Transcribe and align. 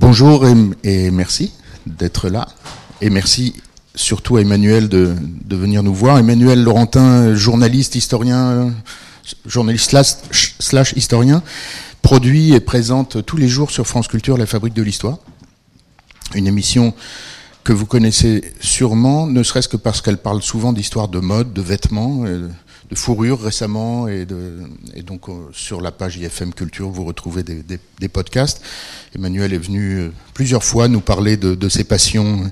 Bonjour 0.00 0.46
et, 0.84 1.10
merci 1.10 1.50
d'être 1.84 2.28
là. 2.28 2.46
Et 3.00 3.10
merci 3.10 3.54
surtout 3.96 4.36
à 4.36 4.42
Emmanuel 4.42 4.88
de, 4.88 5.12
venir 5.50 5.82
nous 5.82 5.92
voir. 5.92 6.18
Emmanuel 6.18 6.62
Laurentin, 6.62 7.34
journaliste, 7.34 7.96
historien, 7.96 8.72
journaliste 9.44 9.90
slash, 9.90 10.54
slash, 10.60 10.92
historien, 10.92 11.42
produit 12.00 12.52
et 12.54 12.60
présente 12.60 13.26
tous 13.26 13.36
les 13.36 13.48
jours 13.48 13.72
sur 13.72 13.88
France 13.88 14.06
Culture 14.06 14.38
La 14.38 14.46
Fabrique 14.46 14.74
de 14.74 14.82
l'Histoire. 14.82 15.18
Une 16.36 16.46
émission 16.46 16.94
que 17.64 17.72
vous 17.72 17.84
connaissez 17.84 18.54
sûrement, 18.60 19.26
ne 19.26 19.42
serait-ce 19.42 19.68
que 19.68 19.76
parce 19.76 20.00
qu'elle 20.00 20.18
parle 20.18 20.42
souvent 20.42 20.72
d'histoire 20.72 21.08
de 21.08 21.18
mode, 21.18 21.52
de 21.52 21.60
vêtements, 21.60 22.24
de 22.90 22.94
fourrure 22.94 23.40
récemment, 23.40 24.08
et, 24.08 24.24
de, 24.24 24.52
et 24.94 25.02
donc 25.02 25.26
sur 25.52 25.80
la 25.80 25.92
page 25.92 26.16
IFM 26.16 26.54
Culture, 26.54 26.88
vous 26.88 27.04
retrouvez 27.04 27.42
des, 27.42 28.08
podcasts. 28.08 28.62
Emmanuel 29.14 29.52
est 29.52 29.58
venu 29.58 30.10
plusieurs 30.34 30.64
fois 30.64 30.88
nous 30.88 31.00
parler 31.00 31.36
de, 31.36 31.68
ses 31.68 31.84
passions 31.84 32.50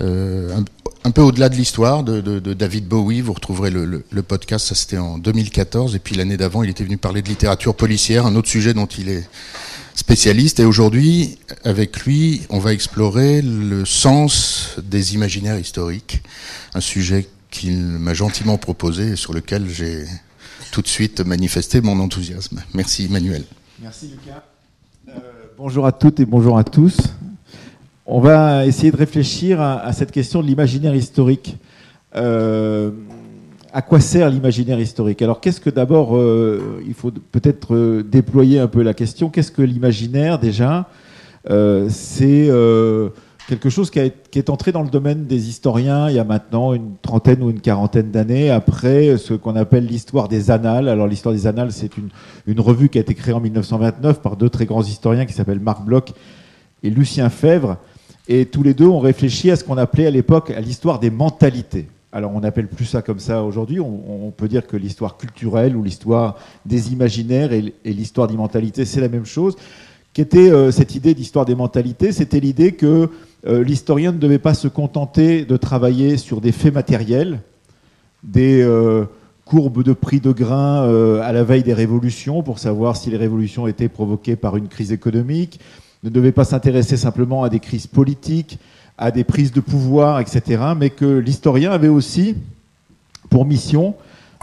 euh, 0.00 0.60
un, 1.04 1.10
peu 1.10 1.22
au-delà 1.22 1.48
de 1.48 1.54
l'histoire 1.54 2.02
de, 2.02 2.38
David 2.54 2.88
Bowie. 2.88 3.20
Vous 3.20 3.32
retrouverez 3.32 3.70
le 3.70 4.22
podcast, 4.22 4.66
ça 4.66 4.74
c'était 4.74 4.98
en 4.98 5.18
2014. 5.18 5.94
Et 5.94 6.00
puis 6.00 6.16
l'année 6.16 6.36
d'avant, 6.36 6.62
il 6.62 6.70
était 6.70 6.84
venu 6.84 6.96
parler 6.96 7.22
de 7.22 7.28
littérature 7.28 7.74
policière, 7.74 8.26
un 8.26 8.34
autre 8.34 8.48
sujet 8.48 8.74
dont 8.74 8.86
il 8.86 9.08
est 9.08 9.28
spécialiste. 9.94 10.60
Et 10.60 10.64
aujourd'hui, 10.64 11.38
avec 11.64 12.00
lui, 12.00 12.42
on 12.48 12.58
va 12.58 12.72
explorer 12.72 13.42
le 13.42 13.84
sens 13.84 14.76
des 14.82 15.14
imaginaires 15.14 15.58
historiques, 15.58 16.22
un 16.74 16.80
sujet 16.80 17.28
qu'il 17.50 17.76
m'a 17.76 18.14
gentiment 18.14 18.58
proposé 18.58 19.10
et 19.12 19.16
sur 19.16 19.32
lequel 19.32 19.68
j'ai 19.68 20.04
tout 20.72 20.82
de 20.82 20.88
suite 20.88 21.20
manifesté 21.20 21.80
mon 21.80 21.98
enthousiasme. 22.00 22.62
Merci 22.74 23.06
Emmanuel. 23.06 23.44
Merci 23.82 24.08
Lucas. 24.08 24.42
Euh, 25.08 25.12
bonjour 25.58 25.86
à 25.86 25.92
toutes 25.92 26.20
et 26.20 26.26
bonjour 26.26 26.58
à 26.58 26.64
tous. 26.64 26.98
On 28.06 28.20
va 28.20 28.66
essayer 28.66 28.90
de 28.90 28.96
réfléchir 28.96 29.60
à, 29.60 29.92
cette 29.92 30.10
question 30.10 30.42
de 30.42 30.46
l'imaginaire 30.46 30.94
historique. 30.94 31.56
Euh, 32.16 32.90
à 33.72 33.82
quoi 33.82 34.00
sert 34.00 34.28
l'imaginaire 34.30 34.80
historique? 34.80 35.22
Alors, 35.22 35.40
qu'est-ce 35.40 35.60
que 35.60 35.70
d'abord, 35.70 36.16
euh, 36.16 36.82
il 36.86 36.94
faut 36.94 37.12
peut-être 37.12 38.02
déployer 38.02 38.58
un 38.58 38.66
peu 38.66 38.82
la 38.82 38.94
question? 38.94 39.30
Qu'est-ce 39.30 39.52
que 39.52 39.62
l'imaginaire 39.62 40.40
déjà? 40.40 40.88
C'est 41.88 42.50
quelque 43.50 43.68
chose 43.68 43.90
qui, 43.90 43.98
est 43.98 44.48
entré 44.48 44.70
dans 44.70 44.84
le 44.84 44.90
domaine 44.90 45.26
des 45.26 45.48
historiens 45.48 46.08
il 46.08 46.14
y 46.14 46.20
a 46.20 46.24
maintenant 46.24 46.72
une 46.72 46.92
trentaine 47.02 47.42
ou 47.42 47.50
une 47.50 47.60
quarantaine 47.60 48.12
d'années, 48.12 48.48
après 48.48 49.18
ce 49.18 49.34
qu'on 49.34 49.56
appelle 49.56 49.86
l'histoire 49.86 50.28
des 50.28 50.52
annales. 50.52 50.88
Alors, 50.88 51.08
l'histoire 51.08 51.34
des 51.34 51.48
annales, 51.48 51.72
c'est 51.72 51.90
une, 51.96 52.60
revue 52.60 52.88
qui 52.88 52.98
a 52.98 53.00
été 53.00 53.12
créée 53.14 53.34
en 53.34 53.40
1929 53.40 54.22
par 54.22 54.36
deux 54.36 54.48
très 54.48 54.66
grands 54.66 54.84
historiens 54.84 55.26
qui 55.26 55.32
s'appellent 55.32 55.58
Marc 55.58 55.84
Bloch 55.84 56.12
et 56.84 56.90
Lucien 56.90 57.28
Fèvre. 57.28 57.78
Et 58.28 58.46
tous 58.46 58.62
les 58.62 58.72
deux 58.72 58.86
ont 58.86 59.00
réfléchi 59.00 59.50
à 59.50 59.56
ce 59.56 59.64
qu'on 59.64 59.78
appelait 59.78 60.06
à 60.06 60.10
l'époque 60.10 60.52
l'histoire 60.62 61.00
des 61.00 61.10
mentalités. 61.10 61.88
Alors 62.12 62.30
on 62.32 62.40
n'appelle 62.40 62.68
plus 62.68 62.84
ça 62.84 63.02
comme 63.02 63.18
ça 63.18 63.42
aujourd'hui, 63.42 63.80
on, 63.80 64.32
peut 64.36 64.48
dire 64.48 64.66
que 64.66 64.76
l'histoire 64.76 65.16
culturelle 65.16 65.76
ou 65.76 65.82
l'histoire 65.82 66.36
des 66.66 66.92
imaginaires 66.92 67.52
et, 67.52 67.72
et 67.84 67.92
l'histoire 67.92 68.28
des 68.28 68.36
mentalités, 68.36 68.84
c'est 68.84 69.00
la 69.00 69.08
même 69.08 69.26
chose. 69.26 69.56
Qu'était 70.12 70.50
euh, 70.50 70.72
cette 70.72 70.96
idée 70.96 71.14
d'histoire 71.14 71.44
des 71.44 71.54
mentalités? 71.54 72.10
C'était 72.10 72.40
l'idée 72.40 72.72
que 72.72 73.10
euh, 73.46 73.64
l'historien 73.64 74.12
ne 74.12 74.18
devait 74.18 74.38
pas 74.38 74.54
se 74.54 74.68
contenter 74.68 75.44
de 75.44 75.56
travailler 75.56 76.18
sur 76.18 76.40
des 76.40 76.52
faits 76.52 76.74
matériels, 76.74 77.40
des 78.22 78.62
euh, 78.62 79.04
courbes 79.46 79.82
de 79.82 79.94
prix 79.94 80.20
de 80.20 80.32
grains 80.32 80.82
euh, 80.82 81.22
à 81.22 81.32
la 81.32 81.42
veille 81.42 81.62
des 81.62 81.72
révolutions 81.72 82.42
pour 82.42 82.58
savoir 82.58 82.96
si 82.96 83.08
les 83.10 83.16
révolutions 83.16 83.66
étaient 83.66 83.88
provoquées 83.88 84.36
par 84.36 84.56
une 84.56 84.68
crise 84.68 84.92
économique, 84.92 85.58
ne 86.02 86.10
devait 86.10 86.32
pas 86.32 86.44
s'intéresser 86.44 86.98
simplement 86.98 87.42
à 87.42 87.48
des 87.48 87.60
crises 87.60 87.86
politiques, 87.86 88.58
à 88.98 89.10
des 89.10 89.24
prises 89.24 89.52
de 89.52 89.60
pouvoir, 89.60 90.20
etc., 90.20 90.62
mais 90.76 90.90
que 90.90 91.06
l'historien 91.06 91.72
avait 91.72 91.88
aussi 91.88 92.36
pour 93.30 93.46
mission 93.46 93.94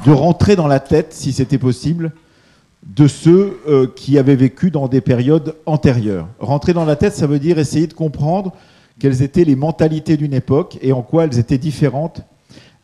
de 0.06 0.12
rentrer 0.12 0.56
dans 0.56 0.68
la 0.68 0.80
tête, 0.80 1.14
si 1.14 1.34
c'était 1.34 1.58
possible, 1.58 2.14
de 2.84 3.08
ceux 3.08 3.60
qui 3.96 4.18
avaient 4.18 4.36
vécu 4.36 4.70
dans 4.70 4.88
des 4.88 5.02
périodes 5.02 5.56
antérieures. 5.66 6.28
Rentrer 6.40 6.74
dans 6.74 6.86
la 6.86 6.96
tête, 6.96 7.16
ça 7.16 7.28
veut 7.28 7.40
dire 7.40 7.58
essayer 7.58 7.88
de 7.88 7.94
comprendre 7.94 8.54
quelles 9.00 9.22
étaient 9.22 9.44
les 9.44 9.56
mentalités 9.56 10.18
d'une 10.18 10.34
époque 10.34 10.78
et 10.82 10.92
en 10.92 11.02
quoi 11.02 11.26
elles 11.26 11.40
étaient 11.40 11.58
différentes 11.58 12.22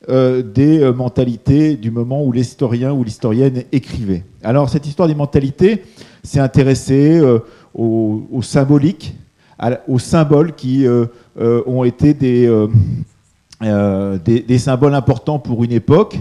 euh, 0.09 0.43
des 0.43 0.81
euh, 0.81 0.91
mentalités 0.91 1.77
du 1.77 1.89
moment 1.89 2.25
où 2.25 2.33
l'historien 2.33 2.91
ou 2.91 3.05
l'historienne 3.05 3.63
écrivait. 3.71 4.25
Alors 4.43 4.69
cette 4.69 4.85
histoire 4.85 5.07
des 5.07 5.15
mentalités 5.15 5.81
s'est 6.23 6.41
intéressée 6.41 7.19
euh, 7.21 7.39
au, 7.73 8.27
au, 8.29 8.41
symbolique, 8.41 9.15
à, 9.57 9.79
aux 9.87 9.99
symboles 9.99 10.55
qui 10.55 10.85
ont 11.37 11.83
été 11.85 12.13
des, 12.13 12.67
des, 13.61 14.39
des, 14.41 14.57
symboles 14.57 14.93
importants 14.93 15.39
pour 15.39 15.63
une 15.63 15.71
époque. 15.71 16.17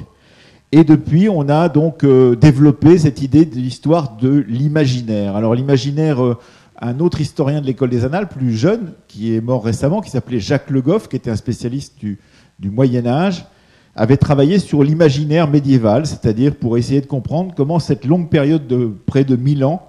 Et 0.70 0.84
depuis, 0.84 1.28
on 1.28 1.48
a 1.48 1.68
donc 1.68 2.06
développé 2.06 2.98
cette 2.98 3.20
idée 3.20 3.44
de 3.44 3.56
l'histoire 3.56 4.16
de 4.16 4.44
l'imaginaire. 4.48 5.34
Alors 5.34 5.54
l'imaginaire, 5.56 6.36
un 6.82 6.98
autre 6.98 7.20
historien 7.20 7.60
de 7.60 7.66
l'école 7.66 7.90
des 7.90 8.04
Annales, 8.04 8.28
plus 8.28 8.54
jeune, 8.54 8.92
qui 9.06 9.34
est 9.34 9.40
mort 9.40 9.64
récemment, 9.64 10.00
qui 10.00 10.10
s'appelait 10.10 10.40
Jacques 10.40 10.68
Le 10.68 10.82
Goff, 10.82 11.08
qui 11.08 11.14
était 11.14 11.30
un 11.30 11.36
spécialiste 11.36 11.94
du, 12.00 12.18
Moyen 12.64 13.06
Âge, 13.06 13.46
avait 13.94 14.16
travaillé 14.16 14.58
sur 14.58 14.82
l'imaginaire 14.82 15.48
médiéval, 15.48 16.06
c'est-à-dire 16.06 16.54
pour 16.54 16.76
essayer 16.76 17.00
de 17.00 17.06
comprendre 17.06 17.54
comment 17.56 17.78
cette 17.78 18.04
longue 18.04 18.28
période 18.28 18.66
de 18.66 18.90
près 19.06 19.24
de 19.24 19.36
1000 19.36 19.64
ans 19.64 19.86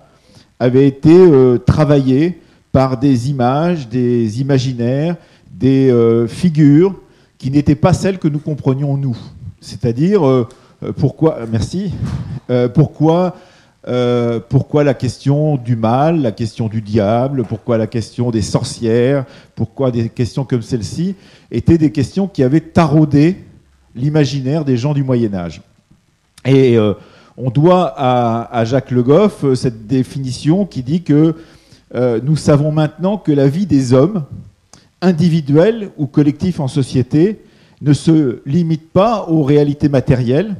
avait 0.59 0.87
été 0.87 1.13
euh, 1.13 1.57
travaillé 1.57 2.41
par 2.71 2.97
des 2.97 3.29
images, 3.29 3.89
des 3.89 4.41
imaginaires, 4.41 5.15
des 5.51 5.89
euh, 5.89 6.27
figures 6.27 6.95
qui 7.37 7.49
n'étaient 7.49 7.75
pas 7.75 7.93
celles 7.93 8.19
que 8.19 8.27
nous 8.27 8.39
comprenions 8.39 8.97
nous. 8.97 9.17
C'est-à-dire 9.61 10.27
euh, 10.27 10.47
pourquoi, 10.97 11.39
merci, 11.49 11.93
pourquoi, 12.73 13.35
pourquoi 14.49 14.83
la 14.83 14.93
question 14.93 15.57
du 15.57 15.75
mal, 15.75 16.21
la 16.21 16.31
question 16.31 16.67
du 16.69 16.81
diable, 16.81 17.43
pourquoi 17.43 17.77
la 17.77 17.87
question 17.87 18.31
des 18.31 18.41
sorcières, 18.41 19.25
pourquoi 19.55 19.91
des 19.91 20.09
questions 20.09 20.45
comme 20.45 20.61
celle-ci 20.61 21.15
étaient 21.51 21.77
des 21.77 21.91
questions 21.91 22.27
qui 22.27 22.43
avaient 22.43 22.61
taraudé 22.61 23.37
l'imaginaire 23.95 24.65
des 24.65 24.77
gens 24.77 24.93
du 24.93 25.03
Moyen 25.03 25.33
Âge. 25.33 25.61
Et 26.45 26.77
euh, 26.77 26.93
on 27.37 27.49
doit 27.49 27.93
à, 27.97 28.65
Jacques 28.65 28.91
Le 28.91 29.03
Goff 29.03 29.43
euh, 29.43 29.55
cette 29.55 29.87
définition 29.87 30.65
qui 30.65 30.83
dit 30.83 31.03
que 31.03 31.35
euh, 31.95 32.19
nous 32.23 32.35
savons 32.35 32.71
maintenant 32.71 33.17
que 33.17 33.31
la 33.31 33.47
vie 33.47 33.65
des 33.65 33.93
hommes, 33.93 34.23
individuels 35.01 35.89
ou 35.97 36.07
collectifs 36.07 36.59
en 36.59 36.67
société, 36.67 37.39
ne 37.81 37.93
se 37.93 38.41
limite 38.45 38.91
pas 38.91 39.27
aux 39.27 39.43
réalités 39.43 39.89
matérielles, 39.89 40.55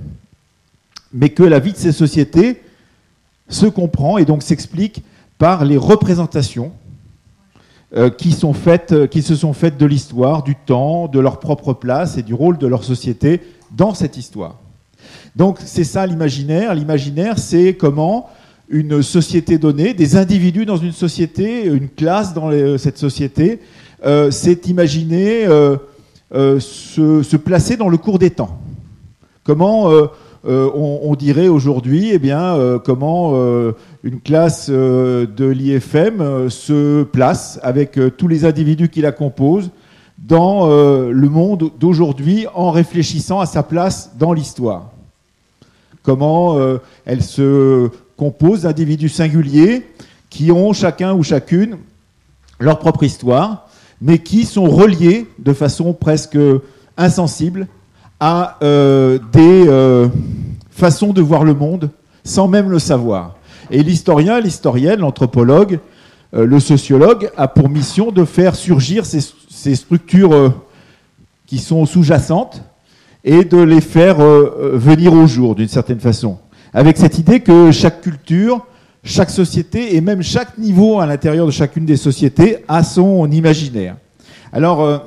mais 1.14 1.30
que 1.30 1.44
la 1.44 1.60
vie 1.60 1.72
de 1.72 1.78
ces 1.78 1.92
sociétés 1.92 2.62
se 3.54 3.66
comprend 3.66 4.18
et 4.18 4.26
donc 4.26 4.44
s'explique 4.44 5.04
par 5.38 5.66
les 5.66 5.78
représentations 5.78 6.72
euh, 7.96 8.10
qui, 8.10 8.32
sont 8.32 8.54
faites, 8.54 9.08
qui 9.10 9.22
se 9.22 9.36
sont 9.36 9.54
faites 9.54 9.78
de 9.78 9.86
l'histoire, 9.86 10.44
du 10.44 10.56
temps, 10.56 11.08
de 11.08 11.20
leur 11.20 11.40
propre 11.40 11.74
place 11.74 12.18
et 12.18 12.24
du 12.24 12.34
rôle 12.34 12.58
de 12.58 12.68
leur 12.68 12.84
société 12.84 13.42
dans 13.72 13.94
cette 13.94 14.18
histoire. 14.18 14.56
Donc 15.36 15.60
c'est 15.64 15.84
ça 15.84 16.06
l'imaginaire. 16.06 16.76
L'imaginaire, 16.76 17.40
c'est 17.40 17.76
comment 17.76 18.30
une 18.70 19.04
société 19.04 19.58
donnée, 19.58 19.94
des 19.94 20.16
individus 20.16 20.66
dans 20.66 20.78
une 20.78 20.92
société, 20.92 21.66
une 21.66 21.90
classe 21.90 22.34
dans 22.34 22.50
les, 22.50 22.78
cette 22.78 22.98
société, 22.98 23.60
euh, 24.06 24.32
c'est 24.32 24.68
imaginer 24.68 25.46
euh, 25.46 25.78
euh, 26.34 26.60
se, 26.60 27.24
se, 27.24 27.38
placer 27.38 27.78
dans 27.78 27.90
le 27.90 27.98
cours 27.98 28.20
des 28.20 28.32
temps. 28.32 28.60
Comment 29.44 29.92
euh, 30.46 30.68
euh, 30.68 30.70
on, 30.74 31.16
dirait 31.16 31.48
aujourd'hui, 31.48 32.10
eh 32.12 32.20
bien, 32.20 32.80
comment 32.84 33.34
une 34.04 34.20
classe 34.22 34.70
de 34.70 35.46
l'IFM 35.46 36.50
se 36.50 37.04
place 37.04 37.60
avec 37.64 38.00
tous 38.18 38.28
les 38.28 38.46
individus 38.46 38.90
qui 38.90 39.02
la 39.02 39.12
composent 39.12 39.72
dans 40.18 40.68
le 40.68 41.30
monde 41.30 41.72
d'aujourd'hui 41.80 42.46
en 42.54 42.72
réfléchissant 42.72 43.40
à 43.40 43.46
sa 43.46 43.64
place 43.64 44.12
dans 44.18 44.34
l'histoire. 44.34 44.94
Comment 46.04 46.58
euh, 46.58 46.80
elle 47.06 47.24
se 47.24 47.90
compose 48.18 48.64
d'individus 48.64 49.10
singuliers 49.10 49.88
qui 50.30 50.52
ont 50.52 50.74
chacun 50.74 51.14
ou 51.14 51.24
chacune 51.24 51.78
leur 52.60 52.80
propre 52.80 53.04
histoire, 53.04 53.70
mais 54.02 54.20
qui 54.20 54.44
sont 54.44 54.70
reliés 54.70 55.28
de 55.40 55.54
façon 55.54 55.94
presque 55.94 56.38
insensible 56.98 57.68
à 58.20 58.58
euh, 58.64 59.20
des 59.32 59.68
euh, 59.68 60.08
façons 60.72 61.14
de 61.14 61.22
voir 61.22 61.44
le 61.44 61.54
monde 61.54 61.90
sans 62.24 62.48
même 62.48 62.70
le 62.70 62.80
savoir. 62.80 63.36
Et 63.70 63.84
l'historien, 63.84 64.40
l'historienne, 64.40 65.00
l'anthropologue, 65.00 65.80
euh, 66.34 66.46
le 66.46 66.60
sociologue 66.60 67.30
a 67.38 67.48
pour 67.48 67.70
mission 67.70 68.12
de 68.12 68.24
faire 68.26 68.56
surgir 68.56 69.06
ces, 69.06 69.76
structures 69.76 70.54
qui 71.46 71.58
sont 71.58 71.86
sous-jacentes 71.86 72.64
et 73.24 73.46
de 73.46 73.58
les 73.58 73.80
faire 73.80 74.18
venir 74.18 75.14
au 75.14 75.26
jour 75.26 75.56
d'une 75.56 75.70
certaine 75.70 76.02
façon. 76.02 76.38
Avec 76.74 76.98
cette 76.98 77.18
idée 77.18 77.40
que 77.40 77.72
chaque 77.72 78.02
culture, 78.02 78.66
chaque 79.06 79.30
société 79.30 79.96
et 79.96 80.02
même 80.02 80.22
chaque 80.22 80.58
niveau 80.58 81.00
à 81.00 81.06
l'intérieur 81.06 81.46
de 81.46 81.52
chacune 81.52 81.86
des 81.86 81.96
sociétés 81.96 82.58
a 82.68 82.84
son 82.84 83.32
imaginaire. 83.32 83.96
Alors, 84.52 85.02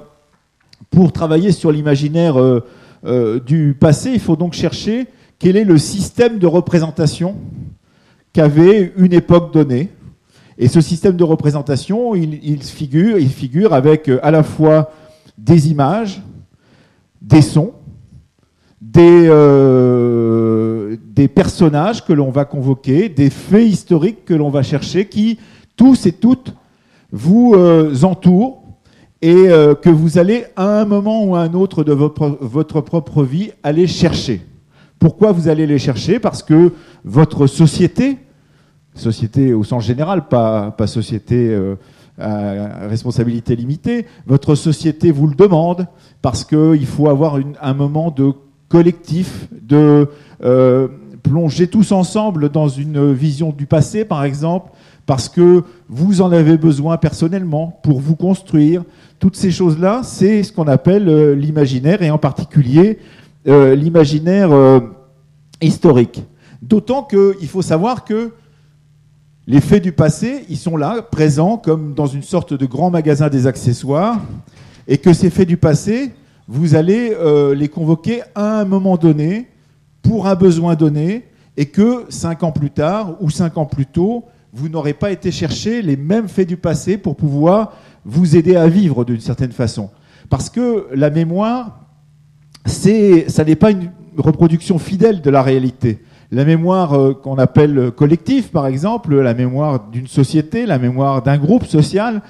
pour 0.91 1.13
travailler 1.13 1.53
sur 1.53 1.71
l'imaginaire 1.71 2.37
du 3.47 3.77
passé, 3.79 4.11
il 4.13 4.21
faut 4.21 4.37
donc 4.37 4.53
chercher 4.53 5.07
quel 5.39 5.57
est 5.57 5.65
le 5.65 5.79
système 5.79 6.39
de 6.39 6.47
représentation 6.47 7.37
qu'avait 8.33 8.93
une 8.97 9.13
époque 9.13 9.53
donnée. 9.53 9.91
Et 10.59 10.69
ce 10.69 10.81
système 10.81 11.17
de 11.17 11.25
représentation, 11.25 12.15
il, 12.15 12.63
figure, 12.63 13.73
avec 13.75 14.11
à 14.23 14.31
la 14.31 14.43
fois 14.43 14.91
des 15.37 15.71
images, 15.71 16.23
des 17.21 17.43
sons, 17.43 17.73
des, 18.81 19.27
euh, 19.29 20.97
des 21.07 21.29
personnages 21.29 22.05
que 22.05 22.13
l'on 22.13 22.31
va 22.31 22.45
convoquer, 22.45 23.09
des 23.09 23.31
faits 23.31 23.67
historiques 23.67 24.25
que 24.25 24.35
l'on 24.35 24.49
va 24.49 24.63
chercher, 24.63 25.07
qui 25.07 25.39
tous 25.77 26.07
et 26.07 26.13
toutes 26.13 26.55
vous 27.13 27.55
euh, 27.55 27.95
entourent 28.03 28.63
et 29.23 29.49
euh, 29.49 29.75
que 29.75 29.91
vous 29.91 30.19
allez 30.19 30.45
à 30.57 30.81
un 30.81 30.85
moment 30.85 31.25
ou 31.25 31.37
à 31.37 31.41
un 31.41 31.55
autre 31.55 31.85
de 31.85 31.93
votre, 31.93 32.81
propre 32.81 33.23
vie 33.23 33.51
aller 33.63 33.87
chercher. 33.87 34.43
Pourquoi 34.99 35.33
vous 35.33 35.49
allez 35.49 35.67
les 35.67 35.79
chercher? 35.79 36.19
Parce 36.19 36.43
que 36.43 36.73
votre 37.05 37.47
société, 37.47 38.19
société 38.95 39.53
au 39.55 39.65
sens 39.65 39.85
général, 39.85 40.29
pas, 40.29 40.75
société 40.87 41.55
à 42.19 42.89
responsabilité 42.89 43.57
limitée, 43.57 44.07
votre 44.27 44.55
société 44.55 45.11
vous 45.11 45.27
le 45.27 45.35
demande, 45.35 45.87
parce 46.23 46.45
qu'il 46.45 46.87
faut 46.87 47.09
avoir 47.09 47.39
un 47.61 47.75
moment 47.75 48.11
de 48.11 48.33
collectif, 48.69 49.49
de 49.53 50.09
euh, 50.43 50.89
plonger 51.23 51.67
tous 51.69 51.93
ensemble 51.93 52.49
dans 52.49 52.69
une 52.69 53.13
vision 53.13 53.51
du 53.51 53.67
passé, 53.67 54.05
par 54.05 54.25
exemple, 54.25 54.71
parce 55.07 55.29
que 55.29 55.63
vous 55.89 56.21
en 56.21 56.33
avez 56.33 56.57
besoin 56.57 56.97
personnellement 56.97 57.79
pour 57.83 58.01
vous 58.01 58.17
construire. 58.17 58.83
Toutes 59.19 59.37
ces 59.37 59.51
choses-là, 59.51 60.03
c'est 60.05 60.43
ce 60.43 60.53
qu'on 60.53 60.69
appelle 60.69 61.09
euh, 61.09 61.35
l'imaginaire, 61.35 62.03
et 62.03 62.11
en 62.11 62.19
particulier 62.19 62.99
euh, 63.49 63.75
l'imaginaire 63.75 64.51
historique. 65.61 66.23
D'autant 66.63 67.03
qu'il 67.03 67.49
faut 67.49 67.63
savoir 67.63 68.05
que 68.05 68.33
les 69.47 69.61
faits 69.61 69.83
du 69.83 69.93
passé, 69.93 70.45
ils 70.49 70.57
sont 70.57 70.77
là, 70.77 71.03
présents, 71.03 71.57
comme 71.57 71.95
dans 71.95 72.07
une 72.07 72.25
sorte 72.25 72.53
de 72.53 72.67
grand 72.67 72.91
magasin 72.91 73.29
des 73.29 73.47
accessoires, 73.47 74.21
et 74.89 74.99
que 74.99 75.13
ces 75.13 75.31
faits 75.31 75.47
du 75.47 75.57
passé, 75.57 76.13
vous 76.49 76.75
allez 76.75 77.13
euh, 77.13 77.55
les 77.55 77.69
convoquer 77.69 78.23
à 78.35 78.61
un 78.61 78.65
moment 78.65 78.97
donné, 78.97 79.49
pour 80.03 80.27
un 80.27 80.35
besoin 80.35 80.75
donné, 80.75 81.29
et 81.57 81.67
que 81.67 82.07
cinq 82.09 82.43
ans 82.43 82.53
plus 82.53 82.71
tard 82.71 83.17
ou 83.21 83.31
cinq 83.31 83.57
ans 83.57 83.67
plus 83.67 83.87
tôt, 83.87 84.25
vous 84.53 84.69
n'aurez 84.69 84.95
pas 84.95 85.11
été 85.11 85.31
chercher 85.31 85.81
les 85.83 85.97
mêmes 85.97 86.29
faits 86.29 86.49
du 86.49 86.57
passé 86.57 86.99
pour 86.99 87.15
pouvoir 87.15 87.73
vous 88.07 88.37
aider 88.37 88.57
à 88.57 88.69
vivre 88.69 89.05
d'une 89.05 89.21
certaine 89.21 89.53
façon. 89.53 89.91
Parce 90.31 90.49
que 90.49 90.87
la 90.95 91.11
mémoire, 91.11 91.81
ça 92.65 93.45
n'est 93.45 93.57
pas 93.57 93.73
une 93.73 93.91
reproduction 94.17 94.79
fidèle 94.79 95.21
de 95.21 95.31
la 95.31 95.43
réalité. 95.43 96.03
La 96.33 96.45
mémoire 96.45 96.95
euh, 96.95 97.15
qu'on 97.15 97.37
appelle 97.39 97.93
collective, 97.93 98.49
par 98.51 98.67
exemple, 98.67 99.15
la 99.21 99.35
mémoire 99.35 99.89
d'une 99.91 100.07
société, 100.09 100.67
la 100.67 100.79
mémoire 100.79 101.23
d'un 101.23 101.37
groupe 101.37 101.67
social, 101.67 102.23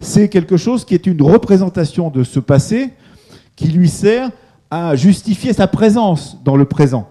c'est 0.00 0.28
quelque 0.28 0.56
chose 0.56 0.84
qui 0.84 0.94
est 0.94 1.06
une 1.06 1.22
représentation 1.22 2.10
de 2.10 2.24
ce 2.24 2.40
passé 2.40 2.90
qui 3.56 3.68
lui 3.68 3.88
sert 3.88 4.30
à 4.70 4.94
justifier 4.94 5.52
sa 5.52 5.66
présence 5.66 6.38
dans 6.44 6.56
le 6.56 6.64
présent. 6.64 7.08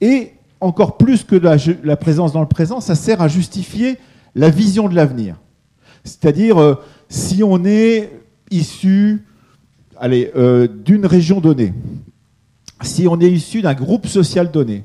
Et 0.00 0.32
encore 0.60 0.96
plus 0.96 1.24
que 1.24 1.34
la, 1.34 1.96
présence 1.96 2.32
dans 2.32 2.40
le 2.40 2.46
présent, 2.46 2.80
ça 2.80 2.94
sert 2.94 3.20
à 3.20 3.28
justifier 3.28 3.98
la 4.34 4.48
vision 4.48 4.88
de 4.88 4.94
l'avenir. 4.94 5.36
C'est-à-dire, 6.04 6.58
euh, 6.58 6.74
si 7.12 7.42
on 7.42 7.62
est 7.66 8.10
issu 8.50 9.26
euh, 10.02 10.66
d'une 10.66 11.04
région 11.04 11.42
donnée, 11.42 11.74
si 12.80 13.06
on 13.06 13.20
est 13.20 13.30
issu 13.30 13.60
d'un 13.60 13.74
groupe 13.74 14.06
social 14.06 14.50
donné, 14.50 14.84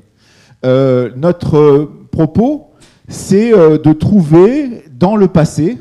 euh, 0.66 1.10
notre 1.16 1.90
propos, 2.12 2.66
c'est 3.08 3.52
de 3.52 3.92
trouver 3.94 4.84
dans 4.92 5.16
le 5.16 5.28
passé 5.28 5.78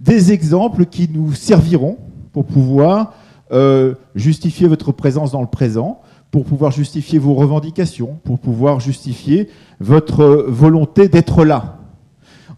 des 0.00 0.32
exemples 0.32 0.86
qui 0.86 1.10
nous 1.12 1.34
serviront 1.34 1.98
pour 2.32 2.46
pouvoir 2.46 3.12
euh, 3.52 3.94
justifier 4.14 4.68
votre 4.68 4.92
présence 4.92 5.32
dans 5.32 5.42
le 5.42 5.46
présent, 5.46 6.00
pour 6.30 6.46
pouvoir 6.46 6.70
justifier 6.70 7.18
vos 7.18 7.34
revendications, 7.34 8.18
pour 8.24 8.38
pouvoir 8.38 8.80
justifier 8.80 9.50
votre 9.78 10.46
volonté 10.48 11.08
d'être 11.08 11.44
là. 11.44 11.80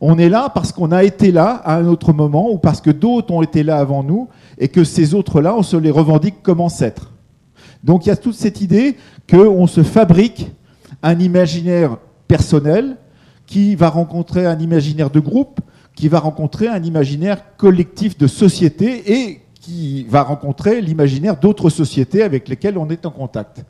On 0.00 0.16
est 0.18 0.28
là 0.28 0.50
parce 0.54 0.70
qu'on 0.72 0.92
a 0.92 1.02
été 1.02 1.32
là 1.32 1.60
à 1.64 1.76
un 1.76 1.86
autre 1.86 2.12
moment 2.12 2.50
ou 2.50 2.58
parce 2.58 2.80
que 2.80 2.90
d'autres 2.90 3.32
ont 3.32 3.42
été 3.42 3.62
là 3.62 3.78
avant 3.78 4.04
nous 4.04 4.28
et 4.58 4.68
que 4.68 4.84
ces 4.84 5.14
autres-là, 5.14 5.56
on 5.56 5.62
se 5.62 5.76
les 5.76 5.90
revendique 5.90 6.42
comme 6.42 6.60
ancêtres. 6.60 7.12
Donc 7.82 8.06
il 8.06 8.10
y 8.10 8.12
a 8.12 8.16
toute 8.16 8.34
cette 8.34 8.60
idée 8.60 8.96
qu'on 9.28 9.66
se 9.66 9.82
fabrique 9.82 10.50
un 11.02 11.18
imaginaire 11.18 11.96
personnel 12.28 12.96
qui 13.46 13.74
va 13.74 13.88
rencontrer 13.88 14.46
un 14.46 14.58
imaginaire 14.58 15.10
de 15.10 15.20
groupe, 15.20 15.60
qui 15.96 16.08
va 16.08 16.20
rencontrer 16.20 16.68
un 16.68 16.82
imaginaire 16.82 17.56
collectif 17.56 18.16
de 18.18 18.26
société 18.26 19.12
et 19.12 19.40
qui 19.60 20.04
va 20.04 20.22
rencontrer 20.22 20.80
l'imaginaire 20.80 21.36
d'autres 21.36 21.70
sociétés 21.70 22.22
avec 22.22 22.48
lesquelles 22.48 22.78
on 22.78 22.88
est 22.88 23.04
en 23.04 23.10
contact. 23.10 23.64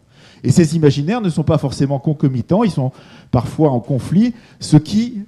Et 0.44 0.50
ces 0.50 0.76
imaginaires 0.76 1.20
ne 1.20 1.30
sont 1.30 1.42
pas 1.42 1.58
forcément 1.58 1.98
concomitants, 1.98 2.64
ils 2.64 2.70
sont 2.70 2.92
parfois 3.30 3.70
en 3.70 3.80
conflit, 3.80 4.34
ce 4.60 4.76
qui 4.76 5.22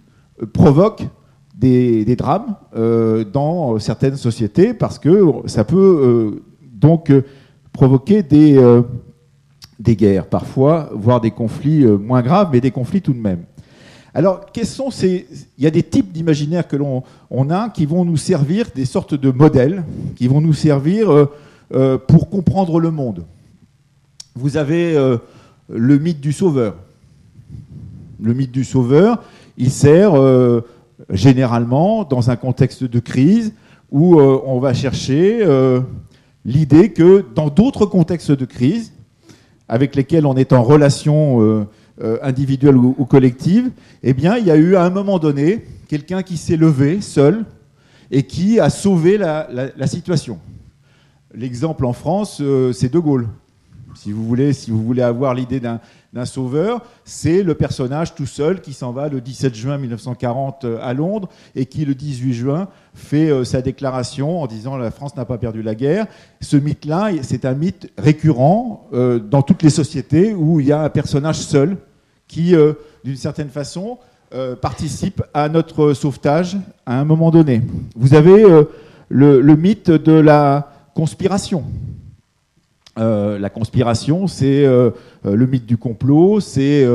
provoque 0.53 1.07
des, 1.55 2.17
drames 2.17 2.57
euh, 2.75 3.25
dans 3.25 3.79
certaines 3.79 4.17
sociétés, 4.17 4.73
parce 4.75 4.99
que 4.99 5.25
ça 5.47 5.65
peut 5.65 5.77
euh, 5.77 6.43
donc 6.73 7.13
provoquer 7.73 8.23
des, 8.23 8.59
guerres 9.81 10.27
parfois, 10.27 10.91
voire 10.95 11.21
des 11.21 11.31
conflits 11.31 11.85
moins 11.85 12.23
graves, 12.23 12.49
mais 12.53 12.61
des 12.61 12.71
conflits 12.71 13.03
tout 13.03 13.13
de 13.13 13.21
même. 13.21 13.45
Alors, 14.13 14.47
quels 14.53 14.67
sont 14.67 14.91
ces... 14.91 15.27
Il 15.57 15.65
y 15.65 15.67
a 15.67 15.71
des 15.71 15.83
types 15.83 16.13
d'imaginaires 16.13 16.67
que 16.67 16.77
l'on 16.77 17.03
on 17.31 17.51
a 17.51 17.69
qui 17.69 17.87
vont 17.87 18.05
nous 18.05 18.17
servir 18.17 18.67
des 18.75 18.85
sortes 18.85 19.15
de 19.15 19.31
modèles, 19.31 19.85
qui 20.17 20.27
vont 20.27 20.41
nous 20.41 20.53
servir 20.53 21.11
euh, 21.11 21.31
euh, 21.75 21.99
pour 21.99 22.29
comprendre 22.29 22.81
le 22.81 22.91
monde. 22.91 23.25
Vous 24.35 24.57
avez 24.57 24.97
euh, 24.97 25.19
le 25.69 25.99
mythe 25.99 26.21
du 26.21 26.33
sauveur. 26.33 26.75
Le 28.21 28.35
mythe 28.35 28.51
du 28.51 28.65
sauveur, 28.65 29.23
il 29.61 29.71
sert 29.71 30.15
généralement 31.11 32.05
dans 32.05 32.31
un 32.31 32.37
contexte 32.37 32.83
de 32.85 32.99
crise 32.99 33.53
où 33.91 34.21
on 34.21 34.59
va 34.59 34.75
chercher 34.75 35.47
l'idée 36.45 36.93
que 36.93 37.25
dans 37.35 37.49
d'autres 37.49 37.87
contextes 37.87 38.33
de 38.33 38.45
crise, 38.45 38.93
avec 39.69 39.95
lesquels 39.95 40.27
on 40.27 40.35
est 40.35 40.53
en 40.53 40.63
relation 40.63 41.67
euh, 42.03 42.17
individuelle 42.23 42.79
ou, 42.79 43.05
collective, 43.05 43.71
eh 44.03 44.15
bien, 44.15 44.39
il 44.39 44.47
y 44.47 44.51
a 44.51 44.57
eu 44.57 44.75
à 44.75 44.85
un 44.85 44.91
moment 44.91 45.19
donné 45.19 45.67
quelqu'un 45.87 46.23
qui 46.23 46.39
s'est 46.39 46.57
levé 46.57 47.03
seul 47.03 47.45
et 48.11 48.23
qui 48.23 48.59
a 48.59 48.71
sauvé 48.71 49.19
la, 49.19 49.87
situation. 49.87 50.39
L'exemple 51.35 51.85
en 51.85 51.93
France, 51.93 52.39
euh, 52.41 52.73
c'est 52.73 52.91
De 52.91 52.99
Gaulle. 52.99 53.29
Si 53.95 54.13
vous 54.13 54.25
voulez, 54.25 54.53
si 54.53 54.71
vous 54.71 54.83
voulez 54.83 55.03
avoir 55.03 55.35
l'idée 55.35 55.61
d'un 55.61 56.25
sauveur, 56.25 56.85
c'est 57.05 57.43
le 57.43 57.55
personnage 57.55 58.15
tout 58.15 58.27
seul 58.27 58.61
qui 58.61 58.73
s'en 58.73 58.93
va 58.93 59.09
le 59.09 59.21
17 59.21 59.55
juin 59.55 59.79
1940 59.79 60.65
euh, 60.65 60.79
à 60.83 60.95
Londres 60.95 61.29
et 61.55 61.67
qui 61.67 61.85
le 61.85 61.95
18 61.95 62.33
juin 62.33 62.69
fait 62.95 63.45
sa 63.45 63.63
déclaration 63.63 64.43
en 64.43 64.47
disant 64.47 64.77
la 64.77 64.91
France 64.91 65.17
n'a 65.17 65.25
pas 65.25 65.39
perdu 65.39 65.63
la 65.63 65.75
guerre. 65.75 66.07
Ce 66.41 66.57
mythe-là, 66.57 67.11
c'est 67.23 67.45
un 67.45 67.55
mythe 67.55 67.91
récurrent 67.97 68.89
dans 68.93 69.43
toutes 69.43 69.63
les 69.63 69.71
sociétés 69.71 70.35
où 70.35 70.61
il 70.61 70.67
y 70.67 70.73
a 70.73 70.83
un 70.83 70.89
personnage 70.89 71.37
seul 71.37 71.77
qui, 72.31 72.55
euh, 72.55 72.75
d'une 73.05 73.17
certaine 73.17 73.49
façon, 73.49 73.99
euh, 74.33 74.55
participe 74.55 75.23
à 75.35 75.49
notre 75.49 75.93
sauvetage 75.95 76.57
à 76.87 77.01
un 77.01 77.05
moment 77.05 77.33
donné. 77.33 77.61
Vous 77.97 78.15
avez 78.15 78.45
euh, 78.45 78.65
le, 79.09 79.57
mythe 79.57 79.91
de 79.91 80.13
la 80.13 80.71
conspiration. 80.95 81.65
La 82.97 83.49
conspiration, 83.49 84.27
c'est 84.27 84.65
le 84.65 85.47
mythe 85.47 85.65
du 85.65 85.77
complot, 85.79 86.41
c'est 86.41 86.87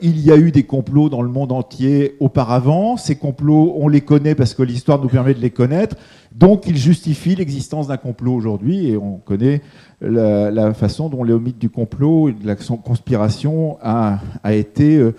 il 0.00 0.20
y 0.20 0.32
a 0.32 0.36
eu 0.36 0.50
des 0.50 0.62
complots 0.62 1.08
dans 1.08 1.20
le 1.20 1.28
monde 1.28 1.52
entier 1.52 2.16
auparavant, 2.20 2.96
ces 2.96 3.16
complots, 3.16 3.74
on 3.76 3.88
les 3.88 4.00
connaît 4.00 4.34
parce 4.34 4.54
que 4.54 4.62
l'histoire 4.62 5.00
nous 5.00 5.08
permet 5.08 5.34
de 5.34 5.40
les 5.40 5.50
connaître, 5.50 5.96
donc 6.36 6.66
ils 6.66 6.76
justifient 6.76 7.34
l'existence 7.34 7.88
d'un 7.88 7.96
complot 7.96 8.34
aujourd'hui, 8.34 8.88
et 8.88 8.96
on 8.96 9.16
connaît 9.16 9.62
la, 10.02 10.74
façon 10.74 11.08
dont 11.08 11.24
le 11.24 11.38
mythe 11.38 11.58
du 11.58 11.70
complot 11.70 12.30
de 12.30 12.46
la 12.46 12.56
conspiration 12.56 13.78
a, 13.82 14.20
été 14.50 14.96
euh, 14.96 15.14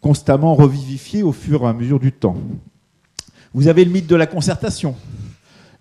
constamment 0.00 0.54
revivifié 0.54 1.22
au 1.22 1.32
fur 1.32 1.64
et 1.64 1.66
à 1.66 1.74
mesure 1.74 2.00
du 2.00 2.12
temps. 2.12 2.36
Vous 3.52 3.68
avez 3.68 3.84
le 3.84 3.90
mythe 3.90 4.06
de 4.06 4.16
la 4.16 4.26
concertation. 4.26 4.94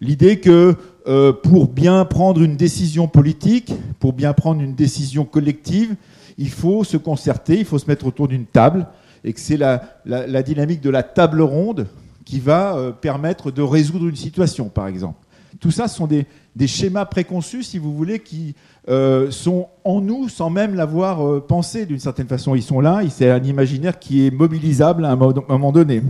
L'idée 0.02 0.42
que 0.42 0.76
euh, 1.06 1.34
pour 1.34 1.68
bien 1.68 2.06
prendre 2.06 2.42
une 2.42 2.56
décision 2.56 3.10
politique, 3.10 3.74
pour 4.00 4.14
bien 4.14 4.32
prendre 4.32 4.62
une 4.62 4.74
décision 4.74 5.26
collective, 5.26 5.96
il 6.38 6.50
faut 6.50 6.86
se 6.86 6.96
concerter, 6.96 7.60
il 7.60 7.66
faut 7.66 7.78
se 7.78 7.88
mettre 7.88 8.08
autour 8.08 8.30
d'une 8.30 8.46
table, 8.46 8.88
et 9.26 9.34
que 9.34 9.40
c'est 9.42 9.58
la, 9.58 10.44
dynamique 10.44 10.80
de 10.80 10.90
la 10.90 11.04
table 11.04 11.42
ronde 11.42 11.88
qui 12.24 12.40
va 12.40 12.78
euh, 12.78 12.92
permettre 12.92 13.52
de 13.52 13.62
résoudre 13.62 14.08
une 14.08 14.16
situation, 14.16 14.70
par 14.70 14.88
exemple. 14.88 15.18
Tout 15.60 15.72
ça 15.72 15.90
sont 15.90 16.08
des, 16.08 16.26
schémas 16.68 17.04
préconçus, 17.04 17.64
si 17.64 17.78
vous 17.80 17.94
voulez, 17.94 18.20
qui 18.20 18.56
euh, 18.88 19.30
sont 19.30 19.68
en 19.84 20.00
nous 20.00 20.30
sans 20.30 20.50
même 20.50 20.74
l'avoir 20.74 21.46
pensé 21.46 21.86
d'une 21.86 22.00
certaine 22.00 22.28
façon. 22.30 22.56
Ils 22.56 22.64
sont 22.64 22.80
là, 22.80 23.02
c'est 23.10 23.30
un 23.30 23.44
imaginaire 23.44 24.00
qui 24.00 24.26
est 24.26 24.32
mobilisable 24.32 25.04
à 25.04 25.12
un 25.12 25.16
moment 25.18 25.74
donné. 25.74 26.02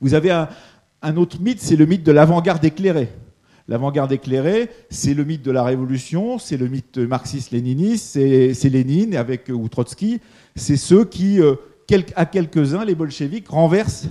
Vous 0.00 0.14
avez 0.14 0.30
un 0.30 1.16
autre 1.18 1.38
mythe, 1.42 1.60
c'est 1.60 1.76
le 1.76 1.84
mythe 1.84 2.04
de 2.04 2.12
l'avant-garde 2.12 2.64
éclairée. 2.64 3.10
L'avant-garde 3.68 4.12
éclairée, 4.12 4.70
c'est 4.90 5.14
le 5.14 5.24
mythe 5.24 5.42
de 5.42 5.50
la 5.50 5.62
révolution, 5.62 6.38
c'est 6.38 6.56
le 6.56 6.68
mythe 6.68 6.98
marxiste-léniniste, 6.98 8.18
c'est 8.54 8.68
Lénine 8.68 9.16
avec 9.16 9.50
ou 9.52 9.68
Trotsky, 9.68 10.20
c'est 10.56 10.76
ceux 10.76 11.04
qui, 11.04 11.40
euh, 11.40 11.54
à 12.16 12.26
quelques-uns, 12.26 12.84
les 12.84 12.94
bolcheviks 12.94 13.48
renversent 13.48 14.08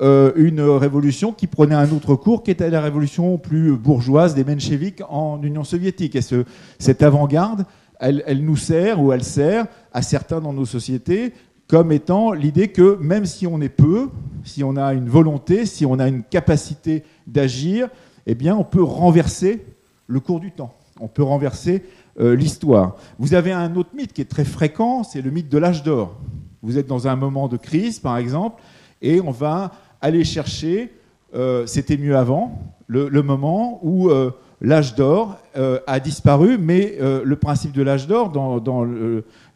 euh, 0.00 0.32
une 0.36 0.60
révolution 0.60 1.32
qui 1.32 1.46
prenait 1.46 1.74
un 1.74 1.90
autre 1.92 2.16
cours, 2.16 2.42
qui 2.42 2.50
était 2.50 2.70
la 2.70 2.80
révolution 2.80 3.38
plus 3.38 3.76
bourgeoise 3.76 4.34
des 4.34 4.42
mencheviks 4.42 5.02
en 5.08 5.40
Union 5.42 5.64
soviétique. 5.64 6.16
Et 6.16 6.22
ce, 6.22 6.44
cette 6.78 7.02
avant-garde, 7.02 7.66
elle, 8.00 8.42
nous 8.42 8.56
sert 8.56 9.00
ou 9.00 9.12
elle 9.12 9.22
sert 9.22 9.66
à 9.92 10.02
certains 10.02 10.40
dans 10.40 10.52
nos 10.52 10.64
sociétés 10.64 11.32
comme 11.68 11.92
étant 11.92 12.32
l'idée 12.32 12.68
que 12.68 12.98
même 13.00 13.24
si 13.24 13.46
on 13.46 13.60
est 13.60 13.68
peu, 13.68 14.08
si 14.44 14.64
on 14.64 14.76
a 14.76 14.92
une 14.92 15.08
volonté, 15.08 15.66
si 15.66 15.86
on 15.86 15.98
a 15.98 16.08
une 16.08 16.22
capacité 16.22 17.04
d'agir, 17.26 17.88
eh 18.26 18.34
bien, 18.34 18.56
on 18.56 18.64
peut 18.64 18.82
renverser 18.82 19.64
le 20.06 20.20
cours 20.20 20.40
du 20.40 20.52
temps. 20.52 20.74
On 21.00 21.08
peut 21.08 21.22
renverser 21.22 21.84
euh, 22.20 22.36
l'histoire. 22.36 22.96
Vous 23.18 23.34
avez 23.34 23.52
un 23.52 23.74
autre 23.76 23.90
mythe 23.94 24.12
qui 24.12 24.20
est 24.20 24.30
très 24.30 24.44
fréquent, 24.44 25.02
c'est 25.02 25.22
le 25.22 25.30
mythe 25.30 25.48
de 25.48 25.58
l'âge 25.58 25.82
d'or. 25.82 26.18
Vous 26.62 26.78
êtes 26.78 26.86
dans 26.86 27.08
un 27.08 27.16
moment 27.16 27.48
de 27.48 27.56
crise, 27.56 27.98
par 27.98 28.18
exemple, 28.18 28.62
et 29.00 29.20
on 29.20 29.30
va 29.30 29.72
aller 30.00 30.22
chercher, 30.22 30.92
euh, 31.34 31.66
c'était 31.66 31.96
mieux 31.96 32.16
avant, 32.16 32.58
le, 32.86 33.08
moment 33.22 33.80
où 33.82 34.10
euh, 34.10 34.32
l'âge 34.60 34.94
d'or 34.94 35.38
a 35.54 35.98
disparu, 35.98 36.58
mais 36.58 36.98
le 37.00 37.36
principe 37.36 37.72
de 37.72 37.82
l'âge 37.82 38.06
d'or 38.06 38.30
dans 38.30 38.86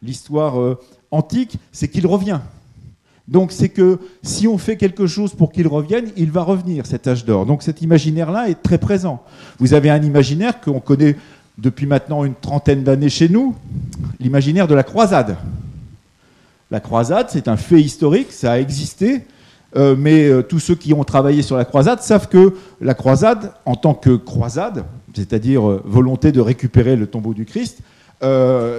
l'histoire 0.01 0.77
antique, 1.11 1.59
c'est 1.71 1.87
qu'il 1.87 2.07
revient. 2.07 2.39
Donc 3.27 3.51
c'est 3.51 3.69
que 3.69 3.99
si 4.23 4.47
on 4.47 4.57
fait 4.57 4.77
quelque 4.77 5.05
chose 5.05 5.33
pour 5.33 5.51
qu'il 5.51 5.67
revienne, 5.67 6.05
il 6.15 6.31
va 6.31 6.43
revenir, 6.43 6.85
cet 6.85 7.07
âge 7.07 7.25
d'or. 7.25 7.45
Donc 7.45 7.61
cet 7.61 7.81
imaginaire-là 7.81 8.49
est 8.49 8.61
très 8.61 8.77
présent. 8.77 9.21
Vous 9.59 9.73
avez 9.73 9.89
un 9.89 10.01
imaginaire 10.01 10.61
qu'on 10.61 10.79
connaît 10.79 11.15
depuis 11.57 11.87
maintenant 11.87 12.23
une 12.23 12.35
trentaine 12.35 12.83
d'années 12.83 13.09
chez 13.09 13.27
nous, 13.27 13.55
l'imaginaire 14.19 14.67
de 14.67 14.75
la 14.75 14.83
croisade. 14.83 15.37
La 16.71 16.79
croisade, 16.79 17.27
c'est 17.29 17.47
un 17.47 17.57
fait 17.57 17.81
historique, 17.81 18.31
ça 18.31 18.53
a 18.53 18.59
existé, 18.59 19.23
euh, 19.75 19.95
mais 19.97 20.27
euh, 20.27 20.43
tous 20.43 20.59
ceux 20.59 20.75
qui 20.75 20.93
ont 20.93 21.03
travaillé 21.03 21.41
sur 21.41 21.57
la 21.57 21.65
croisade 21.65 22.01
savent 22.01 22.27
que 22.27 22.53
la 22.79 22.93
croisade, 22.93 23.51
en 23.65 23.75
tant 23.75 23.93
que 23.93 24.15
croisade, 24.15 24.85
c'est-à-dire 25.13 25.67
euh, 25.67 25.81
volonté 25.85 26.31
de 26.31 26.39
récupérer 26.39 26.95
le 26.95 27.07
tombeau 27.07 27.33
du 27.33 27.45
Christ, 27.45 27.79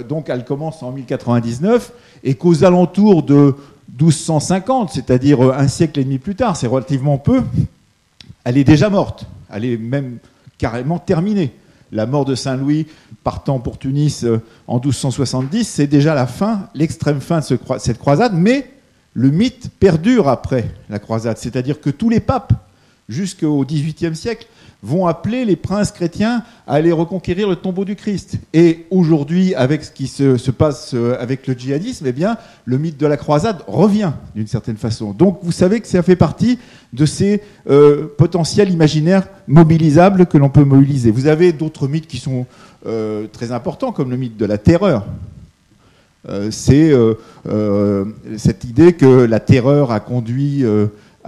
donc 0.09 0.31
elle 0.31 0.45
commence 0.45 0.83
en 0.83 0.91
1099 0.91 1.93
et 2.25 2.35
qu'aux 2.35 2.65
alentours 2.65 3.23
de 3.23 3.55
1250, 4.01 4.91
c'est-à-dire 4.91 5.45
euh, 5.45 5.55
un 5.57 5.69
siècle 5.69 6.01
et 6.01 6.05
demi 6.05 6.19
plus 6.19 6.35
tard, 6.35 6.57
c'est 6.57 6.67
relativement 6.67 7.19
peu, 7.19 7.43
elle 8.45 8.57
est 8.57 8.65
déjà 8.65 8.91
morte. 8.91 9.27
Elle 9.51 9.65
est 9.65 9.77
même 9.77 10.19
carrément 10.59 10.99
terminée. 10.99 11.53
La 11.91 12.07
mort 12.07 12.25
de 12.25 12.35
Saint-Louis 12.35 12.87
partant 13.25 13.61
pour 13.61 13.79
Tunis 13.79 14.25
euh, 14.25 14.43
en 14.67 14.75
1270, 14.77 15.65
c'est 15.65 15.87
déjà 15.87 16.15
la 16.15 16.27
fin, 16.27 16.69
l'extrême 16.75 17.21
fin 17.21 17.41
de 17.41 17.59
cette 17.79 17.99
croisade, 17.99 18.33
mais 18.35 18.71
le 19.15 19.31
mythe 19.31 19.71
perdure 19.81 20.29
après 20.29 20.71
la 20.91 20.99
croisade. 20.99 21.39
C'est-à-dire 21.39 21.81
que 21.81 21.91
tous 21.91 22.09
les 22.09 22.21
papes, 22.21 22.53
jusqu'au 23.09 23.65
XVIIIe 23.65 24.15
siècle, 24.15 24.47
vont 24.83 25.07
appeler 25.07 25.45
les 25.45 25.57
princes 25.57 25.91
chrétiens 25.91 26.45
à 26.67 26.75
aller 26.75 26.93
reconquérir 26.93 27.49
le 27.49 27.57
tombeau 27.57 27.85
du 27.85 27.97
Christ. 27.97 28.39
Et 28.53 28.87
aujourd'hui, 28.91 29.55
avec 29.55 29.83
ce 29.83 29.91
qui 29.91 30.07
se, 30.07 30.51
passe 30.51 30.93
euh, 30.95 31.17
avec 31.19 31.47
le 31.47 31.55
djihadisme, 31.55 32.07
eh 32.07 32.13
bien, 32.13 32.37
le 32.65 32.79
mythe 32.79 32.97
de 32.97 33.07
la 33.07 33.17
croisade 33.17 33.65
revient 33.67 34.13
d'une 34.37 34.47
certaine 34.47 34.77
façon. 34.77 35.13
Donc 35.13 35.41
vous 35.43 35.53
savez 35.53 35.81
que 35.81 35.89
ça 35.89 36.03
fait 36.03 36.17
partie 36.17 36.59
de 36.93 37.07
ces 37.07 37.43
euh, 37.69 38.07
potentiels 38.17 38.71
imaginaires 38.71 39.27
mobilisables 39.49 40.27
que 40.27 40.39
l'on 40.39 40.49
peut 40.49 40.65
mobiliser. 40.65 41.11
Vous 41.11 41.27
avez 41.27 41.53
d'autres 41.53 41.89
mythes 41.89 42.07
qui 42.07 42.19
sont 42.19 42.47
euh, 42.87 43.27
très 43.33 43.51
importants, 43.51 43.91
comme 43.91 44.11
le 44.11 44.17
mythe 44.17 44.37
de 44.37 44.47
la 44.47 44.59
terreur. 44.59 45.07
C'est 46.51 46.93
cette 48.37 48.65
idée 48.65 48.93
que 48.93 49.07
la 49.07 49.41
terreur 49.41 49.93
a 49.93 50.01
conduit 50.01 50.63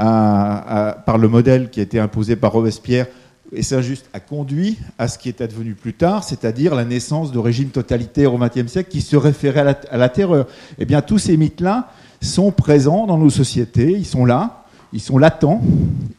par 0.01 1.19
le 1.19 1.29
modèle 1.29 1.71
qui 1.71 1.81
a 1.81 1.83
été 1.83 1.99
imposé 2.01 2.37
par 2.37 2.53
Robespierre 2.53 3.07
et 3.53 3.63
Saint-Just 3.63 4.09
a 4.13 4.21
conduit 4.21 4.79
à 4.99 5.09
ce 5.09 5.19
qui 5.19 5.29
est 5.29 5.41
advenu 5.41 5.75
plus 5.75 5.95
tard, 5.95 6.25
c'est-à-dire 6.25 6.75
la 6.75 6.85
naissance 6.85 7.33
de 7.33 7.39
régimes 7.39 7.71
totalitaires 7.71 8.33
au 8.33 8.39
XXe 8.39 8.71
siècle 8.71 8.91
qui 8.91 9.01
se 9.01 9.17
référaient 9.17 9.77
à 9.91 9.97
la, 9.97 10.09
terreur. 10.09 10.47
Eh 10.79 10.85
bien, 10.85 11.03
tous 11.03 11.19
ces 11.19 11.37
mythes-là 11.37 11.89
sont 12.23 12.53
présents 12.53 13.07
dans 13.07 13.19
nos 13.19 13.31
sociétés, 13.31 13.91
ils 13.93 14.07
sont 14.07 14.25
là, 14.25 14.65
ils 14.93 15.01
sont 15.01 15.19
latents, 15.19 15.63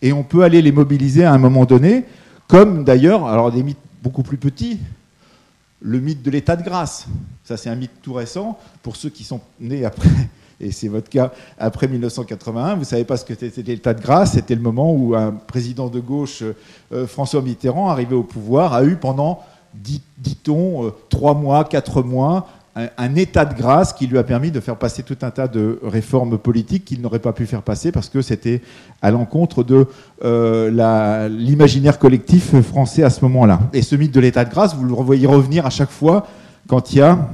et 0.02 0.14
on 0.14 0.24
peut 0.24 0.44
aller 0.44 0.62
les 0.62 0.72
mobiliser 0.72 1.24
à 1.24 1.34
un 1.34 1.38
moment 1.38 1.66
donné, 1.66 2.06
comme 2.48 2.84
d'ailleurs, 2.84 3.28
alors 3.28 3.52
des 3.52 3.64
mythes 3.64 3.78
beaucoup 4.04 4.24
plus 4.24 4.38
petits, 4.38 4.80
le 5.80 6.00
mythe 6.00 6.22
de 6.22 6.32
l'état 6.32 6.56
de 6.56 6.64
grâce. 6.64 7.08
Ça, 7.44 7.58
c'est 7.58 7.70
un 7.70 7.76
mythe 7.76 7.92
tout 8.02 8.14
récent. 8.14 8.60
Pour 8.84 8.96
ceux 8.96 9.10
qui 9.10 9.24
sont 9.24 9.42
nés 9.60 9.86
après 9.86 10.10
et 10.62 10.72
c'est 10.72 10.88
votre 10.88 11.10
cas 11.10 11.32
après 11.60 11.88
1981. 11.88 12.76
Vous 12.76 12.80
ne 12.82 12.86
savez 12.86 13.04
pas 13.04 13.18
ce 13.18 13.26
que 13.26 13.34
c'était 13.34 13.62
l'état 13.72 13.94
de 13.94 14.02
grâce. 14.02 14.34
C'était 14.34 14.56
le 14.56 14.62
moment 14.62 14.94
où 14.94 15.16
un 15.16 15.32
président 15.32 15.90
de 15.90 16.00
gauche, 16.00 16.44
euh, 16.94 17.08
François 17.08 17.42
Mitterrand, 17.42 17.90
arrivé 17.90 18.16
au 18.16 18.24
pouvoir, 18.24 18.74
a 18.74 18.84
eu 18.84 18.96
pendant, 18.96 19.40
dit-on, 19.74 20.86
euh, 20.86 20.90
trois 21.10 21.34
mois, 21.34 21.64
quatre 21.66 22.04
mois, 22.04 22.48
un, 22.76 23.16
état 23.16 23.44
de 23.44 23.54
grâce 23.54 23.92
qui 23.92 24.08
lui 24.08 24.18
a 24.18 24.24
permis 24.24 24.50
de 24.50 24.62
faire 24.62 24.78
passer 24.78 25.04
tout 25.04 25.18
un 25.24 25.30
tas 25.30 25.50
de 25.50 25.80
réformes 25.84 26.38
politiques 26.38 26.86
qu'il 26.86 27.02
n'aurait 27.02 27.20
pas 27.20 27.34
pu 27.34 27.46
faire 27.46 27.64
passer 27.64 27.92
parce 27.92 28.08
que 28.08 28.22
c'était 28.22 28.62
à 29.02 29.12
l'encontre 29.12 29.64
de 29.64 29.88
euh, 30.24 31.28
l'imaginaire 31.28 32.00
collectif 32.00 32.56
français 32.62 33.04
à 33.04 33.10
ce 33.10 33.26
moment-là. 33.26 33.60
Et 33.74 33.82
ce 33.82 33.98
mythe 33.98 34.14
de 34.14 34.22
l'état 34.22 34.46
de 34.46 34.50
grâce, 34.50 34.74
vous 34.74 34.86
le 34.86 34.94
voyez 34.94 35.28
revenir 35.28 35.66
à 35.66 35.70
chaque 35.70 35.90
fois 35.90 36.28
quand 36.68 36.94
il 36.94 37.00
y 37.00 37.02
a 37.02 37.30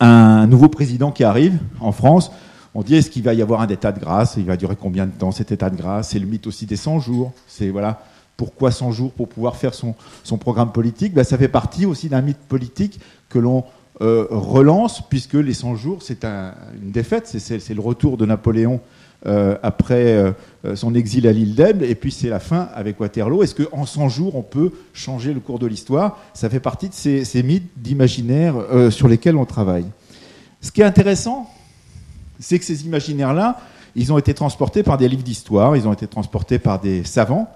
un 0.00 0.46
nouveau 0.46 0.68
président 0.68 1.10
qui 1.10 1.24
arrive 1.24 1.58
en 1.80 1.92
France. 1.92 2.32
On 2.74 2.82
dit 2.82 2.96
est-ce 2.96 3.08
qu'il 3.08 3.22
va 3.22 3.34
y 3.34 3.42
avoir 3.42 3.60
un 3.60 3.68
état 3.68 3.92
de 3.92 4.00
grâce? 4.00 4.34
Il 4.36 4.44
va 4.44 4.56
durer 4.56 4.76
combien 4.76 5.06
de 5.06 5.12
temps 5.12 5.30
cet 5.30 5.52
état 5.52 5.70
de 5.70 5.76
grâce? 5.76 6.10
C'est 6.10 6.18
le 6.18 6.26
mythe 6.26 6.46
aussi 6.46 6.66
des 6.66 6.76
100 6.76 6.98
jours. 6.98 7.32
C'est 7.46 7.68
voilà 7.68 8.02
pourquoi 8.36 8.72
100 8.72 8.90
jours 8.90 9.12
pour 9.12 9.28
pouvoir 9.28 9.56
faire 9.56 9.74
son, 9.74 9.94
programme 10.38 10.72
politique? 10.72 11.14
Ben, 11.14 11.22
Ça 11.22 11.38
fait 11.38 11.48
partie 11.48 11.86
aussi 11.86 12.08
d'un 12.08 12.20
mythe 12.20 12.38
politique 12.48 12.98
que 13.28 13.38
l'on 13.38 13.64
euh, 14.00 14.26
relance, 14.30 15.02
puisque 15.08 15.34
les 15.34 15.54
100 15.54 15.76
jours, 15.76 16.02
c'est 16.02 16.24
une 16.24 16.90
défaite, 16.90 17.28
c'est 17.28 17.74
le 17.74 17.80
retour 17.80 18.16
de 18.16 18.26
Napoléon 18.26 18.80
euh, 19.26 19.56
après 19.62 20.34
euh, 20.64 20.74
son 20.74 20.96
exil 20.96 21.28
à 21.28 21.32
l'île 21.32 21.54
d'Elbe, 21.54 21.82
et 21.82 21.94
puis 21.94 22.10
c'est 22.10 22.28
la 22.28 22.40
fin 22.40 22.68
avec 22.74 22.98
Waterloo. 22.98 23.44
Est-ce 23.44 23.54
qu'en 23.54 23.86
100 23.86 24.08
jours, 24.08 24.34
on 24.34 24.42
peut 24.42 24.72
changer 24.92 25.32
le 25.32 25.38
cours 25.38 25.60
de 25.60 25.68
l'histoire? 25.68 26.18
Ça 26.34 26.50
fait 26.50 26.58
partie 26.58 26.88
de 26.88 26.94
ces 26.94 27.42
mythes 27.44 27.70
d'imaginaire 27.76 28.56
sur 28.90 29.06
lesquels 29.06 29.36
on 29.36 29.46
travaille. 29.46 29.86
Ce 30.60 30.72
qui 30.72 30.80
est 30.80 30.84
intéressant, 30.84 31.48
c'est 32.40 32.58
que 32.58 32.64
ces 32.64 32.84
imaginaires-là, 32.84 33.60
ils 33.96 34.12
ont 34.12 34.18
été 34.18 34.34
transportés 34.34 34.82
par 34.82 34.98
des 34.98 35.08
livres 35.08 35.22
d'histoire, 35.22 35.76
ils 35.76 35.86
ont 35.86 35.92
été 35.92 36.06
transportés 36.06 36.58
par 36.58 36.80
des 36.80 37.04
savants, 37.04 37.48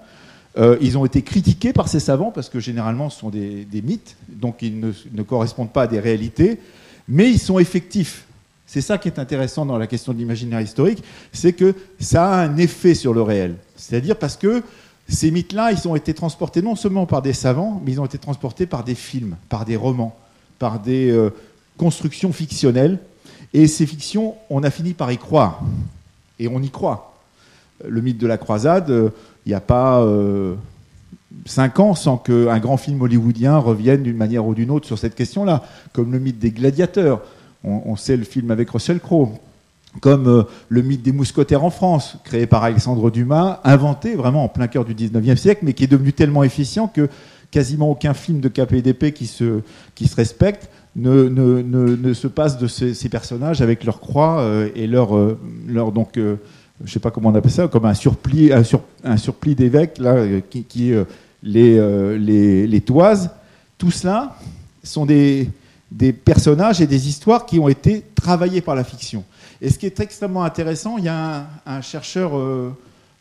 euh, 0.57 0.77
ils 0.81 0.97
ont 0.97 1.05
été 1.05 1.21
critiqués 1.21 1.73
par 1.73 1.87
ces 1.87 1.99
savants 1.99 2.31
parce 2.31 2.49
que 2.49 2.59
généralement 2.59 3.09
ce 3.09 3.19
sont 3.19 3.29
des, 3.29 3.67
mythes, 3.83 4.15
donc 4.29 4.61
ils 4.61 4.79
ne, 4.79 5.23
correspondent 5.23 5.71
pas 5.71 5.83
à 5.83 5.87
des 5.87 5.99
réalités, 5.99 6.59
mais 7.07 7.29
ils 7.29 7.39
sont 7.39 7.59
effectifs. 7.59 8.25
C'est 8.65 8.81
ça 8.81 8.97
qui 8.97 9.07
est 9.07 9.19
intéressant 9.19 9.65
dans 9.65 9.77
la 9.77 9.87
question 9.87 10.13
de 10.13 10.19
l'imaginaire 10.19 10.61
historique, 10.61 11.03
c'est 11.33 11.53
que 11.53 11.73
ça 11.99 12.31
a 12.31 12.43
un 12.43 12.57
effet 12.57 12.93
sur 12.93 13.13
le 13.13 13.21
réel. 13.21 13.55
C'est-à-dire 13.75 14.15
parce 14.15 14.37
que 14.37 14.63
ces 15.07 15.31
mythes-là, 15.31 15.71
ils 15.71 15.87
ont 15.87 15.95
été 15.95 16.13
transportés 16.13 16.61
non 16.61 16.75
seulement 16.75 17.07
par 17.07 17.23
des 17.23 17.33
savants, 17.33 17.81
mais 17.83 17.93
ils 17.93 18.01
ont 18.01 18.05
été 18.05 18.19
transportés 18.19 18.67
par 18.67 18.83
des 18.83 18.93
films, 18.93 19.37
par 19.49 19.65
des 19.65 19.75
romans, 19.75 20.15
par 20.59 20.79
des 20.79 21.09
euh, 21.09 21.31
constructions 21.77 22.31
fictionnelles 22.31 22.99
et 23.53 23.67
ces 23.67 23.85
fictions, 23.85 24.35
on 24.49 24.63
a 24.63 24.69
fini 24.69 24.93
par 24.93 25.11
y 25.11 25.17
croire. 25.17 25.61
Et 26.39 26.47
on 26.47 26.61
y 26.61 26.69
croit. 26.69 27.15
Le 27.85 28.01
mythe 28.01 28.17
de 28.17 28.27
la 28.27 28.37
croisade, 28.37 28.89
euh, 28.89 29.09
il 29.45 29.49
n'y 29.49 29.55
a 29.55 29.61
pas 29.61 30.01
euh, 30.01 30.55
cinq 31.45 31.79
ans 31.79 31.95
sans 31.95 32.17
qu'un 32.17 32.59
grand 32.59 32.77
film 32.77 33.01
hollywoodien 33.01 33.57
revienne 33.57 34.03
d'une 34.03 34.17
manière 34.17 34.45
ou 34.45 34.53
d'une 34.53 34.71
autre 34.71 34.85
sur 34.85 34.99
cette 34.99 35.15
question-là, 35.15 35.63
comme 35.93 36.11
le 36.11 36.19
mythe 36.19 36.39
des 36.39 36.51
gladiateurs. 36.51 37.21
On, 37.63 37.97
sait 37.97 38.15
le 38.15 38.23
film 38.23 38.51
avec 38.51 38.69
Russell 38.69 39.01
Crowe. 39.01 39.31
Comme 40.01 40.27
euh, 40.27 40.43
le 40.69 40.81
mythe 40.81 41.01
des 41.01 41.11
mousquetaires 41.11 41.63
en 41.63 41.71
France, 41.71 42.17
créé 42.23 42.45
par 42.45 42.63
Alexandre 42.63 43.09
Dumas, 43.09 43.59
inventé 43.63 44.15
vraiment 44.15 44.45
en 44.45 44.47
plein 44.47 44.67
cœur 44.67 44.85
du 44.85 44.93
19e 44.93 45.35
siècle, 45.35 45.61
mais 45.63 45.73
qui 45.73 45.83
est 45.83 45.87
devenu 45.87 46.13
tellement 46.13 46.43
efficient 46.43 46.87
que 46.87 47.09
quasiment 47.51 47.89
aucun 47.89 48.13
film 48.13 48.39
de 48.39 48.47
KPDP 48.47 49.11
qui 49.13 49.25
se, 49.25 49.61
qui 49.95 50.07
se 50.07 50.15
respecte 50.15 50.69
ne, 50.95 52.13
se 52.13 52.27
passe 52.27 52.57
de 52.57 52.67
ces, 52.67 53.09
personnages 53.09 53.61
avec 53.61 53.83
leur 53.83 53.99
croix 53.99 54.43
et 54.75 54.87
leur, 54.87 55.11
leur 55.67 55.91
donc, 55.91 56.11
je 56.15 56.37
ne 56.81 56.87
sais 56.87 56.99
pas 56.99 57.11
comment 57.11 57.29
on 57.29 57.35
appelle 57.35 57.51
ça, 57.51 57.67
comme 57.67 57.85
un 57.85 57.93
surplis, 57.93 58.51
un, 58.51 58.63
un 59.03 59.17
surplis 59.17 59.55
d'évêques 59.55 59.97
là 59.97 60.25
qui, 60.49 60.63
qui 60.63 60.93
les, 61.43 62.17
les, 62.17 62.67
les 62.67 62.81
toises. 62.81 63.29
Tout 63.77 63.91
cela 63.91 64.35
sont 64.83 65.05
des, 65.05 65.49
des 65.91 66.13
personnages 66.13 66.81
et 66.81 66.87
des 66.87 67.07
histoires 67.07 67.45
qui 67.45 67.59
ont 67.59 67.67
été 67.67 68.03
travaillés 68.15 68.61
par 68.61 68.75
la 68.75 68.83
fiction. 68.83 69.23
Et 69.61 69.69
ce 69.69 69.77
qui 69.77 69.85
est 69.85 69.99
extrêmement 69.99 70.43
intéressant, 70.43 70.97
il 70.97 71.05
y 71.05 71.09
a 71.09 71.47
un, 71.65 71.81
chercheur, 71.81 72.37
euh, 72.37 72.71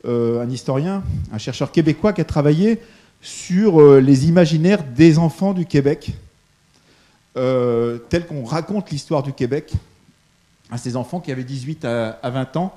euh, 0.06 0.42
un 0.42 0.50
historien, 0.50 1.02
un 1.32 1.38
chercheur 1.38 1.72
québécois 1.72 2.12
qui 2.12 2.20
a 2.20 2.25
travaillé 2.25 2.78
sur 3.20 3.80
euh, 3.80 4.00
les 4.00 4.28
imaginaires 4.28 4.84
des 4.84 5.18
enfants 5.18 5.54
du 5.54 5.66
Québec, 5.66 6.12
tels 8.09 8.26
qu'on 8.26 8.45
raconte 8.45 8.90
l'histoire 8.90 9.23
du 9.23 9.33
Québec 9.33 9.73
à 10.71 10.78
ces 10.78 10.97
enfants 10.97 11.21
qui 11.21 11.33
avaient 11.33 11.45
18 11.45 11.85
à, 11.85 12.18
20 12.23 12.57
ans, 12.57 12.75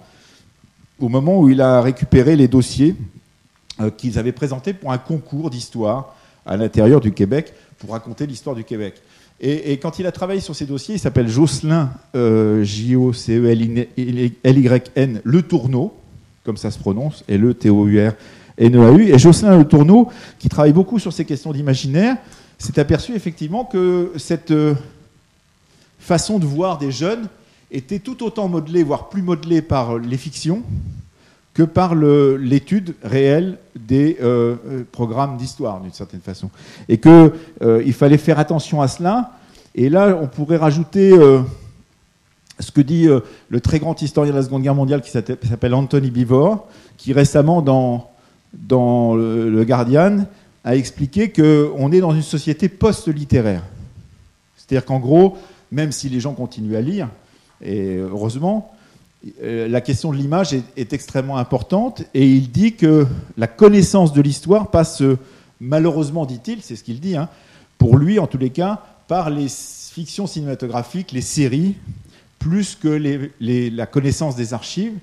au 0.99 1.09
moment 1.09 1.39
où 1.39 1.49
il 1.49 1.61
a 1.61 1.81
récupéré 1.81 2.35
les 2.35 2.47
dossiers 2.47 2.95
qu'ils 3.97 4.19
avaient 4.19 4.31
présentés 4.31 4.73
pour 4.73 4.91
un 4.91 4.97
concours 4.97 5.49
d'histoire 5.49 6.15
à 6.45 6.55
l'intérieur 6.57 7.01
du 7.01 7.11
Québec 7.11 7.53
pour 7.79 7.91
raconter 7.91 8.27
l'histoire 8.27 8.55
du 8.55 8.63
Québec. 8.63 9.01
Et, 9.43 9.77
quand 9.77 9.97
il 9.97 10.05
a 10.05 10.11
travaillé 10.11 10.39
sur 10.39 10.55
ces 10.55 10.67
dossiers, 10.67 10.93
il 10.95 10.99
s'appelle 10.99 11.27
Jocelyn, 11.27 11.89
euh, 12.13 12.63
J-O-C-E-L-Y-N, 12.63 13.61
Le 15.23 15.41
Tourneau, 15.41 15.95
comme 16.43 16.57
ça 16.57 16.69
se 16.69 16.77
prononce, 16.77 17.23
et 17.27 17.39
le 17.39 17.55
T-O-U-R-N-E-A-U. 17.55 19.09
Et 19.11 19.17
Jocelyn 19.17 19.57
Le 19.57 19.65
Tourneau, 19.65 20.09
qui 20.37 20.47
travaille 20.47 20.73
beaucoup 20.73 20.99
sur 20.99 21.11
ces 21.11 21.25
questions 21.25 21.51
d'imaginaire, 21.53 22.17
s'est 22.61 22.79
aperçu 22.79 23.15
effectivement 23.15 23.65
que 23.65 24.11
cette 24.17 24.51
euh, 24.51 24.75
façon 25.99 26.39
de 26.39 26.45
voir 26.45 26.77
des 26.77 26.91
jeunes 26.91 27.27
était 27.71 27.99
tout 27.99 28.23
autant 28.23 28.47
modelée, 28.47 28.83
voire 28.83 29.09
plus 29.09 29.21
modelée 29.21 29.61
par 29.61 29.97
les 29.97 30.17
fictions, 30.17 30.61
que 31.53 31.63
par 31.63 31.95
l'étude 31.95 32.95
réelle 33.03 33.57
des 33.75 34.17
euh, 34.21 34.55
euh, 34.67 34.83
programmes 34.91 35.37
d'histoire, 35.37 35.81
d'une 35.81 35.93
certaine 35.93 36.21
façon. 36.21 36.49
Et 36.87 36.99
qu'il 36.99 37.93
fallait 37.93 38.17
faire 38.17 38.39
attention 38.39 38.81
à 38.81 38.87
cela. 38.87 39.31
Et 39.73 39.89
là, 39.89 40.17
on 40.21 40.27
pourrait 40.27 40.57
rajouter 40.57 41.11
ce 42.59 42.71
que 42.71 42.81
dit 42.81 43.07
le 43.47 43.61
très 43.61 43.79
grand 43.79 44.01
historien 44.01 44.33
de 44.33 44.37
la 44.37 44.43
Seconde 44.43 44.63
Guerre 44.63 44.75
mondiale 44.75 45.01
qui 45.01 45.11
s'appelle 45.11 45.73
Anthony 45.73 46.11
Bivor, 46.11 46.67
qui 46.97 47.13
récemment, 47.13 47.61
dans, 47.61 48.09
dans 48.53 49.15
le, 49.15 49.63
Guardian, 49.63 50.25
a 50.63 50.75
expliqué 50.75 51.31
qu'on 51.31 51.91
est 51.91 51.99
dans 51.99 52.13
une 52.13 52.21
société 52.21 52.69
post-littéraire. 52.69 53.63
C'est-à-dire 54.55 54.85
qu'en 54.85 54.99
gros, 54.99 55.37
même 55.71 55.91
si 55.91 56.09
les 56.09 56.19
gens 56.19 56.33
continuent 56.33 56.75
à 56.75 56.81
lire, 56.81 57.09
et 57.61 57.97
heureusement, 57.97 58.73
euh, 59.43 59.67
la 59.67 59.81
question 59.81 60.11
de 60.11 60.17
l'image 60.17 60.53
est, 60.53 60.93
extrêmement 60.93 61.37
importante 61.37 62.03
et 62.13 62.27
il 62.27 62.49
dit 62.51 62.73
que 62.73 63.05
la 63.37 63.47
connaissance 63.47 64.13
de 64.13 64.21
l'histoire 64.21 64.71
passe, 64.71 65.03
malheureusement, 65.59 66.25
dit-il, 66.25 66.61
c'est 66.61 66.75
ce 66.75 66.83
qu'il 66.83 66.99
dit, 66.99 67.15
hein, 67.15 67.29
pour 67.77 67.97
lui 67.97 68.17
en 68.17 68.27
tous 68.27 68.39
les 68.39 68.49
cas, 68.49 68.83
par 69.07 69.29
les 69.29 69.47
fictions 69.47 70.25
cinématographiques, 70.25 71.11
les 71.11 71.21
séries, 71.21 71.75
plus 72.39 72.75
que 72.75 72.87
la 73.39 73.85
connaissance 73.85 74.35
des 74.35 74.53
archives. 74.53 74.93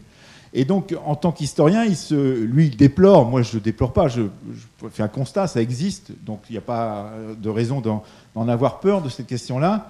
Et 0.54 0.64
donc, 0.64 0.94
en 1.04 1.14
tant 1.14 1.32
qu'historien, 1.32 1.84
il 1.84 1.96
se, 1.96 2.14
lui, 2.14 2.66
il 2.66 2.76
déplore, 2.76 3.26
moi 3.26 3.42
je 3.42 3.56
ne 3.56 3.62
déplore 3.62 3.92
pas, 3.92 4.08
je, 4.08 4.22
fais 4.90 5.02
un 5.02 5.08
constat, 5.08 5.46
ça 5.46 5.60
existe, 5.60 6.12
donc 6.24 6.40
il 6.48 6.52
n'y 6.52 6.58
a 6.58 6.62
pas 6.62 7.12
de 7.38 7.48
raison 7.50 7.80
d'en 7.80 8.48
avoir 8.48 8.80
peur 8.80 9.02
de 9.02 9.08
cette 9.08 9.26
question-là. 9.26 9.88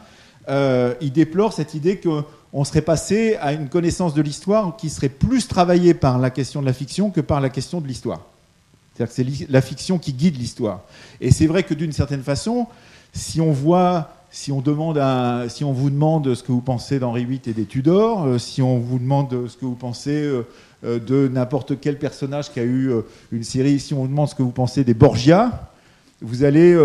Euh, 0.48 0.94
il 1.00 1.12
déplore 1.12 1.52
cette 1.52 1.74
idée 1.74 1.98
que 1.98 2.24
on 2.52 2.64
serait 2.64 2.82
passé 2.82 3.36
à 3.40 3.52
une 3.52 3.68
connaissance 3.68 4.14
de 4.14 4.22
l'histoire 4.22 4.76
qui 4.76 4.88
serait 4.88 5.10
plus 5.10 5.46
travaillée 5.46 5.92
par 5.92 6.18
la 6.18 6.30
question 6.30 6.60
de 6.60 6.66
la 6.66 6.72
fiction 6.72 7.10
que 7.10 7.20
par 7.20 7.40
la 7.40 7.50
question 7.50 7.80
de 7.80 7.86
l'histoire. 7.86 8.22
C'est-à-dire 8.94 9.14
que 9.14 9.40
c'est 9.44 9.50
la 9.50 9.60
fiction 9.60 9.98
qui 9.98 10.12
guide 10.12 10.38
l'histoire. 10.38 10.80
Et 11.20 11.30
c'est 11.30 11.46
vrai 11.46 11.62
que 11.62 11.74
d'une 11.74 11.92
certaine 11.92 12.22
façon, 12.22 12.66
si 13.12 13.40
on 13.40 13.52
voit, 13.52 14.10
si 14.30 14.52
on 14.52 14.60
demande, 14.60 15.00
si 15.48 15.64
on 15.64 15.72
vous 15.72 15.90
demande 15.90 16.34
ce 16.34 16.42
que 16.42 16.52
vous 16.52 16.60
pensez 16.60 16.98
d'Henri 16.98 17.24
VIII 17.24 17.40
et 17.46 17.52
des 17.52 17.64
Tudors, 17.64 18.26
euh, 18.26 18.38
si 18.38 18.60
on 18.60 18.78
vous 18.78 18.98
demande 18.98 19.48
ce 19.48 19.56
que 19.56 19.64
vous 19.64 19.74
pensez 19.74 20.22
euh, 20.22 20.46
euh, 20.84 20.98
de 20.98 21.28
n'importe 21.28 21.80
quel 21.80 21.98
personnage 21.98 22.52
qui 22.52 22.60
a 22.60 22.64
eu 22.64 22.92
une 23.32 23.44
série, 23.44 23.80
si 23.80 23.94
on 23.94 24.02
vous 24.02 24.08
demande 24.08 24.28
ce 24.28 24.34
que 24.34 24.42
vous 24.42 24.50
pensez 24.50 24.84
des 24.84 24.94
Borgia, 24.94 25.70
vous 26.20 26.44
allez 26.44 26.76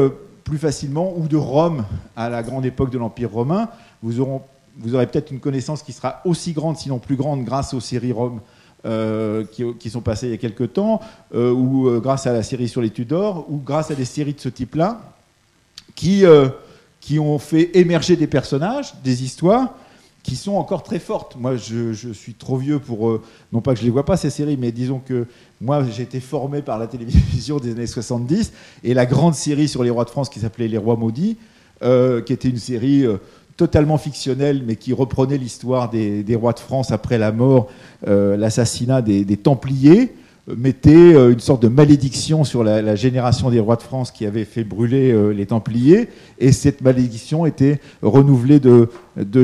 plus 0.43 0.57
facilement, 0.57 1.13
ou 1.17 1.27
de 1.27 1.37
Rome 1.37 1.85
à 2.15 2.29
la 2.29 2.43
grande 2.43 2.65
époque 2.65 2.91
de 2.91 2.97
l'Empire 2.97 3.31
romain, 3.31 3.69
vous 4.03 4.21
aurez 4.21 5.07
peut-être 5.07 5.31
une 5.31 5.39
connaissance 5.39 5.81
qui 5.81 5.91
sera 5.91 6.21
aussi 6.23 6.53
grande, 6.53 6.77
sinon 6.77 6.99
plus 6.99 7.15
grande, 7.15 7.43
grâce 7.43 7.73
aux 7.73 7.79
séries 7.79 8.11
Rome 8.11 8.41
qui, 9.51 9.89
sont 9.89 10.01
passées 10.01 10.27
il 10.27 10.31
y 10.31 10.35
a 10.35 10.37
quelques 10.37 10.73
temps, 10.73 10.99
ou 11.33 11.89
grâce 11.99 12.27
à 12.27 12.33
la 12.33 12.43
série 12.43 12.67
sur 12.67 12.81
les 12.81 12.91
Tudors, 12.91 13.45
ou 13.49 13.57
grâce 13.57 13.89
à 13.89 13.95
des 13.95 14.05
séries 14.05 14.33
de 14.33 14.39
ce 14.39 14.49
type-là, 14.49 15.01
qui, 15.95 16.23
qui 17.03 17.19
ont 17.19 17.37
fait 17.37 17.77
émerger 17.77 18.15
des 18.15 18.27
personnages, 18.27 18.93
des 19.03 19.23
histoires, 19.23 19.75
qui 20.23 20.37
sont 20.37 20.53
encore 20.53 20.83
très 20.83 20.99
fortes. 20.99 21.35
Moi, 21.35 21.57
je, 21.57 22.13
suis 22.13 22.33
trop 22.33 22.55
vieux 22.55 22.79
pour... 22.79 23.19
non 23.51 23.59
pas 23.59 23.73
que 23.73 23.79
je 23.79 23.83
ne 23.83 23.87
les 23.87 23.91
vois 23.91 24.05
pas, 24.05 24.15
ces 24.15 24.29
séries, 24.29 24.55
mais 24.57 24.71
disons 24.71 24.99
que 24.99 25.27
moi, 25.59 25.83
j'ai 25.83 26.03
été 26.03 26.21
formé 26.21 26.61
par 26.61 26.79
la 26.79 26.87
télévision 26.87 27.57
des 27.57 27.71
années 27.71 27.87
70, 27.87 28.53
et 28.85 28.93
la 28.93 29.05
grande 29.05 29.35
série 29.35 29.67
sur 29.67 29.83
les 29.83 29.89
rois 29.89 30.05
de 30.05 30.09
France 30.11 30.29
qui 30.29 30.39
s'appelait 30.39 30.69
Les 30.69 30.77
Rois 30.77 30.95
Maudits, 30.95 31.37
qui 31.81 32.33
était 32.33 32.47
une 32.47 32.57
série 32.57 33.05
totalement 33.57 33.97
fictionnel, 33.97 34.63
mais 34.65 34.75
qui 34.75 34.93
reprenait 34.93 35.37
l'histoire 35.37 35.89
des, 35.89 36.35
rois 36.35 36.53
de 36.53 36.59
France 36.59 36.91
après 36.91 37.17
la 37.17 37.31
mort, 37.31 37.67
euh, 38.07 38.35
l'assassinat 38.37 39.01
des, 39.01 39.37
Templiers, 39.37 40.01
euh, 40.01 40.07
mettait 40.47 40.91
euh, 40.91 41.31
une 41.31 41.39
sorte 41.39 41.61
de 41.61 41.67
malédiction 41.67 42.43
sur 42.43 42.63
la, 42.63 42.95
génération 42.95 43.49
des 43.49 43.59
rois 43.59 43.75
de 43.75 43.81
France 43.81 44.11
qui 44.11 44.25
avait 44.25 44.45
fait 44.45 44.63
brûler 44.63 45.33
les 45.33 45.45
Templiers, 45.45 46.09
et 46.39 46.51
cette 46.51 46.81
malédiction 46.81 47.45
était 47.45 47.79
renouvelée 48.01 48.59
de, 48.59 48.89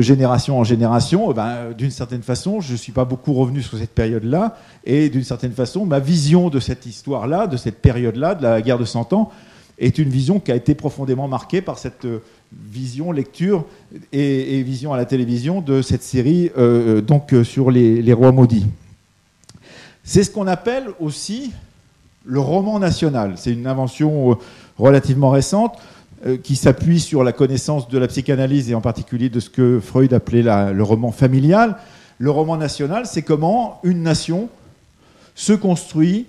génération 0.00 0.58
en 0.58 0.64
génération. 0.64 1.30
Eh 1.30 1.34
ben, 1.34 1.72
d'une 1.76 1.90
certaine 1.90 2.22
façon, 2.22 2.60
je 2.60 2.72
ne 2.72 2.76
suis 2.76 2.92
pas 2.92 3.04
beaucoup 3.04 3.32
revenu 3.32 3.62
sur 3.62 3.78
cette 3.78 3.94
période-là, 3.94 4.56
et 4.84 5.08
d'une 5.08 5.24
certaine 5.24 5.52
façon, 5.52 5.86
ma 5.86 6.00
vision 6.00 6.50
de 6.50 6.60
cette 6.60 6.86
histoire-là, 6.86 7.46
de 7.46 7.56
cette 7.56 7.80
période-là, 7.80 8.34
de 8.34 8.42
la 8.42 8.60
guerre 8.60 8.78
de 8.78 8.84
Cent 8.84 9.12
Ans, 9.12 9.30
est 9.78 9.98
une 9.98 10.10
vision 10.10 10.40
qui 10.40 10.52
a 10.52 10.56
été 10.56 10.74
profondément 10.74 11.26
marquée 11.26 11.62
par 11.62 11.78
cette 11.78 12.06
vision, 12.52 13.12
lecture 13.12 13.64
et, 14.12 14.62
vision 14.62 14.92
à 14.92 14.96
la 14.96 15.04
télévision 15.04 15.60
de 15.60 15.82
cette 15.82 16.02
série 16.02 16.50
euh, 16.58 16.98
euh, 16.98 17.00
donc 17.00 17.32
euh, 17.32 17.44
sur 17.44 17.70
les, 17.70 18.12
rois 18.12 18.32
maudits. 18.32 18.66
C'est 20.12 20.24
ce 20.24 20.32
qu'on 20.32 20.48
appelle 20.48 20.88
aussi 20.98 21.52
le 22.24 22.40
roman 22.40 22.80
national. 22.80 23.34
C'est 23.36 23.52
une 23.52 23.68
invention 23.68 24.36
relativement 24.76 25.30
récente 25.30 25.78
qui 26.42 26.56
s'appuie 26.56 26.98
sur 26.98 27.22
la 27.22 27.30
connaissance 27.30 27.88
de 27.88 27.96
la 27.96 28.08
psychanalyse 28.08 28.68
et 28.72 28.74
en 28.74 28.80
particulier 28.80 29.28
de 29.28 29.38
ce 29.38 29.48
que 29.48 29.78
Freud 29.78 30.12
appelait 30.12 30.42
le 30.42 30.82
roman 30.82 31.12
familial. 31.12 31.76
Le 32.18 32.28
roman 32.28 32.56
national, 32.56 33.06
c'est 33.06 33.22
comment 33.22 33.78
une 33.84 34.02
nation 34.02 34.48
se 35.36 35.52
construit 35.52 36.26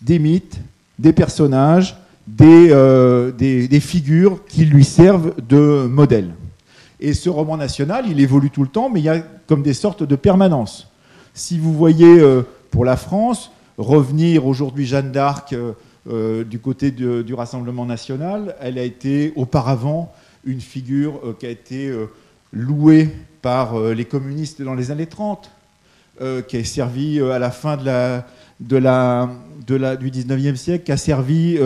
des 0.00 0.20
mythes, 0.20 0.60
des 1.00 1.12
personnages, 1.12 1.96
euh, 2.40 3.32
des, 3.32 3.66
des, 3.66 3.80
figures 3.80 4.46
qui 4.46 4.64
lui 4.64 4.84
servent 4.84 5.34
de 5.48 5.88
modèle. 5.90 6.34
Et 7.00 7.14
ce 7.14 7.28
roman 7.28 7.56
national, 7.56 8.04
il 8.08 8.20
évolue 8.20 8.50
tout 8.50 8.62
le 8.62 8.68
temps, 8.68 8.90
mais 8.90 9.00
il 9.00 9.06
y 9.06 9.08
a 9.08 9.24
comme 9.48 9.64
des 9.64 9.74
sortes 9.74 10.04
de 10.04 10.14
permanence. 10.14 10.86
Si 11.34 11.58
vous 11.58 11.72
voyez 11.72 12.20
euh, 12.20 12.42
pour 12.72 12.84
la 12.84 12.96
France 12.96 13.52
revenir 13.78 14.44
aujourd'hui 14.46 14.86
Jeanne 14.86 15.12
d'Arc 15.12 15.54
euh, 16.08 16.42
du 16.42 16.58
côté 16.58 16.90
du 16.90 17.34
Rassemblement 17.34 17.86
national, 17.86 18.56
elle 18.60 18.78
a 18.78 18.82
été 18.82 19.32
auparavant 19.36 20.12
une 20.44 20.60
figure 20.60 21.36
qui 21.38 21.46
a 21.46 21.50
été 21.50 21.94
louée 22.52 23.08
par 23.40 23.78
les 23.78 24.04
communistes 24.04 24.60
dans 24.60 24.74
les 24.74 24.90
années 24.90 25.06
30, 25.06 25.52
qui 26.48 26.56
a 26.56 26.64
servi 26.64 27.20
à 27.20 27.38
la 27.38 27.52
fin 27.52 27.76
du 27.76 27.84
19e 28.64 30.56
siècle, 30.56 30.84
qui 30.84 30.90
a 30.90 30.96
servi 30.96 31.60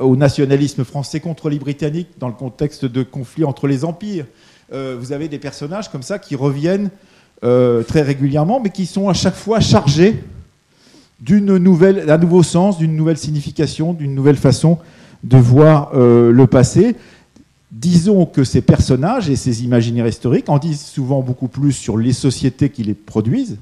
au 0.00 0.16
nationalisme 0.16 0.84
français 0.84 1.20
contre 1.20 1.48
les 1.48 1.60
Britanniques 1.60 2.18
dans 2.18 2.28
le 2.28 2.34
contexte 2.34 2.84
de 2.84 3.04
conflits 3.04 3.44
entre 3.44 3.68
les 3.68 3.84
empires. 3.84 4.26
Euh, 4.72 4.96
vous 4.98 5.12
avez 5.12 5.28
des 5.28 5.38
personnages 5.38 5.90
comme 5.90 6.02
ça 6.02 6.18
qui 6.18 6.36
reviennent 6.36 6.90
euh, 7.44 7.84
très 7.84 8.02
régulièrement, 8.02 8.58
mais 8.58 8.70
qui 8.70 8.84
sont 8.84 9.08
à 9.08 9.14
chaque 9.14 9.36
fois 9.36 9.60
chargés 9.60 10.16
d'une 11.20 11.56
nouvelle, 11.56 12.04
d'un 12.04 12.18
nouveau 12.18 12.42
sens, 12.42 12.78
d'une 12.78 12.96
nouvelle 12.96 13.16
signification, 13.16 13.92
d'une 13.92 14.12
nouvelle 14.12 14.36
façon 14.36 14.78
de 15.22 15.36
voir 15.36 15.92
euh, 15.94 16.32
le 16.32 16.46
passé. 16.48 16.96
Disons 17.70 18.26
que 18.26 18.42
ces 18.42 18.60
personnages 18.60 19.30
et 19.30 19.36
ces 19.36 19.62
imaginaires 19.62 20.08
historiques 20.08 20.48
en 20.48 20.58
disent 20.58 20.84
souvent 20.84 21.20
beaucoup 21.20 21.46
plus 21.46 21.72
sur 21.72 21.96
les 21.96 22.12
sociétés 22.12 22.70
qui 22.70 22.82
les 22.82 22.94
produisent 22.94 23.58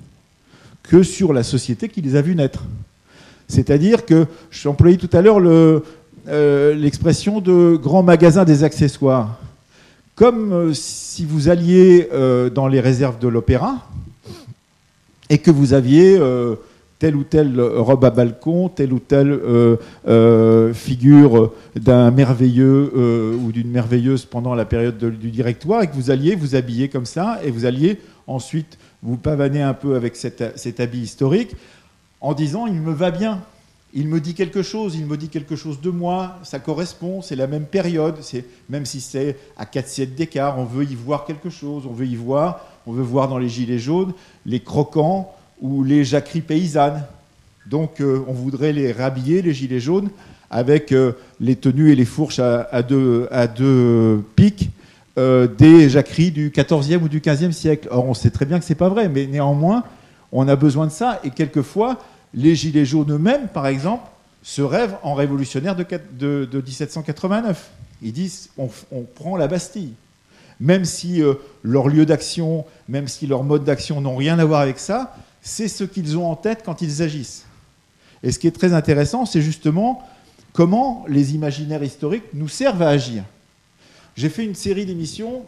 que 0.82 1.02
sur 1.02 1.34
la 1.34 1.42
société 1.42 1.90
qui 1.90 2.00
les 2.00 2.16
a 2.16 2.22
vus 2.22 2.34
naître. 2.34 2.64
C'est-à-dire 3.46 4.06
que, 4.06 4.26
je 4.50 4.68
employé 4.68 4.96
tout 4.96 5.10
à 5.12 5.20
l'heure 5.20 5.40
l'expression 6.28 7.40
de 7.40 7.76
grand 7.76 8.02
magasin 8.02 8.44
des 8.44 8.64
accessoires. 8.64 9.38
Comme 10.16 10.74
si 10.74 11.24
vous 11.24 11.48
alliez 11.48 12.08
dans 12.54 12.66
les 12.66 12.80
réserves 12.80 13.18
de 13.18 13.28
l'opéra 13.28 13.86
et 15.30 15.38
que 15.38 15.50
vous 15.50 15.74
aviez 15.74 16.18
telle 16.98 17.16
ou 17.16 17.24
telle 17.24 17.60
robe 17.60 18.04
à 18.04 18.10
balcon, 18.10 18.68
telle 18.68 18.92
ou 18.92 18.98
telle 18.98 19.30
euh, 19.30 19.76
euh, 20.08 20.72
figure 20.72 21.52
d'un 21.74 22.10
merveilleux 22.10 22.92
euh, 22.96 23.36
ou 23.36 23.52
d'une 23.52 23.70
merveilleuse 23.70 24.24
pendant 24.24 24.54
la 24.54 24.64
période 24.64 24.98
du 24.98 25.30
directoire, 25.30 25.82
et 25.82 25.88
que 25.88 25.94
vous 25.94 26.10
alliez 26.10 26.34
vous 26.34 26.54
habiller 26.54 26.88
comme 26.88 27.06
ça, 27.06 27.38
et 27.44 27.50
vous 27.50 27.66
alliez 27.66 28.00
ensuite 28.26 28.78
vous 29.02 29.16
pavaner 29.16 29.62
un 29.62 29.74
peu 29.74 29.94
avec 29.94 30.16
cet 30.16 30.80
habit 30.80 31.00
historique, 31.00 31.54
en 32.20 32.32
disant 32.32 32.66
il 32.66 32.80
me 32.80 32.92
va 32.92 33.10
bien, 33.10 33.42
il 33.98 34.08
me 34.08 34.20
dit 34.20 34.34
quelque 34.34 34.62
chose, 34.62 34.94
il 34.94 35.06
me 35.06 35.16
dit 35.16 35.30
quelque 35.30 35.56
chose 35.56 35.80
de 35.80 35.88
moi, 35.88 36.38
ça 36.42 36.58
correspond, 36.58 37.22
c'est 37.22 37.34
la 37.34 37.46
même 37.46 37.64
période, 37.64 38.16
c'est 38.20 38.44
même 38.68 38.84
si 38.84 39.00
c'est 39.00 39.38
à 39.56 39.64
4 39.64 39.88
siècles 39.88 40.14
d'écart, 40.14 40.58
on 40.58 40.64
veut 40.64 40.84
y 40.84 40.94
voir 40.94 41.24
quelque 41.24 41.48
chose, 41.48 41.84
on 41.88 41.94
veut 41.94 42.06
y 42.06 42.14
voir, 42.14 42.60
on 42.86 42.92
veut 42.92 43.02
voir 43.02 43.26
dans 43.26 43.38
les 43.38 43.48
gilets 43.48 43.78
jaunes 43.78 44.12
les 44.44 44.60
croquants 44.60 45.34
ou 45.62 45.82
les 45.82 46.04
jacqueries 46.04 46.42
paysannes. 46.42 47.04
Donc 47.64 48.02
euh, 48.02 48.22
on 48.28 48.34
voudrait 48.34 48.74
les 48.74 48.92
rhabiller, 48.92 49.40
les 49.40 49.54
gilets 49.54 49.80
jaunes, 49.80 50.10
avec 50.50 50.92
euh, 50.92 51.12
les 51.40 51.56
tenues 51.56 51.90
et 51.90 51.96
les 51.96 52.04
fourches 52.04 52.38
à, 52.38 52.82
deux, 52.82 53.26
à 53.30 53.48
pics 54.36 54.68
euh, 55.16 55.46
des 55.46 55.88
jacqueries 55.88 56.32
du 56.32 56.52
XIVe 56.54 57.02
ou 57.02 57.08
du 57.08 57.20
XVe 57.20 57.52
siècle. 57.52 57.88
Or 57.90 58.04
on 58.04 58.12
sait 58.12 58.30
très 58.30 58.44
bien 58.44 58.58
que 58.58 58.66
ce 58.66 58.72
n'est 58.72 58.78
pas 58.78 58.90
vrai, 58.90 59.08
mais 59.08 59.26
néanmoins 59.26 59.84
on 60.32 60.48
a 60.48 60.56
besoin 60.56 60.86
de 60.86 60.92
ça. 60.92 61.18
Et 61.24 61.30
quelquefois, 61.30 61.98
les 62.36 62.54
gilets 62.54 62.84
jaunes 62.84 63.12
eux-mêmes, 63.12 63.48
par 63.48 63.66
exemple, 63.66 64.08
se 64.42 64.62
rêvent 64.62 64.96
en 65.02 65.14
révolutionnaires 65.14 65.74
de, 65.74 65.84
de, 66.44 66.60
1789. 66.60 67.70
Ils 68.02 68.12
disent 68.12 68.50
on, 68.58 68.68
on, 68.92 69.02
prend 69.02 69.36
la 69.36 69.48
Bastille. 69.48 69.94
Même 70.60 70.84
si 70.84 71.20
leur 71.62 71.88
lieu 71.88 72.06
d'action, 72.06 72.64
même 72.88 73.08
si 73.08 73.26
leur 73.26 73.42
mode 73.42 73.64
d'action 73.64 74.00
n'ont 74.00 74.16
rien 74.16 74.38
à 74.38 74.44
voir 74.44 74.60
avec 74.60 74.78
ça, 74.78 75.16
c'est 75.42 75.68
ce 75.68 75.84
qu'ils 75.84 76.16
ont 76.16 76.30
en 76.30 76.36
tête 76.36 76.62
quand 76.64 76.82
ils 76.82 77.02
agissent. 77.02 77.46
Et 78.22 78.32
ce 78.32 78.38
qui 78.38 78.46
est 78.46 78.52
très 78.52 78.72
intéressant, 78.72 79.26
c'est 79.26 79.42
justement 79.42 80.02
comment 80.52 81.04
les 81.08 81.34
imaginaires 81.34 81.82
historiques 81.82 82.24
nous 82.34 82.48
servent 82.48 82.82
à 82.82 82.88
agir. 82.88 83.24
J'ai 84.16 84.28
fait 84.28 84.44
une 84.44 84.54
série 84.54 84.86
d'émissions, 84.86 85.44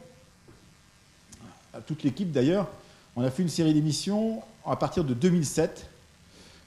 à 1.73 1.81
toute 1.81 2.03
l'équipe 2.03 2.31
d'ailleurs, 2.31 2.69
on 3.17 3.23
a 3.23 3.31
fait 3.31 3.43
une 3.43 3.49
série 3.49 3.75
d'émissions 3.75 4.43
à 4.67 4.77
partir 4.77 5.05
de 5.05 5.15
2007 5.15 5.88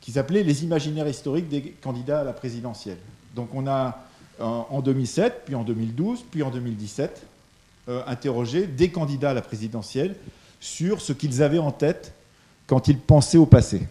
qui 0.02 0.12
s'appelait 0.12 0.44
Les 0.44 0.64
imaginaires 0.64 1.08
historiques 1.08 1.48
des 1.48 1.62
candidats 1.62 2.22
à 2.22 2.24
la 2.24 2.34
présidentielle. 2.34 2.98
Donc 3.36 3.50
on 3.54 3.68
a 3.68 4.04
euh, 4.42 4.44
en 4.44 4.82
2007, 4.82 5.44
puis 5.46 5.56
en 5.56 5.64
2012, 5.64 6.26
puis 6.30 6.44
en 6.44 6.50
2017 6.50 7.26
euh, 7.88 8.02
interrogé 8.08 8.66
des 8.66 8.90
candidats 8.90 9.30
à 9.30 9.34
la 9.34 9.42
présidentielle 9.42 10.16
sur 10.60 11.02
ce 11.02 11.14
qu'ils 11.14 11.44
avaient 11.44 11.60
en 11.60 11.72
tête 11.72 12.14
quand 12.68 12.88
ils 12.88 12.98
pensaient 12.98 13.38
au 13.38 13.46
passé. 13.46 13.88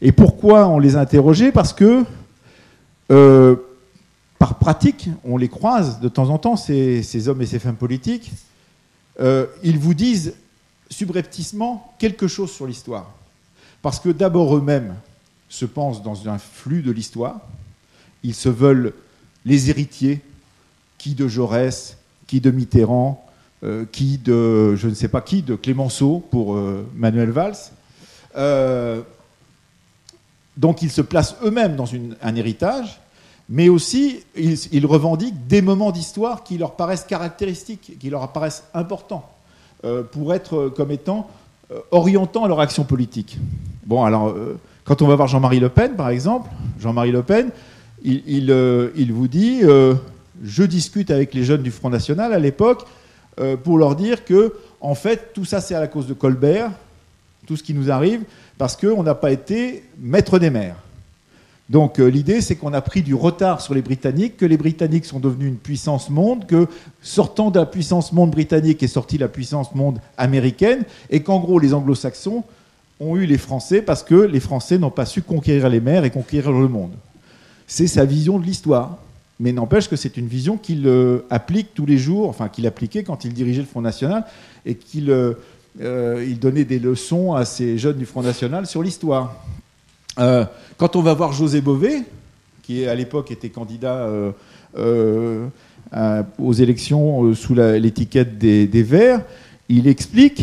Et 0.00 0.12
pourquoi 0.12 0.66
on 0.68 0.78
les 0.78 0.96
a 0.96 1.00
interrogés? 1.00 1.52
Parce 1.52 1.72
que, 1.72 2.04
euh, 3.10 3.56
par 4.38 4.58
pratique, 4.58 5.08
on 5.24 5.36
les 5.36 5.48
croise 5.48 6.00
de 6.00 6.08
temps 6.08 6.30
en 6.30 6.38
temps, 6.38 6.56
ces, 6.56 7.28
hommes 7.28 7.42
et 7.42 7.46
ces 7.46 7.58
femmes 7.58 7.76
politiques, 7.76 8.30
ils 9.64 9.78
vous 9.78 9.94
disent 9.94 10.34
subrepticement 10.90 11.92
quelque 11.98 12.28
chose 12.28 12.52
sur 12.52 12.66
l'histoire. 12.66 13.10
Parce 13.82 13.98
que 13.98 14.10
d'abord 14.10 14.56
eux-mêmes 14.56 14.94
se 15.48 15.64
pensent 15.64 16.02
dans 16.02 16.28
un 16.28 16.38
flux 16.38 16.82
de 16.82 16.90
l'histoire, 16.90 17.40
ils 18.22 18.34
se 18.34 18.48
veulent 18.48 18.92
les 19.44 19.70
héritiers, 19.70 20.20
qui 20.98 21.14
de 21.14 21.28
Jaurès, 21.28 21.96
qui 22.26 22.40
de 22.40 22.50
Mitterrand, 22.50 23.24
euh, 23.64 23.84
qui 23.90 24.18
de 24.18 24.76
je 24.76 24.88
ne 24.88 24.94
sais 24.94 25.08
pas 25.08 25.20
qui, 25.20 25.42
de 25.42 25.54
Clémenceau 25.54 26.24
pour 26.30 26.56
Manuel 26.94 27.30
Valls, 27.30 27.56
euh, 28.36 29.02
donc 30.56 30.82
ils 30.82 30.90
se 30.90 31.00
placent 31.00 31.36
eux-mêmes 31.44 31.76
dans 31.76 31.86
un 32.22 32.34
héritage, 32.34 33.00
mais 33.48 33.68
aussi 33.68 34.24
ils, 34.36 34.86
revendiquent 34.86 35.46
des 35.46 35.62
moments 35.62 35.92
d'histoire 35.92 36.44
qui 36.44 36.58
leur 36.58 36.72
paraissent 36.74 37.04
caractéristiques, 37.04 37.98
qui 37.98 38.10
leur 38.10 38.22
apparaissent 38.22 38.64
importants, 38.74 39.30
euh, 39.84 40.02
pour 40.02 40.34
être 40.34 40.56
euh, 40.56 40.70
comme 40.70 40.90
étant 40.90 41.28
orientant 41.90 42.44
à 42.44 42.48
leur 42.48 42.60
action 42.60 42.84
politique. 42.84 43.36
Bon, 43.84 44.02
alors, 44.02 44.34
quand 44.88 45.02
on 45.02 45.06
va 45.06 45.16
voir 45.16 45.28
Jean-Marie 45.28 45.60
Le 45.60 45.68
Pen, 45.68 45.96
par 45.96 46.08
exemple, 46.08 46.48
Jean-Marie 46.80 47.12
Le 47.12 47.22
Pen, 47.22 47.50
il, 48.02 48.22
il, 48.26 49.12
vous 49.12 49.28
dit 49.28 49.60
Je 50.42 50.62
discute 50.62 51.10
avec 51.10 51.34
les 51.34 51.44
jeunes 51.44 51.62
du 51.62 51.70
Front 51.70 51.90
National 51.90 52.32
à 52.32 52.38
l'époque 52.38 52.86
pour 53.64 53.76
leur 53.76 53.96
dire 53.96 54.24
que, 54.24 54.54
en 54.80 54.94
fait, 54.94 55.34
tout 55.34 55.44
ça, 55.44 55.60
c'est 55.60 55.74
à 55.74 55.80
la 55.80 55.88
cause 55.88 56.06
de 56.06 56.14
Colbert, 56.14 56.70
tout 57.46 57.56
ce 57.56 57.62
qui 57.62 57.74
nous 57.74 57.90
arrive, 57.90 58.22
parce 58.56 58.76
qu'on 58.76 59.02
n'a 59.02 59.14
pas 59.14 59.30
été 59.30 59.84
maître 60.00 60.38
des 60.38 60.48
mers. 60.48 60.76
Donc 61.68 62.00
euh, 62.00 62.06
l'idée, 62.06 62.40
c'est 62.40 62.56
qu'on 62.56 62.72
a 62.72 62.80
pris 62.80 63.02
du 63.02 63.14
retard 63.14 63.60
sur 63.60 63.74
les 63.74 63.82
Britanniques, 63.82 64.38
que 64.38 64.46
les 64.46 64.56
Britanniques 64.56 65.04
sont 65.04 65.20
devenus 65.20 65.48
une 65.48 65.56
puissance 65.56 66.08
monde, 66.08 66.46
que 66.46 66.66
sortant 67.02 67.50
de 67.50 67.58
la 67.58 67.66
puissance 67.66 68.12
monde 68.12 68.30
britannique 68.30 68.82
est 68.82 68.88
sortie 68.88 69.18
la 69.18 69.28
puissance 69.28 69.74
monde 69.74 70.00
américaine, 70.16 70.84
et 71.10 71.22
qu'en 71.22 71.40
gros 71.40 71.58
les 71.58 71.74
anglo-saxons 71.74 72.42
ont 73.00 73.16
eu 73.16 73.26
les 73.26 73.38
Français 73.38 73.82
parce 73.82 74.02
que 74.02 74.14
les 74.14 74.40
Français 74.40 74.78
n'ont 74.78 74.90
pas 74.90 75.06
su 75.06 75.22
conquérir 75.22 75.68
les 75.68 75.80
mers 75.80 76.04
et 76.04 76.10
conquérir 76.10 76.52
le 76.52 76.68
monde. 76.68 76.92
C'est 77.66 77.86
sa 77.86 78.04
vision 78.04 78.38
de 78.38 78.44
l'histoire. 78.44 78.98
Mais 79.40 79.52
n'empêche 79.52 79.88
que 79.88 79.96
c'est 79.96 80.16
une 80.16 80.26
vision 80.26 80.56
qu'il 80.56 80.86
euh, 80.86 81.20
applique 81.30 81.72
tous 81.72 81.86
les 81.86 81.96
jours, 81.96 82.28
enfin 82.28 82.48
qu'il 82.48 82.66
appliquait 82.66 83.04
quand 83.04 83.24
il 83.24 83.32
dirigeait 83.32 83.60
le 83.60 83.68
Front 83.68 83.80
National, 83.80 84.24
et 84.66 84.74
qu'il 84.74 85.10
euh, 85.10 85.34
euh, 85.80 86.34
donnait 86.34 86.64
des 86.64 86.80
leçons 86.80 87.34
à 87.34 87.44
ces 87.44 87.78
jeunes 87.78 87.98
du 87.98 88.06
Front 88.06 88.22
National 88.22 88.66
sur 88.66 88.82
l'histoire. 88.82 89.36
Quand 90.16 90.96
on 90.96 91.02
va 91.02 91.14
voir 91.14 91.32
José 91.32 91.60
Bové, 91.60 92.02
qui 92.64 92.84
à 92.86 92.94
l'époque 92.96 93.30
était 93.30 93.50
candidat 93.50 94.10
aux 94.76 96.52
élections 96.52 97.32
sous 97.36 97.54
l'étiquette 97.54 98.36
des, 98.36 98.82
Verts, 98.82 99.20
il 99.68 99.86
explique 99.86 100.42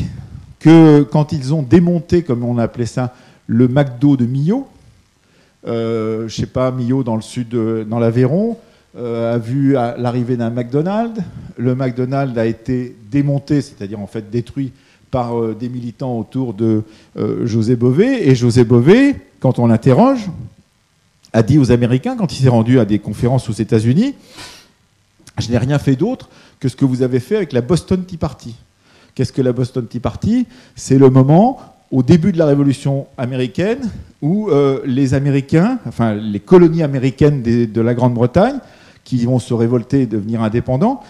que 0.66 1.04
quand 1.04 1.32
ils 1.32 1.54
ont 1.54 1.62
démonté, 1.62 2.24
comme 2.24 2.44
on 2.44 2.58
appelait 2.58 2.88
ça, 2.88 3.14
le 3.46 3.68
McDo 3.68 4.18
de 4.18 4.26
Millau, 4.26 4.68
je 5.66 6.24
ne 6.24 6.28
sais 6.28 6.48
pas, 6.48 6.72
Millau 6.72 7.04
dans 7.04 7.16
le 7.16 7.22
sud, 7.22 7.56
dans 7.88 8.00
l'Aveyron, 8.00 8.58
a 8.98 9.38
vu 9.38 9.74
l'arrivée 9.74 10.38
d'un 10.38 10.50
McDonald's. 10.50 11.22
Le 11.58 11.76
McDonald's 11.76 12.36
a 12.38 12.48
été 12.48 12.96
démonté, 13.12 13.62
c'est-à-dire 13.62 14.00
en 14.00 14.08
fait 14.08 14.32
détruit 14.32 14.72
par 15.16 15.40
euh, 15.40 15.56
des 15.58 15.70
militants 15.70 16.18
autour 16.20 16.54
de 16.54 16.84
euh, 17.16 17.46
José 17.46 17.78
Bové. 17.78 18.28
Et 18.28 18.36
José 18.36 18.66
Bové, 18.66 19.16
quand 19.40 19.60
on 19.60 19.68
l'interroge, 19.68 20.30
a 21.32 21.42
dit 21.42 21.58
aux 21.58 21.72
Américains, 21.72 22.18
quand 22.18 22.34
il 22.34 22.44
s'est 22.44 22.50
rendu 22.50 22.80
à 22.80 22.86
des 22.86 23.00
conférences 23.00 23.50
aux 23.50 23.54
États-Unis, 23.54 24.16
je 25.38 25.50
n'ai 25.50 25.58
rien 25.58 25.80
fait 25.80 25.96
d'autre 25.96 26.28
que 26.60 26.68
ce 26.68 26.76
que 26.76 26.84
vous 26.84 27.02
avez 27.02 27.22
fait 27.22 27.38
avec 27.38 27.54
la 27.54 27.62
Boston 27.62 28.04
Tea 28.04 28.18
Party. 28.18 28.56
Qu'est-ce 29.16 29.34
que 29.34 29.42
la 29.42 29.54
Boston 29.54 29.88
Tea 29.88 30.00
Party? 30.00 30.46
C'est 30.76 30.98
le 31.00 31.10
moment, 31.10 31.60
au 31.90 32.04
début 32.04 32.32
de 32.32 32.38
la 32.38 32.46
Révolution 32.46 33.08
américaine, 33.18 33.90
où 34.22 34.50
euh, 34.50 34.82
les 34.86 35.14
Américains, 35.14 35.80
enfin 35.88 36.14
les 36.14 36.40
colonies 36.40 36.84
américaines 36.84 37.42
de 37.42 37.82
la 37.82 37.94
Grande-Bretagne, 37.94 38.60
qui 39.04 39.26
vont 39.26 39.40
se 39.40 39.54
révolter 39.54 40.02
et 40.02 40.06
devenir 40.06 40.42
indépendants, 40.44 41.02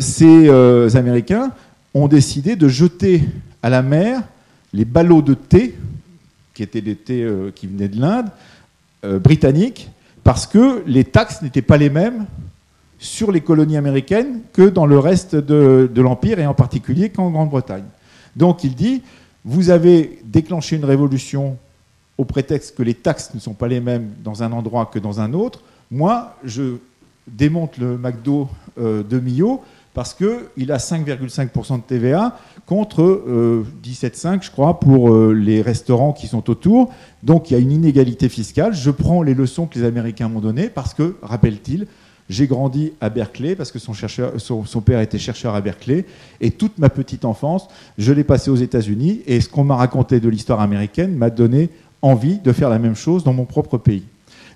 ces 0.00 0.48
Américains 0.96 1.50
ont 1.92 2.08
décidé 2.08 2.56
de 2.56 2.68
jeter 2.68 3.22
à 3.62 3.68
la 3.68 3.82
mer 3.82 4.22
les 4.72 4.84
ballots 4.84 5.22
de 5.22 5.34
thé, 5.34 5.74
qui 6.54 6.62
étaient 6.62 6.80
des 6.80 6.96
thés 6.96 7.22
euh, 7.22 7.50
qui 7.54 7.66
venaient 7.66 7.88
de 7.88 8.00
l'Inde, 8.00 8.26
euh, 9.04 9.18
britanniques, 9.18 9.90
parce 10.24 10.46
que 10.46 10.82
les 10.86 11.04
taxes 11.04 11.42
n'étaient 11.42 11.62
pas 11.62 11.76
les 11.76 11.90
mêmes 11.90 12.26
sur 12.98 13.30
les 13.30 13.40
colonies 13.40 13.76
américaines 13.76 14.40
que 14.52 14.68
dans 14.68 14.86
le 14.86 14.98
reste 14.98 15.36
de, 15.36 16.00
l'Empire, 16.00 16.38
et 16.38 16.46
en 16.46 16.54
particulier 16.54 17.10
qu'en 17.10 17.30
Grande-Bretagne. 17.30 17.84
Donc 18.36 18.64
il 18.64 18.74
dit, 18.74 19.02
vous 19.44 19.70
avez 19.70 20.18
déclenché 20.24 20.76
une 20.76 20.84
révolution 20.84 21.56
au 22.16 22.24
prétexte 22.24 22.76
que 22.76 22.82
les 22.82 22.94
taxes 22.94 23.32
ne 23.34 23.40
sont 23.40 23.54
pas 23.54 23.68
les 23.68 23.80
mêmes 23.80 24.10
dans 24.24 24.42
un 24.42 24.50
endroit 24.52 24.86
que 24.92 24.98
dans 24.98 25.20
un 25.20 25.32
autre. 25.32 25.62
Moi, 25.90 26.36
je 26.44 26.76
démonte 27.28 27.78
le 27.78 27.96
McDo 27.96 28.48
euh, 28.78 29.02
de 29.02 29.20
Millau 29.20 29.62
parce 29.94 30.14
qu'il 30.14 30.70
a 30.70 30.76
5,5% 30.76 31.76
de 31.76 31.82
TVA 31.82 32.38
contre 32.66 33.02
17,5% 33.82 34.36
euh, 34.36 34.38
je 34.40 34.50
crois 34.50 34.78
pour 34.78 35.10
euh, 35.12 35.32
les 35.32 35.62
restaurants 35.62 36.12
qui 36.12 36.26
sont 36.26 36.48
autour. 36.50 36.92
Donc 37.22 37.50
il 37.50 37.54
y 37.54 37.56
a 37.56 37.60
une 37.60 37.72
inégalité 37.72 38.28
fiscale. 38.28 38.74
Je 38.74 38.90
prends 38.90 39.22
les 39.22 39.34
leçons 39.34 39.66
que 39.66 39.78
les 39.78 39.84
Américains 39.84 40.28
m'ont 40.28 40.40
données 40.40 40.68
parce 40.68 40.94
que, 40.94 41.16
rappelle-t-il, 41.22 41.86
j'ai 42.28 42.46
grandi 42.46 42.92
à 43.00 43.08
Berkeley 43.08 43.54
parce 43.54 43.72
que 43.72 43.78
son, 43.78 43.94
son, 43.94 44.80
père 44.80 45.00
était 45.00 45.18
chercheur 45.18 45.54
à 45.54 45.60
Berkeley. 45.60 46.04
Et 46.40 46.50
toute 46.50 46.78
ma 46.78 46.90
petite 46.90 47.24
enfance, 47.24 47.68
je 47.96 48.12
l'ai 48.12 48.24
passée 48.24 48.50
aux 48.50 48.56
États-Unis. 48.56 49.22
Et 49.26 49.40
ce 49.40 49.48
qu'on 49.48 49.64
m'a 49.64 49.76
raconté 49.76 50.20
de 50.20 50.28
l'histoire 50.28 50.60
américaine 50.60 51.16
m'a 51.16 51.30
donné 51.30 51.70
envie 52.02 52.38
de 52.38 52.52
faire 52.52 52.68
la 52.68 52.78
même 52.78 52.94
chose 52.94 53.24
dans 53.24 53.32
mon 53.32 53.44
propre 53.44 53.78
pays. 53.78 54.04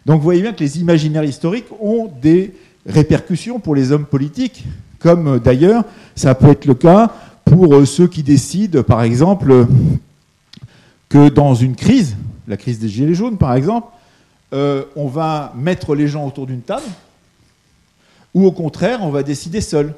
Donc 0.04 0.18
vous 0.18 0.24
voyez 0.24 0.42
bien 0.42 0.52
que 0.52 0.60
les 0.60 0.80
imaginaires 0.80 1.24
historiques 1.24 1.66
ont 1.80 2.10
des 2.20 2.52
répercussions 2.86 3.60
pour 3.60 3.74
les 3.74 3.92
hommes 3.92 4.06
politiques, 4.06 4.64
comme 4.98 5.28
euh, 5.28 5.38
d'ailleurs 5.38 5.84
ça 6.14 6.34
peut 6.34 6.48
être 6.48 6.66
le 6.66 6.74
cas 6.74 7.12
pour 7.44 7.74
euh, 7.74 7.84
ceux 7.84 8.08
qui 8.08 8.22
décident, 8.22 8.82
par 8.82 9.02
exemple, 9.02 9.66
que 11.08 11.28
dans 11.28 11.54
une 11.54 11.76
crise, 11.76 12.16
la 12.48 12.56
crise 12.56 12.78
des 12.78 12.88
Gilets 12.88 13.14
jaunes 13.14 13.38
par 13.38 13.54
exemple, 13.54 13.88
euh, 14.52 14.84
on 14.96 15.06
va 15.06 15.52
mettre 15.56 15.94
les 15.94 16.08
gens 16.08 16.26
autour 16.26 16.46
d'une 16.46 16.60
table, 16.60 16.82
ou 18.34 18.46
au 18.46 18.52
contraire, 18.52 19.00
on 19.02 19.10
va 19.10 19.22
décider 19.22 19.60
seul. 19.60 19.94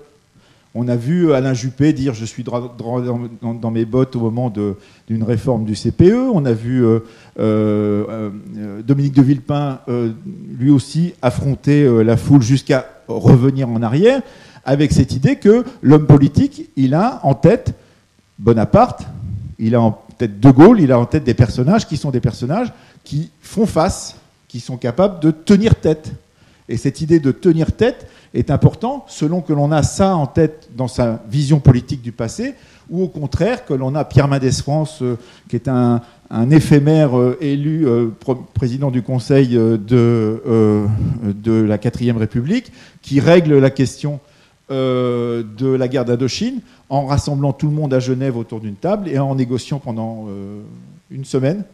On 0.77 0.89
a 0.89 0.97
vu 0.97 1.33
Alain 1.33 1.55
Juppé 1.55 1.93
dire 1.93 2.15
je 2.15 2.25
suis 2.25 2.43
dans, 2.43 3.71
mes 3.71 3.85
bottes 3.85 4.17
au 4.17 4.21
moment 4.21 4.51
d'une 4.51 5.23
réforme 5.23 5.65
du 5.65 5.75
CPE. 5.75 6.31
On 6.33 6.45
a 6.45 6.53
vu 6.53 6.85
euh, 6.85 6.99
euh, 7.39 8.31
Dominique 8.85 9.15
de 9.15 9.23
Villepin 9.23 9.79
lui 10.59 10.71
aussi 10.71 11.15
affronter 11.23 11.87
la 12.03 12.17
foule 12.17 12.43
jusqu'à 12.43 12.87
revenir 13.07 13.69
en 13.69 13.83
arrière 13.83 14.21
avec 14.65 14.93
cette 14.93 15.13
idée 15.13 15.37
que 15.37 15.65
l'homme 15.83 16.07
politique, 16.07 16.71
il 16.77 16.95
a 16.95 17.21
en 17.23 17.35
tête 17.35 17.75
Bonaparte, 18.39 19.03
il 19.59 19.75
a 19.75 19.81
en 19.81 19.93
tête 20.19 20.41
De 20.41 20.51
Gaulle, 20.51 20.81
il 20.81 20.91
a 20.91 20.99
en 20.99 21.07
tête 21.07 21.25
des 21.25 21.35
personnages 21.35 21.87
qui 21.87 21.97
sont 21.97 22.11
des 22.11 22.21
personnages 22.21 22.73
qui 23.05 23.31
font 23.43 23.67
face, 23.67 24.17
qui 24.49 24.61
sont 24.61 24.77
capables 24.77 25.21
de 25.21 25.31
tenir 25.31 25.77
tête. 25.77 26.13
Et 26.69 26.77
cette 26.77 27.01
idée 27.01 27.21
de 27.21 27.31
tenir 27.31 27.73
tête 27.73 28.07
est 28.33 28.51
importante 28.51 29.05
selon 29.09 29.43
que 29.43 29.53
l'on 29.53 29.71
a 29.71 29.83
ça 29.83 30.17
en 30.17 30.27
tête 30.27 30.71
dans 30.75 30.89
sa 30.89 31.23
vision 31.29 31.61
politique 31.61 32.01
du 32.03 32.13
passé, 32.13 32.55
ou 32.91 33.03
au 33.03 33.09
contraire 33.09 33.65
que 33.65 33.75
l'on 33.75 33.95
a 33.95 34.05
Pierre 34.05 34.29
Mendès 34.29 34.53
France, 34.53 35.01
euh, 35.03 35.17
qui 35.49 35.57
est 35.57 35.69
un, 35.69 36.01
éphémère 36.51 37.19
euh, 37.19 37.39
élu 37.41 37.87
euh, 37.87 38.09
président 38.55 38.91
du 38.91 39.03
Conseil 39.03 39.49
de, 39.49 40.43
de 41.25 41.53
la 41.53 41.79
quatrième 41.79 42.17
République, 42.17 42.73
qui 43.03 43.21
règle 43.21 43.59
la 43.59 43.71
question 43.71 44.21
de 44.71 45.69
la 45.77 45.89
guerre 45.89 46.07
d'Indochine 46.07 46.61
en 46.89 47.05
rassemblant 47.05 47.53
tout 47.53 47.67
le 47.67 47.75
monde 47.75 47.93
à 47.93 48.01
Genève 48.01 48.37
autour 48.37 48.61
d'une 48.61 48.77
table 48.77 49.09
et 49.09 49.19
en 49.19 49.35
négociant 49.35 49.79
pendant 49.79 50.27
une 51.11 51.27
semaine 51.27 51.65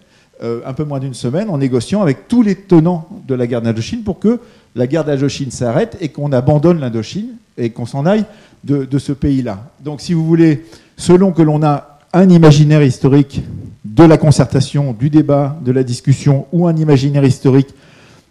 un 0.43 0.73
peu 0.73 0.85
moins 0.85 0.99
d'une 0.99 1.15
semaine 1.15 1.51
en 1.51 1.59
négociant 1.59 2.03
avec 2.03 2.27
tous 2.27 2.43
les 2.43 2.57
tenants 2.57 3.09
de 3.29 3.35
la 3.37 3.47
guerre 3.47 3.63
d'Indochine 3.63 4.03
pour 4.03 4.19
que 4.19 4.41
la 4.75 4.87
guerre 4.87 5.05
d'Indochine 5.05 5.51
s'arrête 5.51 5.97
et 6.01 6.09
qu'on 6.09 6.33
abandonne 6.33 6.81
l'Indochine 6.81 7.37
et 7.59 7.71
qu'on 7.71 7.87
s'en 7.87 8.07
aille 8.07 8.25
de, 8.65 8.99
ce 8.99 9.13
pays-là. 9.13 9.65
Donc 9.83 10.01
si 10.01 10.13
vous 10.13 10.25
voulez, 10.25 10.65
selon 10.97 11.33
que 11.33 11.43
l'on 11.43 11.63
a 11.63 11.99
un 12.13 12.29
imaginaire 12.29 12.83
historique 12.83 13.43
de 13.85 14.05
la 14.05 14.19
concertation, 14.19 14.93
du 14.93 15.11
débat, 15.11 15.57
de 15.65 15.73
la 15.73 15.83
discussion, 15.83 16.47
ou 16.53 16.67
un 16.67 16.77
imaginaire 16.77 17.25
historique 17.25 17.75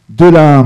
de 0.10 0.26
la 0.26 0.66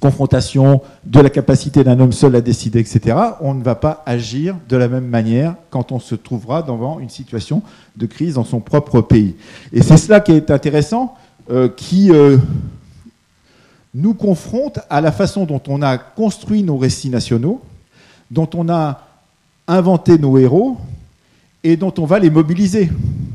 confrontation, 0.00 0.82
de 1.04 1.20
la 1.20 1.30
capacité 1.30 1.82
d'un 1.82 1.98
homme 1.98 2.12
seul 2.12 2.36
à 2.36 2.40
décider, 2.40 2.78
etc., 2.78 3.16
on 3.40 3.54
ne 3.54 3.62
va 3.62 3.74
pas 3.74 4.02
agir 4.06 4.56
de 4.68 4.76
la 4.76 4.88
même 4.88 5.06
manière 5.06 5.54
quand 5.70 5.90
on 5.90 5.98
se 5.98 6.14
trouvera 6.14 6.62
devant 6.62 7.00
une 7.00 7.08
situation 7.08 7.62
de 7.96 8.06
crise 8.06 8.34
dans 8.34 8.44
son 8.44 8.60
propre 8.60 9.00
pays. 9.00 9.34
Et 9.72 9.82
c'est 9.82 9.96
cela 9.96 10.20
qui 10.20 10.32
est 10.32 10.50
intéressant, 10.50 11.16
euh, 11.50 11.68
qui 11.68 12.12
euh, 12.12 12.36
nous 13.94 14.14
confronte 14.14 14.78
à 14.88 15.00
la 15.00 15.12
façon 15.12 15.44
dont 15.46 15.62
on 15.68 15.82
a 15.82 15.98
construit 15.98 16.62
nos 16.62 16.76
récits 16.76 17.10
nationaux, 17.10 17.60
dont 18.30 18.48
on 18.54 18.68
a 18.68 19.06
inventé 19.66 20.18
nos 20.18 20.38
héros 20.38 20.76
et 21.64 21.76
dont 21.76 21.92
on 21.98 22.04
va 22.04 22.18
les 22.18 22.30
mobiliser. 22.30 22.90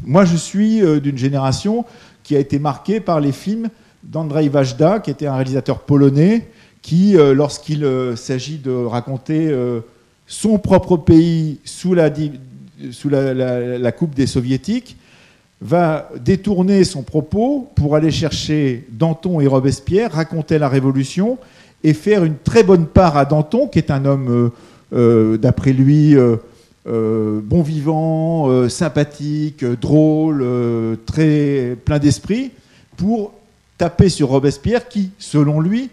Moi, 0.05 0.25
je 0.25 0.35
suis 0.35 0.81
euh, 0.81 0.99
d'une 0.99 1.17
génération 1.17 1.85
qui 2.23 2.35
a 2.35 2.39
été 2.39 2.59
marquée 2.59 2.99
par 2.99 3.19
les 3.19 3.31
films 3.31 3.69
d'Andrzej 4.03 4.49
Wajda, 4.49 4.99
qui 4.99 5.11
était 5.11 5.27
un 5.27 5.35
réalisateur 5.35 5.79
polonais, 5.79 6.47
qui, 6.81 7.17
euh, 7.17 7.33
lorsqu'il 7.33 7.83
euh, 7.83 8.15
s'agit 8.15 8.57
de 8.57 8.71
raconter 8.71 9.53
son 10.27 10.57
propre 10.57 10.97
pays 10.97 11.59
sous 11.65 11.93
la, 11.93 12.09
sous 12.91 13.09
la, 13.09 13.91
coupe 13.91 14.15
des 14.15 14.27
soviétiques, 14.27 14.97
va 15.61 16.09
détourner 16.23 16.83
son 16.83 17.03
propos 17.03 17.69
pour 17.75 17.95
aller 17.95 18.11
chercher 18.11 18.85
Danton 18.91 19.39
et 19.39 19.47
Robespierre, 19.47 20.11
raconter 20.11 20.59
la 20.59 20.69
Révolution 20.69 21.37
et 21.83 21.93
faire 21.93 22.23
une 22.23 22.37
très 22.37 22.63
bonne 22.63 22.85
part 22.85 23.17
à 23.17 23.25
Danton, 23.25 23.67
qui 23.67 23.79
est 23.79 23.91
un 23.91 24.05
homme, 24.05 24.51
d'après 24.91 25.71
lui, 25.71 26.15
bon 26.85 27.61
vivant, 27.61 28.67
sympathique, 28.69 29.63
drôle, 29.63 30.43
très 31.05 31.77
plein 31.85 31.99
d'esprit, 31.99 32.51
pour 32.97 33.33
taper 33.77 34.09
sur 34.09 34.29
Robespierre 34.29 34.87
qui, 34.87 35.11
selon 35.19 35.59
lui, 35.59 35.89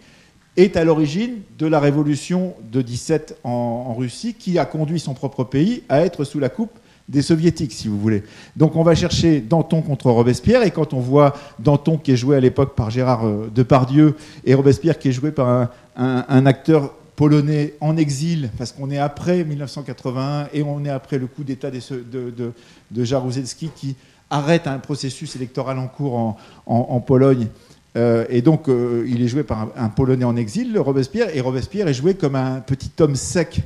est 0.56 0.76
à 0.76 0.84
l'origine 0.84 1.40
de 1.58 1.66
la 1.66 1.80
révolution 1.80 2.54
de 2.70 2.82
17 2.82 3.38
en, 3.44 3.94
Russie 3.94 4.34
qui 4.34 4.58
a 4.58 4.64
conduit 4.64 5.00
son 5.00 5.14
propre 5.14 5.44
pays 5.44 5.82
à 5.88 6.00
être 6.00 6.24
sous 6.24 6.38
la 6.38 6.48
coupe 6.48 6.78
des 7.12 7.22
soviétiques, 7.22 7.72
si 7.72 7.86
vous 7.86 7.98
voulez. 7.98 8.24
Donc 8.56 8.74
on 8.74 8.82
va 8.82 8.94
chercher 8.94 9.40
Danton 9.40 9.82
contre 9.82 10.10
Robespierre, 10.10 10.62
et 10.64 10.70
quand 10.70 10.94
on 10.94 11.00
voit 11.00 11.34
Danton 11.58 11.98
qui 11.98 12.12
est 12.12 12.16
joué 12.16 12.36
à 12.36 12.40
l'époque 12.40 12.74
par 12.74 12.90
Gérard 12.90 13.26
euh, 13.26 13.50
Depardieu, 13.54 14.16
et 14.44 14.54
Robespierre 14.54 14.98
qui 14.98 15.08
est 15.08 15.12
joué 15.12 15.30
par 15.30 15.68
un, 15.96 16.46
acteur 16.46 16.94
polonais 17.14 17.74
en 17.80 17.96
exil, 17.96 18.50
parce 18.58 18.72
qu'on 18.72 18.90
est 18.90 18.98
après 18.98 19.44
1981, 19.44 20.48
et 20.52 20.62
on 20.62 20.84
est 20.84 20.90
après 20.90 21.18
le 21.18 21.26
coup 21.26 21.44
d'État 21.44 21.70
de, 21.70 21.80
de, 22.10 22.52
de 22.90 23.04
Jaruzelski 23.04 23.70
qui 23.76 23.94
arrête 24.30 24.66
un 24.66 24.78
processus 24.78 25.36
électoral 25.36 25.78
en 25.78 25.88
cours 25.88 26.36
en 26.66 27.00
Pologne 27.00 27.48
euh, 27.96 28.24
et 28.30 28.40
donc, 28.40 28.68
euh, 28.68 29.04
il 29.06 29.22
est 29.22 29.28
joué 29.28 29.42
par 29.42 29.68
un, 29.76 29.88
Polonais 29.88 30.24
en 30.24 30.36
exil, 30.36 30.78
Robespierre, 30.78 31.34
et 31.34 31.40
Robespierre 31.40 31.88
est 31.88 31.94
joué 31.94 32.14
comme 32.14 32.36
un 32.36 32.60
petit 32.60 32.90
homme 33.00 33.16
sec, 33.16 33.60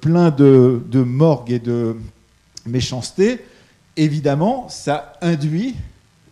plein 0.00 0.30
de, 0.30 0.80
morgue 0.92 1.52
et 1.52 1.60
de 1.60 1.94
méchanceté. 2.66 3.40
Évidemment, 3.96 4.68
ça 4.68 5.14
induit 5.20 5.74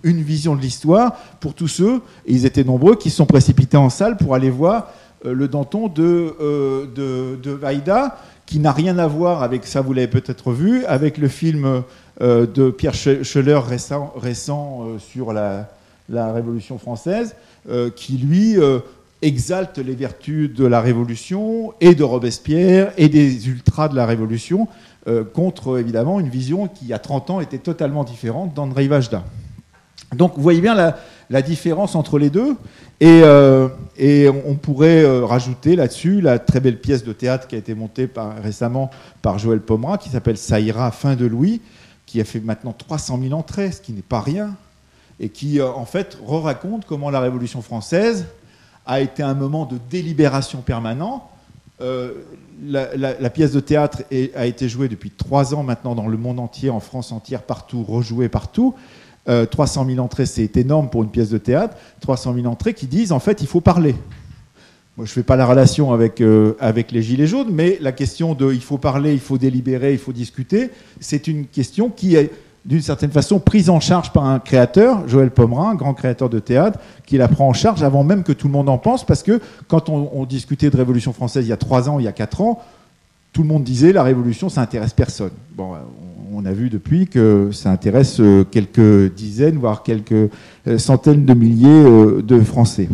une 0.03 0.23
vision 0.23 0.55
de 0.55 0.61
l'histoire 0.61 1.17
pour 1.41 1.55
tous 1.55 1.69
ceux, 1.69 1.97
et 2.27 2.33
ils 2.33 2.47
étaient 2.47 2.65
nombreux, 2.65 2.97
qui 2.97 3.11
sont 3.11 3.27
précipités 3.27 3.77
en 3.77 3.91
salle 3.91 4.17
pour 4.17 4.35
aller 4.35 4.51
voir 4.51 4.93
le 5.25 5.49
Danton 5.49 5.89
de, 5.89 6.37
de, 6.95 7.51
Vaïda, 7.51 8.17
qui 8.47 8.61
n'a 8.61 8.71
rien 8.71 8.99
à 8.99 9.09
voir 9.09 9.43
avec 9.43 9.67
ça, 9.67 9.81
vous 9.81 9.93
l'avez 9.93 10.07
peut-être 10.07 10.53
vu, 10.53 10.85
avec 10.85 11.19
le 11.19 11.27
film 11.27 11.83
de 12.21 12.71
Pierre 12.71 12.95
Scheller 12.95 13.59
récent, 13.59 14.15
récent 14.17 14.87
sur 15.01 15.33
la 15.33 15.69
la 16.09 16.33
Révolution 16.33 16.79
française, 16.79 17.35
euh, 17.69 17.91
qui 17.91 18.17
lui 18.17 18.59
euh, 18.59 18.81
exalte 19.23 19.79
les 19.79 19.95
vertus 19.95 20.53
de 20.53 20.65
la 20.65 20.81
Révolution 20.81 21.73
et 21.81 21.95
de 21.95 22.05
Robespierre 22.05 22.93
et 22.97 23.09
des 23.09 23.49
ultras 23.49 23.89
de 23.89 23.97
la 23.97 24.07
Révolution, 24.07 24.69
euh, 25.07 25.25
contre 25.25 25.79
évidemment 25.79 26.21
une 26.21 26.29
vision 26.29 26.69
qui, 26.69 26.85
il 26.85 26.89
y 26.89 26.93
a 26.93 26.99
30 26.99 27.31
ans, 27.31 27.41
était 27.41 27.59
totalement 27.59 28.05
différente 28.05 28.55
d'André 28.55 28.89
Vajda. 28.89 29.25
Donc 30.15 30.35
vous 30.37 30.43
voyez 30.43 30.61
bien 30.61 30.75
la, 30.75 31.43
différence 31.43 31.95
entre 31.95 32.19
les 32.19 32.31
deux. 32.31 32.57
Et, 33.01 33.23
et 33.99 34.29
on 34.29 34.55
pourrait 34.55 35.05
rajouter 35.21 35.77
là-dessus 35.77 36.23
la 36.23 36.39
très 36.39 36.61
belle 36.61 36.81
pièce 36.81 37.05
de 37.05 37.13
théâtre 37.13 37.47
qui 37.47 37.57
a 37.57 37.59
été 37.59 37.75
montée 37.75 38.09
récemment 38.43 38.91
par 39.21 39.39
Joël 39.39 39.61
Pomera, 39.61 39.99
qui 39.99 40.09
s'appelle 40.09 40.39
Ça 40.39 40.61
ira, 40.61 40.91
fin 40.93 41.15
de 41.15 41.27
Louis, 41.27 41.61
qui 42.07 42.23
a 42.23 42.25
fait 42.25 42.41
maintenant 42.41 42.73
300 42.73 43.21
000 43.23 43.35
entrées, 43.35 43.71
ce 43.71 43.83
qui 43.83 43.93
n'est 43.93 44.01
pas 44.01 44.23
rien 44.23 44.57
et 45.21 45.29
qui 45.29 45.61
euh, 45.61 45.71
en 45.71 45.85
fait 45.85 46.19
re-raconte 46.25 46.85
comment 46.87 47.11
la 47.11 47.21
Révolution 47.21 47.63
française 47.63 48.27
a 48.89 49.01
été 49.01 49.23
un 49.23 49.35
moment 49.35 49.67
de 49.67 49.77
délibération 49.91 50.63
permanent. 50.63 51.31
Euh, 51.81 52.15
la, 52.65 53.31
pièce 53.31 53.53
de 53.53 53.61
théâtre 53.61 54.03
a 54.35 54.47
été 54.47 54.69
jouée 54.69 54.89
depuis 54.89 55.11
trois 55.11 55.55
ans 55.55 55.63
maintenant 55.63 55.95
dans 55.95 56.09
le 56.09 56.17
monde 56.17 56.41
entier, 56.41 56.71
en 56.71 56.81
France 56.81 57.13
entière, 57.13 57.43
partout, 57.43 57.85
rejouée 57.85 58.29
partout. 58.29 58.75
300 59.27 59.83
euh, 59.85 59.95
000 59.95 60.05
entrées, 60.05 60.27
c'est 60.27 60.57
énorme 60.57 60.89
pour 60.89 61.05
une 61.05 61.11
pièce 61.11 61.29
de 61.29 61.39
théâtre. 61.39 61.77
300 62.01 62.35
000 62.35 62.47
entrées 62.47 62.75
qui 62.75 62.87
disent 62.87 63.13
en 63.13 63.21
fait 63.21 63.43
il 63.43 63.47
faut 63.47 63.61
parler. 63.61 63.95
Moi, 64.97 65.07
je 65.07 65.13
ne 65.13 65.15
fais 65.15 65.23
pas 65.23 65.37
la 65.37 65.47
relation 65.47 65.93
avec, 65.93 66.21
avec 66.59 66.91
les 66.91 67.03
Gilets 67.03 67.29
jaunes, 67.29 67.51
mais 67.53 67.79
la 67.81 67.93
question 67.93 68.35
de 68.35 68.53
il 68.53 68.63
faut 68.63 68.79
parler, 68.79 69.13
il 69.13 69.21
faut 69.21 69.39
délibérer, 69.39 69.93
il 69.93 69.99
faut 69.99 70.13
discuter, 70.13 70.71
c'est 70.99 71.29
une 71.29 71.47
question 71.47 71.89
qui 71.89 72.17
d'une 72.69 72.83
certaine 72.83 73.11
façon 73.11 73.41
prise 73.41 73.71
en 73.71 73.81
charge 73.81 74.13
par 74.13 74.27
un 74.27 74.39
créateur, 74.39 75.09
Joël 75.09 75.31
Pomerin, 75.31 75.75
grand 75.75 75.95
créateur 75.95 76.29
de 76.29 76.39
théâtre, 76.39 76.79
qui 77.07 77.17
la 77.17 77.27
prend 77.27 77.49
en 77.49 77.55
charge 77.55 77.83
avant 77.83 78.05
même 78.05 78.23
que 78.23 78.33
tout 78.33 78.47
le 78.47 78.53
monde 78.53 78.69
en 78.69 78.77
pense, 78.77 79.07
parce 79.07 79.23
que 79.23 79.41
quand 79.69 79.89
on, 79.89 80.27
discutait 80.27 80.69
de 80.69 80.77
Révolution 80.77 81.15
française 81.15 81.47
il 81.47 81.49
y 81.49 81.53
a 81.53 81.57
trois 81.57 81.89
ans, 81.89 81.99
il 81.99 82.05
y 82.05 82.09
a 82.09 82.13
quatre 82.13 82.43
ans, 82.43 82.63
tout 83.33 83.41
le 83.41 83.49
monde 83.49 83.65
disait 83.65 83.95
la 83.95 84.03
Révolution, 84.03 84.51
ça 84.51 84.61
intéresse 84.61 84.93
personne. 84.93 85.31
Bon, 85.57 85.77
on 86.35 86.45
a 86.45 86.53
vu 86.53 86.69
depuis 86.69 87.07
que 87.07 87.49
ça 87.53 87.71
intéresse 87.71 88.21
euh, 88.21 88.45
quelques 88.45 89.15
dizaines, 89.15 89.57
voire 89.57 89.83
quelques 89.83 90.13
euh, 90.13 90.77
centaines 90.77 91.25
de 91.25 91.33
milliers 91.33 91.69
euh, 91.69 92.21
de 92.21 92.39
Français. 92.41 92.91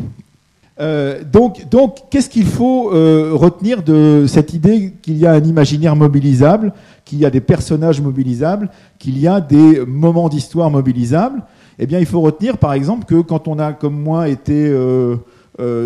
Donc, 0.78 1.68
donc 1.70 1.98
qu'est-ce 2.10 2.28
qu'il 2.28 2.46
faut 2.46 2.90
retenir 2.90 3.82
de 3.82 4.24
cette 4.26 4.54
idée 4.54 4.94
qu'il 5.02 5.16
y 5.16 5.26
a 5.26 5.32
un 5.32 5.44
imaginaire 5.44 5.94
mobilisable 5.94 6.72
qu'il 7.04 7.18
y 7.18 7.26
a 7.26 7.30
des 7.30 7.40
personnages 7.40 8.00
mobilisables, 8.00 8.70
qu'il 8.98 9.18
y 9.18 9.28
a 9.28 9.40
des 9.40 9.84
moments 9.86 10.28
d'histoire 10.28 10.70
mobilisables? 10.70 11.42
Eh 11.78 11.86
bien, 11.86 11.98
il 11.98 12.06
faut 12.06 12.20
retenir, 12.20 12.58
par 12.58 12.72
exemple, 12.72 13.04
que 13.04 13.20
quand 13.20 13.46
on 13.46 13.58
a, 13.58 13.72
comme 13.72 14.00
moi, 14.00 14.28
été 14.28 14.72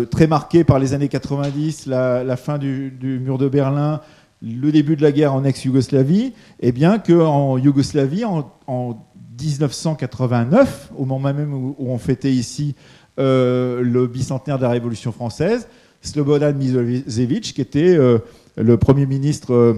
très 0.09 0.27
marqué 0.27 0.63
par 0.63 0.79
les 0.79 0.93
années 0.93 1.07
90, 1.07 1.85
la, 1.85 2.37
fin 2.37 2.57
du, 2.57 2.91
mur 3.01 3.37
de 3.37 3.47
Berlin, 3.47 4.01
le 4.41 4.71
début 4.71 4.95
de 4.95 5.01
la 5.01 5.11
guerre 5.11 5.33
en 5.33 5.43
ex-Yougoslavie, 5.43 6.33
eh 6.59 6.71
bien 6.71 6.99
qu'en 6.99 7.57
Yougoslavie, 7.57 8.25
en, 8.25 8.45
1989, 9.41 10.91
au 10.97 11.05
moment 11.05 11.33
même 11.33 11.53
où, 11.53 11.75
on 11.79 11.97
fêtait 11.97 12.31
ici 12.31 12.75
le 13.19 14.07
bicentenaire 14.07 14.57
de 14.57 14.63
la 14.63 14.69
Révolution 14.69 15.11
française, 15.11 15.67
Slobodan 16.01 16.53
Milosevic, 16.53 17.53
qui 17.53 17.61
était 17.61 17.97
le 18.55 18.77
Premier 18.77 19.05
ministre 19.05 19.77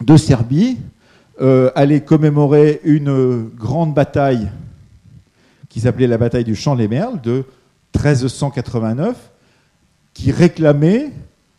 de 0.00 0.16
Serbie, 0.16 0.78
euh, 1.40 1.70
allait 1.74 2.02
commémorer 2.02 2.82
une 2.84 3.48
grande 3.56 3.94
bataille 3.94 4.50
qui 5.70 5.80
s'appelait 5.80 6.06
la 6.06 6.18
bataille 6.18 6.44
du 6.44 6.54
Champ 6.54 6.74
les 6.74 6.86
Merles 6.86 7.18
de 7.22 7.44
1389, 7.96 9.30
qui 10.12 10.32
réclamait 10.32 11.12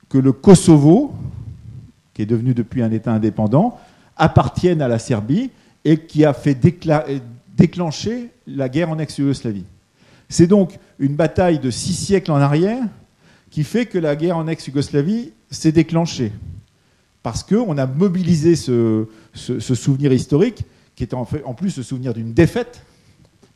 que 0.07 0.19
le 0.19 0.33
Kosovo, 0.33 1.15
qui 2.13 2.21
est 2.21 2.27
devenu 2.27 2.53
depuis 2.53 2.83
un 2.83 2.91
État 2.91 3.11
indépendant, 3.11 3.79
appartienne 4.17 4.83
à 4.83 4.87
la 4.87 4.99
Serbie 4.99 5.49
et 5.83 5.97
qui 5.97 6.25
a 6.25 6.33
fait 6.33 6.55
déclencher 7.57 8.29
la 8.45 8.69
guerre 8.69 8.91
en 8.91 8.99
ex-Yougoslavie. 8.99 9.65
C'est 10.31 10.47
donc 10.47 10.79
une 10.97 11.15
bataille 11.15 11.59
de 11.59 11.69
six 11.69 11.93
siècles 11.93 12.31
en 12.31 12.37
arrière 12.37 12.81
qui 13.49 13.65
fait 13.65 13.85
que 13.85 13.97
la 13.97 14.15
guerre 14.15 14.37
en 14.37 14.47
ex-Yougoslavie 14.47 15.33
s'est 15.49 15.73
déclenchée 15.73 16.31
parce 17.21 17.43
qu'on 17.43 17.77
a 17.77 17.85
mobilisé 17.85 18.55
ce, 18.55 19.07
souvenir 19.33 20.13
historique, 20.13 20.63
qui 20.95 21.03
est 21.03 21.13
en, 21.13 21.25
plus 21.25 21.75
le 21.75 21.83
souvenir 21.83 22.13
d'une 22.13 22.33
défaite, 22.33 22.85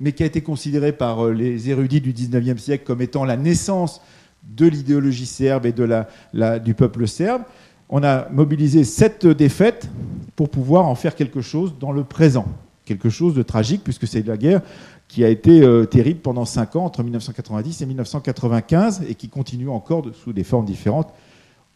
mais 0.02 0.12
qui 0.12 0.24
a 0.24 0.26
été 0.26 0.42
considéré 0.42 0.92
par 0.92 1.26
euh, 1.26 1.32
les 1.32 1.70
érudits 1.70 2.02
du 2.02 2.12
XIXe 2.12 2.62
siècle 2.62 2.84
comme 2.86 3.02
étant 3.02 3.24
la 3.24 3.38
naissance 3.38 4.02
de 4.44 4.68
l'idéologie 4.68 5.26
serbe 5.26 5.66
et 5.66 5.72
de 5.72 6.06
la, 6.34 6.60
du 6.60 6.74
peuple 6.74 7.08
serbe. 7.08 7.44
On 7.88 8.04
a 8.04 8.28
mobilisé 8.30 8.84
cette 8.84 9.26
défaite 9.26 9.90
pour 10.36 10.50
pouvoir 10.50 10.86
en 10.86 10.96
faire 10.96 11.16
quelque 11.16 11.40
chose 11.40 11.76
dans 11.80 11.94
le 11.94 12.04
présent, 12.04 12.46
quelque 12.84 13.10
chose 13.10 13.34
de 13.34 13.44
tragique, 13.44 13.82
puisque 13.84 14.08
c'est 14.08 14.28
la 14.28 14.36
guerre 14.36 14.62
qui 15.08 15.24
a 15.24 15.30
été 15.30 15.62
euh, 15.62 15.86
terrible 15.86 16.20
pendant 16.20 16.46
cinq 16.46 16.76
ans, 16.76 16.86
entre 16.86 17.04
1990 17.04 17.82
et 17.82 17.86
1995, 17.86 19.04
et 19.08 19.16
qui 19.16 19.30
continue 19.30 19.70
encore 19.70 20.06
sous 20.24 20.34
des 20.34 20.44
formes 20.44 20.66
différentes 20.66 21.10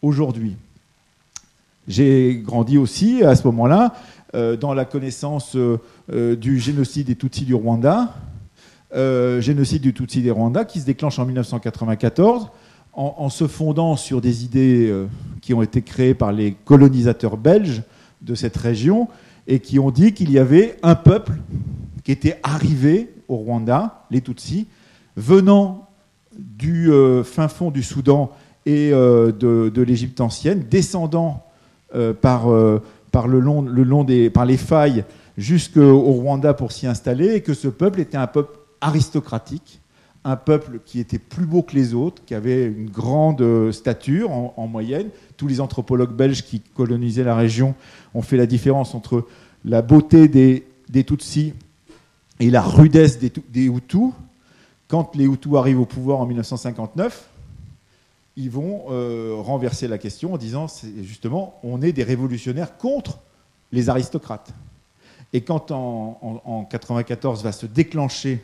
aujourd'hui. 0.02 0.56
J'ai 1.88 2.40
grandi 2.44 2.78
aussi 2.78 3.22
à 3.22 3.34
ce 3.36 3.46
moment-là 3.46 3.94
euh, 4.34 4.56
dans 4.56 4.74
la 4.74 4.84
connaissance 4.84 5.56
euh, 5.56 6.36
du 6.36 6.58
génocide 6.58 7.06
des 7.06 7.16
Tutsis 7.16 7.44
du 7.44 7.54
Rwanda, 7.54 8.14
génocide 8.92 9.82
du 9.82 9.94
Tutsi 9.94 10.20
des 10.20 10.30
Rwanda 10.30 10.64
qui 10.64 10.80
se 10.80 10.86
déclenche 10.86 11.18
en 11.18 11.24
1994 11.24 12.48
en, 12.92 13.28
se 13.28 13.46
fondant 13.46 13.94
sur 13.94 14.20
des 14.20 14.44
idées 14.44 14.92
qui 15.40 15.54
ont 15.54 15.62
été 15.62 15.80
créées 15.80 16.12
par 16.12 16.32
les 16.32 16.56
colonisateurs 16.64 17.36
belges 17.36 17.82
de 18.20 18.34
cette 18.34 18.56
région 18.56 19.06
et 19.46 19.60
qui 19.60 19.78
ont 19.78 19.92
dit 19.92 20.12
qu'il 20.12 20.32
y 20.32 20.40
avait 20.40 20.76
un 20.82 20.96
peuple 20.96 21.34
qui 22.02 22.10
était 22.10 22.40
arrivé 22.42 23.10
au 23.30 23.36
Rwanda, 23.36 24.04
les 24.10 24.20
Tutsis, 24.20 24.66
venant 25.16 25.88
du 26.36 26.90
fin 27.24 27.48
fond 27.48 27.70
du 27.70 27.82
Soudan 27.82 28.30
et 28.66 28.90
de, 28.90 29.32
de 29.74 29.82
l'Égypte 29.82 30.20
ancienne, 30.20 30.64
descendant 30.70 31.44
euh, 31.96 32.12
par, 32.12 32.52
euh, 32.52 32.80
le 33.26 33.40
long, 33.40 34.04
des, 34.04 34.30
par 34.30 34.46
les 34.46 34.56
failles 34.56 35.04
jusqu'au 35.36 35.98
Rwanda 35.98 36.54
pour 36.54 36.70
s'y 36.70 36.86
installer, 36.86 37.34
et 37.34 37.40
que 37.40 37.52
ce 37.52 37.66
peuple 37.66 37.98
était 37.98 38.16
un 38.16 38.28
peuple 38.28 38.56
aristocratique, 38.80 39.80
un 40.22 40.36
peuple 40.36 40.78
qui 40.84 41.00
était 41.00 41.18
plus 41.18 41.46
beau 41.46 41.62
que 41.62 41.74
les 41.74 41.94
autres, 41.94 42.22
qui 42.24 42.34
avait 42.36 42.66
une 42.66 42.88
grande 42.88 43.40
euh, 43.40 43.72
stature 43.72 44.30
en, 44.30 44.66
moyenne. 44.68 45.08
Tous 45.36 45.48
les 45.48 45.60
anthropologues 45.60 46.14
belges 46.14 46.44
qui 46.44 46.60
colonisaient 46.60 47.24
la 47.24 47.34
région 47.34 47.74
ont 48.14 48.22
fait 48.22 48.36
la 48.36 48.46
différence 48.46 48.94
entre 48.94 49.26
la 49.64 49.82
beauté 49.82 50.28
des, 50.28 50.64
des 50.88 51.02
Tutsis 51.02 51.54
et 52.40 52.50
la 52.50 52.62
rudesse 52.62 53.18
des, 53.18 53.32
des 53.50 53.66
Hutus. 53.66 54.12
Quand 54.88 55.14
les 55.14 55.24
Hutus 55.24 55.54
arrivent 55.54 55.80
au 55.80 55.86
pouvoir 55.86 56.20
en 56.20 56.26
1959, 56.26 57.28
ils 58.36 58.50
vont 58.50 58.84
euh, 58.90 59.34
renverser 59.38 59.86
la 59.86 59.98
question 59.98 60.34
en 60.34 60.38
disant 60.38 60.66
justement 61.02 61.58
on 61.62 61.82
est 61.82 61.92
des 61.92 62.02
révolutionnaires 62.02 62.76
contre 62.78 63.18
les 63.70 63.88
aristocrates. 63.88 64.52
Et 65.32 65.42
quand 65.42 65.70
en, 65.70 66.18
1994 66.22 67.44
va 67.44 67.52
se 67.52 67.66
déclencher 67.66 68.42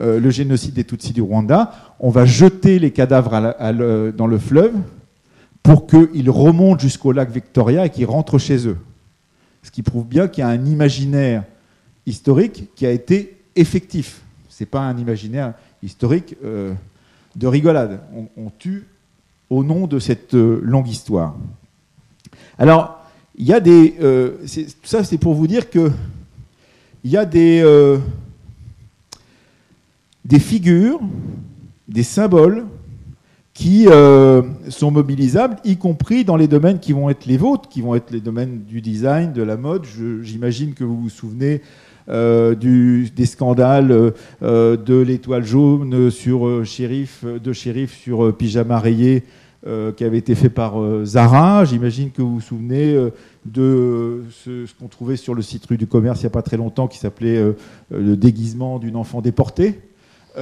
euh, 0.00 0.18
le 0.18 0.30
génocide 0.30 0.74
des 0.74 0.84
Tutsis 0.84 1.12
du 1.12 1.22
Rwanda, 1.22 1.72
on 2.00 2.10
va 2.10 2.24
jeter 2.24 2.78
les 2.78 2.90
cadavres 2.90 3.54
dans 4.12 4.26
le 4.26 4.38
fleuve 4.38 4.74
pour 5.62 5.86
qu'ils 5.86 6.30
remontent 6.30 6.80
jusqu'au 6.80 7.12
lac 7.12 7.30
Victoria 7.30 7.86
et 7.86 7.90
qu'ils 7.90 8.06
rentrent 8.06 8.38
chez 8.38 8.66
eux. 8.66 8.78
Ce 9.62 9.70
qui 9.70 9.82
prouve 9.82 10.06
bien 10.06 10.28
qu'il 10.28 10.42
y 10.42 10.44
a 10.44 10.48
un 10.48 10.64
imaginaire 10.64 11.44
historique 12.08 12.70
qui 12.74 12.86
a 12.86 12.90
été 12.90 13.36
effectif. 13.54 14.22
Ce 14.48 14.62
n'est 14.62 14.68
pas 14.68 14.80
un 14.80 14.96
imaginaire 14.96 15.54
historique 15.82 16.36
euh, 16.44 16.74
de 17.36 17.46
rigolade. 17.46 18.00
on 18.36 18.50
tue 18.58 18.86
au 19.50 19.62
nom 19.62 19.86
de 19.86 19.98
cette 19.98 20.34
euh, 20.34 20.60
longue 20.62 20.88
histoire. 20.88 21.36
Alors, 22.58 22.98
il 23.36 23.46
y 23.46 23.52
a 23.52 23.60
des. 23.60 23.94
Euh, 24.00 24.32
ça, 24.82 25.04
c'est 25.04 25.18
pour 25.18 25.34
vous 25.34 25.46
dire 25.46 25.70
que 25.70 25.90
il 27.04 27.12
y 27.12 27.16
a 27.16 27.24
des, 27.24 27.64
des 30.24 30.40
figures, 30.40 30.98
des 31.86 32.02
symboles 32.02 32.66
qui 33.54 33.86
sont 34.68 34.90
mobilisables, 34.90 35.58
y 35.64 35.76
compris 35.76 36.24
dans 36.24 36.36
les 36.36 36.48
domaines 36.48 36.80
qui 36.80 36.92
vont 36.92 37.08
être 37.08 37.24
les 37.24 37.36
vôtres, 37.36 37.68
qui 37.68 37.82
vont 37.82 37.94
être 37.94 38.10
les 38.10 38.20
domaines 38.20 38.64
du 38.64 38.80
design, 38.80 39.32
de 39.32 39.42
la 39.42 39.56
mode. 39.56 39.84
J'imagine 40.22 40.74
que 40.74 40.82
vous 40.82 41.00
vous 41.00 41.08
souvenez 41.08 41.62
du, 42.08 43.10
des 43.14 43.26
scandales 43.26 44.12
de 44.40 45.00
l'étoile 45.00 45.44
jaune 45.44 46.10
sur 46.10 46.64
shérif, 46.64 47.24
de 47.24 47.52
shérif 47.52 47.94
sur 47.96 48.36
pyjama 48.36 48.78
rayé 48.78 49.24
euh, 49.66 49.90
qui 49.90 50.04
avait 50.04 50.18
été 50.18 50.36
fait 50.36 50.50
par 50.50 50.80
euh, 50.80 51.04
Zara. 51.04 51.64
J'imagine 51.64 52.12
que 52.12 52.22
vous 52.22 52.34
vous 52.34 52.40
souvenez 52.40 52.94
euh, 52.94 53.10
de 53.44 54.22
ce, 54.30 54.72
qu'on 54.78 54.86
trouvait 54.86 55.16
sur 55.16 55.34
le 55.34 55.42
site 55.42 55.66
rue 55.66 55.76
du 55.76 55.88
commerce 55.88 56.20
il 56.20 56.22
n'y 56.22 56.28
a 56.28 56.30
pas 56.30 56.42
très 56.42 56.56
longtemps 56.56 56.86
qui 56.86 56.96
s'appelait 56.96 57.42
le 57.90 58.16
déguisement 58.16 58.78
d'une 58.78 58.94
enfant 58.94 59.20
déportée, 59.20 59.80
qui 60.36 60.40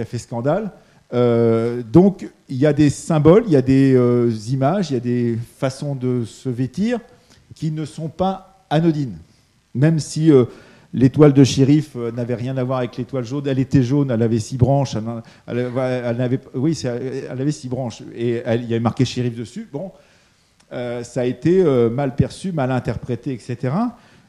a 0.00 0.04
fait 0.04 0.18
scandale. 0.18 0.72
donc 1.10 2.28
il 2.48 2.56
y 2.56 2.66
a 2.66 2.74
des 2.74 2.90
symboles, 2.90 3.44
il 3.46 3.52
y 3.52 3.56
a 3.56 3.62
des 3.62 4.52
images, 4.52 4.90
il 4.90 4.94
y 4.94 4.96
a 4.96 5.00
des 5.00 5.38
façons 5.56 5.94
de 5.94 6.24
se 6.24 6.48
vêtir 6.48 6.98
qui 7.54 7.70
ne 7.70 7.84
sont 7.84 8.08
pas 8.08 8.66
anodines. 8.68 9.16
Même 9.74 10.00
si 10.00 10.30
L'étoile 10.96 11.32
de 11.32 11.42
shérif 11.42 11.96
euh, 11.96 12.12
n'avait 12.12 12.36
rien 12.36 12.56
à 12.56 12.62
voir 12.62 12.78
avec 12.78 12.96
l'étoile 12.96 13.24
jaune. 13.24 13.48
Elle 13.48 13.58
était 13.58 13.82
jaune, 13.82 14.12
elle 14.12 14.22
avait 14.22 14.38
six 14.38 14.56
branches. 14.56 14.96
Elle, 15.48 15.58
avait, 15.58 16.40
oui, 16.54 16.80
elle 16.84 17.40
avait 17.40 17.50
six 17.50 17.68
branches. 17.68 18.02
Et 18.14 18.44
il 18.46 18.62
y 18.62 18.74
avait 18.74 18.80
marqué 18.80 19.04
shérif 19.04 19.34
dessus. 19.34 19.68
Bon, 19.72 19.90
euh, 20.72 21.02
ça 21.02 21.22
a 21.22 21.24
été 21.24 21.60
euh, 21.64 21.90
mal 21.90 22.14
perçu, 22.14 22.52
mal 22.52 22.70
interprété, 22.70 23.32
etc. 23.32 23.74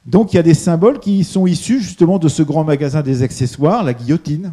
Donc 0.07 0.33
il 0.33 0.37
y 0.37 0.39
a 0.39 0.43
des 0.43 0.55
symboles 0.55 0.99
qui 0.99 1.23
sont 1.23 1.45
issus 1.45 1.81
justement 1.81 2.17
de 2.17 2.27
ce 2.27 2.41
grand 2.41 2.63
magasin 2.63 3.03
des 3.03 3.21
accessoires, 3.21 3.83
la 3.83 3.93
guillotine. 3.93 4.51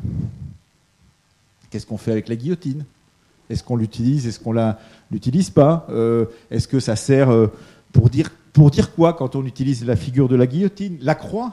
Qu'est-ce 1.70 1.86
qu'on 1.86 1.96
fait 1.96 2.12
avec 2.12 2.28
la 2.28 2.36
guillotine? 2.36 2.84
Est-ce 3.48 3.64
qu'on 3.64 3.76
l'utilise? 3.76 4.26
Est-ce 4.26 4.38
qu'on 4.38 4.52
ne 4.52 4.72
l'utilise 5.10 5.48
pas? 5.48 5.86
Est-ce 6.50 6.68
que 6.68 6.78
ça 6.78 6.96
sert 6.96 7.30
pour 7.90 8.10
dire, 8.10 8.30
pour 8.52 8.70
dire 8.70 8.94
quoi 8.94 9.14
quand 9.14 9.34
on 9.34 9.46
utilise 9.46 9.84
la 9.84 9.96
figure 9.96 10.28
de 10.28 10.36
la 10.36 10.46
guillotine? 10.46 10.98
La 11.00 11.14
croix? 11.14 11.52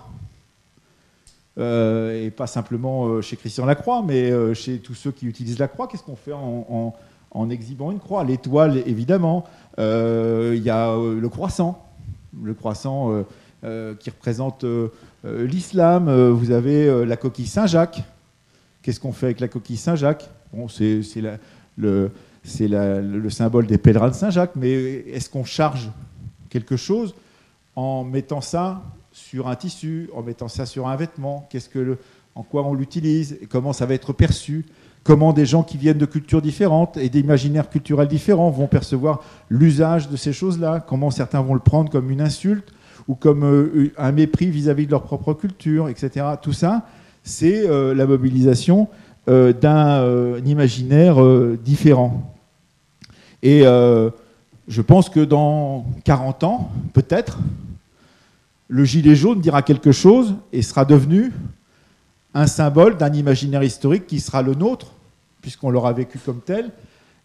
Euh, 1.57 2.25
et 2.25 2.29
pas 2.31 2.47
simplement 2.47 3.07
euh, 3.07 3.21
chez 3.21 3.35
Christian 3.35 3.65
Lacroix, 3.65 4.03
mais 4.05 4.31
euh, 4.31 4.53
chez 4.53 4.79
tous 4.79 4.93
ceux 4.93 5.11
qui 5.11 5.25
utilisent 5.25 5.59
la 5.59 5.67
croix. 5.67 5.87
Qu'est-ce 5.87 6.03
qu'on 6.03 6.15
fait 6.15 6.31
en, 6.33 6.93
exhibant 7.49 7.91
une 7.91 7.99
croix? 7.99 8.23
L'étoile, 8.23 8.77
évidemment. 8.85 9.45
Il 9.77 10.61
y 10.63 10.69
a 10.69 10.95
le 10.95 11.29
croissant, 11.29 11.85
le 12.41 12.53
croissant 12.53 13.23
qui 13.61 14.09
représente 14.09 14.65
l'islam. 15.23 16.09
vous 16.31 16.51
avez 16.51 17.05
la 17.05 17.17
coquille 17.17 17.47
Saint-Jacques. 17.47 18.03
Qu'est-ce 18.81 18.99
qu'on 18.99 19.13
fait 19.13 19.27
avec 19.27 19.39
la 19.39 19.47
coquille 19.47 19.77
Saint-Jacques? 19.77 20.29
Bon, 20.53 20.67
C'est 20.67 21.01
le, 21.77 22.11
le 22.47 23.29
symbole 23.29 23.67
des 23.67 23.77
pèlerins 23.77 24.09
de 24.09 24.15
Saint-Jacques, 24.15 24.55
mais 24.55 24.73
est-ce 24.73 25.29
qu'on 25.29 25.45
charge 25.45 25.91
quelque 26.49 26.77
chose 26.77 27.13
en 27.75 28.03
mettant 28.03 28.41
ça 28.41 28.81
sur 29.19 29.47
un 29.47 29.55
tissu, 29.55 30.09
en 30.15 30.23
mettant 30.23 30.47
ça 30.47 30.65
sur 30.65 30.87
un 30.87 30.95
vêtement, 30.95 31.47
qu'est-ce 31.49 31.69
que 31.69 31.97
en 32.35 32.43
quoi 32.43 32.65
on 32.65 32.73
l'utilise, 32.73 33.37
comment 33.49 33.73
ça 33.73 33.85
va 33.85 33.93
être 33.93 34.13
perçu, 34.13 34.65
comment 35.03 35.33
des 35.33 35.45
gens 35.45 35.61
qui 35.61 35.77
viennent 35.77 35.97
de 35.97 36.05
cultures 36.05 36.41
différentes 36.41 36.97
et 36.97 37.09
d'imaginaires 37.09 37.69
culturels 37.69 38.07
différents 38.07 38.49
vont 38.49 38.67
percevoir 38.67 39.21
l'usage 39.49 40.09
de 40.09 40.15
ces 40.15 40.31
choses-là, 40.33 40.83
comment 40.87 41.11
certains 41.11 41.41
vont 41.41 41.53
le 41.53 41.59
prendre 41.59 41.91
comme 41.91 42.09
une 42.09 42.21
insulte 42.21 42.71
ou 43.07 43.15
comme 43.15 43.43
euh, 43.43 43.91
un 43.97 44.11
mépris 44.11 44.49
vis-à-vis 44.49 44.85
de 44.85 44.91
leur 44.91 45.03
propre 45.03 45.33
culture, 45.33 45.89
etc. 45.89 46.25
Tout 46.41 46.53
ça, 46.53 46.87
c'est 47.23 47.67
la 47.67 48.07
mobilisation 48.07 48.87
d'un 49.27 50.37
imaginaire 50.45 51.21
différent. 51.63 52.33
Et 53.43 53.61
je 53.61 54.81
pense 54.81 55.09
que 55.09 55.19
dans 55.19 55.85
40 56.05 56.43
ans, 56.45 56.71
peut-être, 56.93 57.37
le 58.69 58.85
gilet 58.85 59.15
jaune 59.15 59.41
dira 59.41 59.63
quelque 59.63 59.91
chose 59.91 60.35
et 60.53 60.61
sera 60.61 60.85
devenu 60.85 61.33
un 62.35 62.45
symbole 62.45 62.97
d'un 62.97 63.11
imaginaire 63.11 63.63
historique 63.63 64.05
qui 64.05 64.19
sera 64.19 64.43
le 64.43 64.53
nôtre, 64.53 64.93
puisqu'on 65.41 65.71
l'aura 65.71 65.91
vécu 65.91 66.19
comme 66.19 66.39
tel, 66.39 66.69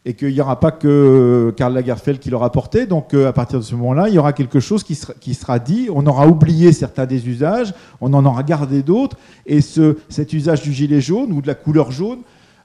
et 0.07 0.15
qu'il 0.15 0.33
n'y 0.33 0.41
aura 0.41 0.59
pas 0.59 0.71
que 0.71 1.53
Karl 1.57 1.75
Lagerfeld 1.75 2.19
qui 2.19 2.31
l'aura 2.31 2.51
porté. 2.51 2.87
Donc 2.87 3.13
euh, 3.13 3.29
à 3.29 3.35
partir 3.35 3.59
de 3.59 3.65
ce 3.65 3.75
moment-là, 3.75 4.09
il 4.09 4.15
y 4.15 4.19
aura 4.19 4.33
quelque 4.33 4.59
chose 4.59 4.83
qui 4.83 4.95
sera, 4.95 5.59
dit. 5.59 5.89
On 5.93 6.07
aura 6.07 6.27
oublié 6.27 6.73
certains 6.73 7.05
des 7.05 7.29
usages, 7.29 7.75
on 8.01 8.15
en 8.15 8.25
aura 8.25 8.43
gardé 8.43 8.83
d'autres, 8.83 9.19
et 9.45 9.61
cet 9.61 10.33
usage 10.33 10.63
du 10.63 10.73
gilet 10.73 11.03
jaune 11.03 11.31
ou 11.33 11.43
de 11.43 11.47
la 11.47 11.55
couleur 11.55 11.91
jaune 11.91 12.21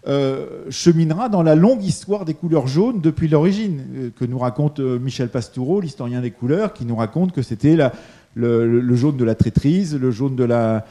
euh, 0.08 0.64
cheminera 0.70 1.28
dans 1.28 1.44
la 1.44 1.56
longue 1.56 1.84
histoire 1.84 2.24
des 2.24 2.34
couleurs 2.34 2.68
jaunes 2.68 3.02
depuis 3.02 3.28
l'origine, 3.28 3.84
euh, 3.96 4.10
que 4.18 4.24
nous 4.24 4.40
raconte 4.40 4.80
euh, 4.80 4.98
Michel 4.98 5.28
Pastoureau, 5.28 5.82
l'historien 5.82 6.22
des 6.22 6.32
couleurs, 6.32 6.72
qui 6.72 6.86
nous 6.86 6.96
raconte 6.96 7.34
que 7.34 7.42
c'était 7.42 7.76
le, 8.36 8.96
jaune 8.96 9.18
de 9.18 9.24
la 9.24 9.36
traîtrise, 9.36 9.96
le 9.96 10.12
jaune 10.12 10.36
de 10.36 10.44
la, 10.44 10.86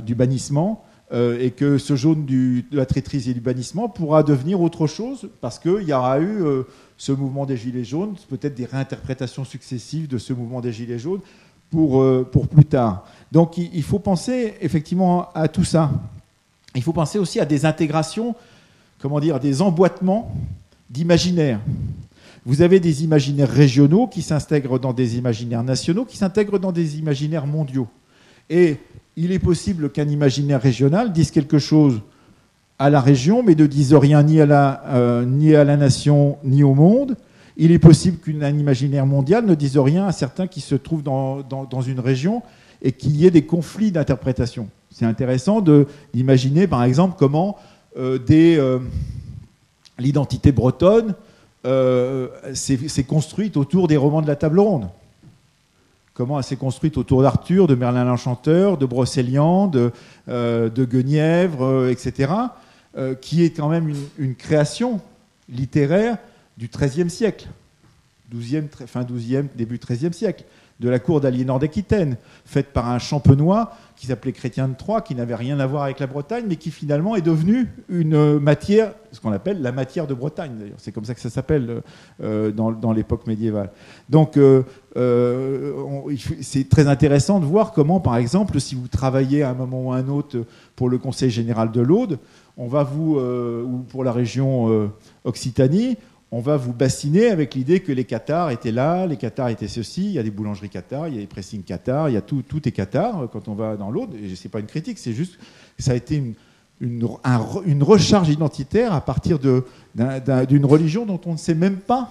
du 0.00 0.14
bannissement, 0.14 0.84
et 1.12 1.50
que 1.50 1.78
ce 1.78 1.96
jaune 1.96 2.24
de 2.24 2.62
la 2.76 2.86
traîtrise 2.86 3.28
et 3.28 3.34
du 3.34 3.40
bannissement 3.40 3.88
pourra 3.88 4.22
devenir 4.22 4.60
autre 4.60 4.86
chose, 4.86 5.28
parce 5.40 5.58
qu'il 5.58 5.82
y 5.82 5.92
aura 5.92 6.20
eu 6.20 6.42
ce 6.96 7.12
mouvement 7.12 7.46
des 7.46 7.56
Gilets 7.56 7.84
jaunes, 7.84 8.14
peut-être 8.28 8.54
des 8.54 8.66
réinterprétations 8.66 9.44
successives 9.44 10.06
de 10.06 10.18
ce 10.18 10.32
mouvement 10.32 10.60
des 10.60 10.72
Gilets 10.72 10.98
jaunes 10.98 11.20
pour, 11.70 12.04
pour 12.30 12.46
plus 12.46 12.64
tard. 12.64 13.06
Donc 13.32 13.58
il 13.58 13.82
faut 13.82 13.98
penser 13.98 14.54
effectivement 14.60 15.30
à 15.34 15.48
tout 15.48 15.64
ça. 15.64 15.90
Il 16.74 16.82
faut 16.82 16.92
penser 16.92 17.18
aussi 17.18 17.40
à 17.40 17.44
des 17.44 17.64
intégrations, 17.64 18.34
comment 19.00 19.18
dire, 19.18 19.40
des 19.40 19.60
emboîtements 19.60 20.32
d'imaginaires. 20.88 21.60
Vous 22.46 22.62
avez 22.62 22.80
des 22.80 23.04
imaginaires 23.04 23.50
régionaux 23.50 24.06
qui 24.06 24.22
s'intègrent 24.22 24.78
dans 24.78 24.92
des 24.92 25.18
imaginaires 25.18 25.62
nationaux, 25.62 26.04
qui 26.04 26.16
s'intègrent 26.16 26.58
dans 26.58 26.72
des 26.72 26.98
imaginaires 26.98 27.46
mondiaux. 27.46 27.88
Et 28.48 28.78
il 29.16 29.32
est 29.32 29.38
possible 29.38 29.90
qu'un 29.90 30.08
imaginaire 30.08 30.60
régional 30.60 31.12
dise 31.12 31.30
quelque 31.30 31.58
chose 31.58 32.00
à 32.78 32.88
la 32.88 33.00
région, 33.00 33.42
mais 33.42 33.54
ne 33.54 33.66
dise 33.66 33.94
rien 33.94 34.22
ni 34.22 34.40
à 34.40 34.46
la, 34.46 34.82
euh, 34.86 35.24
ni 35.26 35.54
à 35.54 35.64
la 35.64 35.76
nation, 35.76 36.38
ni 36.44 36.62
au 36.62 36.74
monde. 36.74 37.16
Il 37.58 37.72
est 37.72 37.78
possible 37.78 38.16
qu'un 38.18 38.56
imaginaire 38.56 39.04
mondial 39.04 39.44
ne 39.44 39.54
dise 39.54 39.76
rien 39.76 40.06
à 40.06 40.12
certains 40.12 40.46
qui 40.46 40.62
se 40.62 40.74
trouvent 40.74 41.02
dans, 41.02 41.42
dans 41.42 41.82
une 41.82 42.00
région 42.00 42.42
et 42.80 42.92
qu'il 42.92 43.16
y 43.16 43.26
ait 43.26 43.30
des 43.30 43.44
conflits 43.44 43.92
d'interprétation. 43.92 44.68
C'est 44.90 45.04
intéressant 45.04 45.62
d'imaginer, 46.14 46.66
par 46.66 46.82
exemple, 46.84 47.16
comment 47.18 47.56
euh, 47.98 48.18
euh, 48.30 48.78
l'identité 49.98 50.52
bretonne 50.52 51.14
euh, 51.64 52.28
s'est 52.54 53.04
construite 53.04 53.56
autour 53.56 53.88
des 53.88 53.96
romans 53.96 54.22
de 54.22 54.26
la 54.26 54.36
table 54.36 54.60
ronde. 54.60 54.88
Comment 56.14 56.38
elle 56.38 56.44
s'est 56.44 56.56
construite 56.56 56.98
autour 56.98 57.22
d'Arthur, 57.22 57.66
de 57.66 57.74
Merlin 57.74 58.04
l'Enchanteur, 58.04 58.76
de 58.76 58.84
Brocéliande, 58.84 59.92
de, 60.26 60.84
Guenièvre, 60.84 61.88
etc., 61.88 62.32
qui 63.22 63.44
est 63.44 63.50
quand 63.50 63.68
même 63.68 63.88
une, 63.88 64.04
une 64.18 64.34
création 64.34 65.00
littéraire 65.48 66.18
du 66.58 66.68
XIIIe 66.68 67.08
siècle, 67.08 67.48
12e, 68.34 68.68
fin 68.86 69.02
12e, 69.02 69.46
début 69.56 69.78
XIIIe 69.78 70.12
siècle 70.12 70.44
de 70.80 70.88
la 70.88 70.98
cour 70.98 71.20
d'Aliénor 71.20 71.58
d'Aquitaine, 71.58 72.16
faite 72.44 72.72
par 72.72 72.88
un 72.88 72.98
champenois 72.98 73.72
qui 73.96 74.06
s'appelait 74.06 74.32
Chrétien 74.32 74.66
de 74.66 74.74
Troyes, 74.74 75.02
qui 75.02 75.14
n'avait 75.14 75.34
rien 75.34 75.60
à 75.60 75.66
voir 75.66 75.82
avec 75.82 76.00
la 76.00 76.06
Bretagne, 76.06 76.46
mais 76.48 76.56
qui 76.56 76.70
finalement 76.70 77.16
est 77.16 77.20
devenu 77.20 77.68
une 77.90 78.38
matière, 78.38 78.94
ce 79.12 79.20
qu'on 79.20 79.30
appelle 79.30 79.60
la 79.60 79.72
matière 79.72 80.06
de 80.06 80.14
Bretagne 80.14 80.52
d'ailleurs. 80.58 80.78
C'est 80.78 80.90
comme 80.90 81.04
ça 81.04 81.14
que 81.14 81.20
ça 81.20 81.28
s'appelle 81.28 81.82
euh, 82.22 82.50
dans, 82.50 82.92
l'époque 82.92 83.26
médiévale. 83.26 83.70
Donc 84.08 84.38
euh, 84.38 84.62
euh, 84.96 85.74
c'est 86.40 86.66
très 86.66 86.88
intéressant 86.88 87.40
de 87.40 87.44
voir 87.44 87.72
comment, 87.72 88.00
par 88.00 88.16
exemple, 88.16 88.58
si 88.58 88.74
vous 88.74 88.88
travaillez 88.88 89.42
à 89.42 89.50
un 89.50 89.54
moment 89.54 89.82
ou 89.82 89.92
à 89.92 89.96
un 89.96 90.08
autre 90.08 90.46
pour 90.76 90.88
le 90.88 90.96
Conseil 90.96 91.28
général 91.28 91.70
de 91.70 91.82
l'Aude, 91.82 92.18
on 92.56 92.68
va 92.68 92.84
vous, 92.84 93.18
ou 93.18 93.84
pour 93.88 94.02
la 94.02 94.12
région 94.12 94.90
Occitanie, 95.24 95.96
on 96.32 96.40
va 96.40 96.56
vous 96.56 96.72
bassiner 96.72 97.28
avec 97.28 97.54
l'idée 97.54 97.80
que 97.80 97.90
les 97.90 98.04
Qatars 98.04 98.50
étaient 98.50 98.70
là, 98.70 99.06
les 99.06 99.16
Qatars 99.16 99.48
étaient 99.48 99.68
ceci, 99.68 100.04
il 100.04 100.12
y 100.12 100.18
a 100.18 100.22
des 100.22 100.30
boulangeries 100.30 100.68
Qatar, 100.68 101.08
il 101.08 101.14
y 101.14 101.18
a 101.18 101.20
des 101.20 101.26
pressings 101.26 101.64
Qatar, 101.64 102.08
il 102.08 102.14
y 102.14 102.16
a 102.16 102.22
tout, 102.22 102.42
tout 102.42 102.66
est 102.68 102.72
Qatar 102.72 103.28
quand 103.32 103.48
on 103.48 103.54
va 103.54 103.76
dans 103.76 103.90
l'autre. 103.90 104.12
Et 104.22 104.36
ce 104.36 104.44
n'est 104.44 104.50
pas 104.50 104.60
une 104.60 104.66
critique, 104.66 104.98
c'est 104.98 105.12
juste 105.12 105.38
ça 105.78 105.92
a 105.92 105.94
été 105.94 106.16
une, 106.16 106.34
une, 106.80 107.82
recharge 107.82 108.28
identitaire 108.28 108.92
à 108.92 109.00
partir 109.00 109.38
d'une 109.38 110.64
religion 110.64 111.04
dont 111.04 111.20
on 111.26 111.32
ne 111.32 111.38
sait 111.38 111.54
même 111.54 111.78
pas 111.78 112.10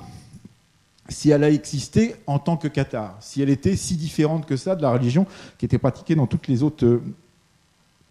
si 1.08 1.32
elle 1.32 1.44
a 1.44 1.50
existé 1.50 2.16
en 2.28 2.40
tant 2.40 2.58
que 2.58 2.68
Qatar, 2.68 3.18
si 3.20 3.42
elle 3.42 3.50
était 3.50 3.76
si 3.76 3.96
différente 3.96 4.46
que 4.46 4.58
ça 4.58 4.76
de 4.76 4.82
la 4.82 4.92
religion 4.92 5.26
qui 5.58 5.66
était 5.66 5.80
pratiquée 5.80 6.16
dans 6.16 6.28
toutes 6.28 6.48
les 6.48 6.62
autres 6.62 6.86
euh, 6.86 7.02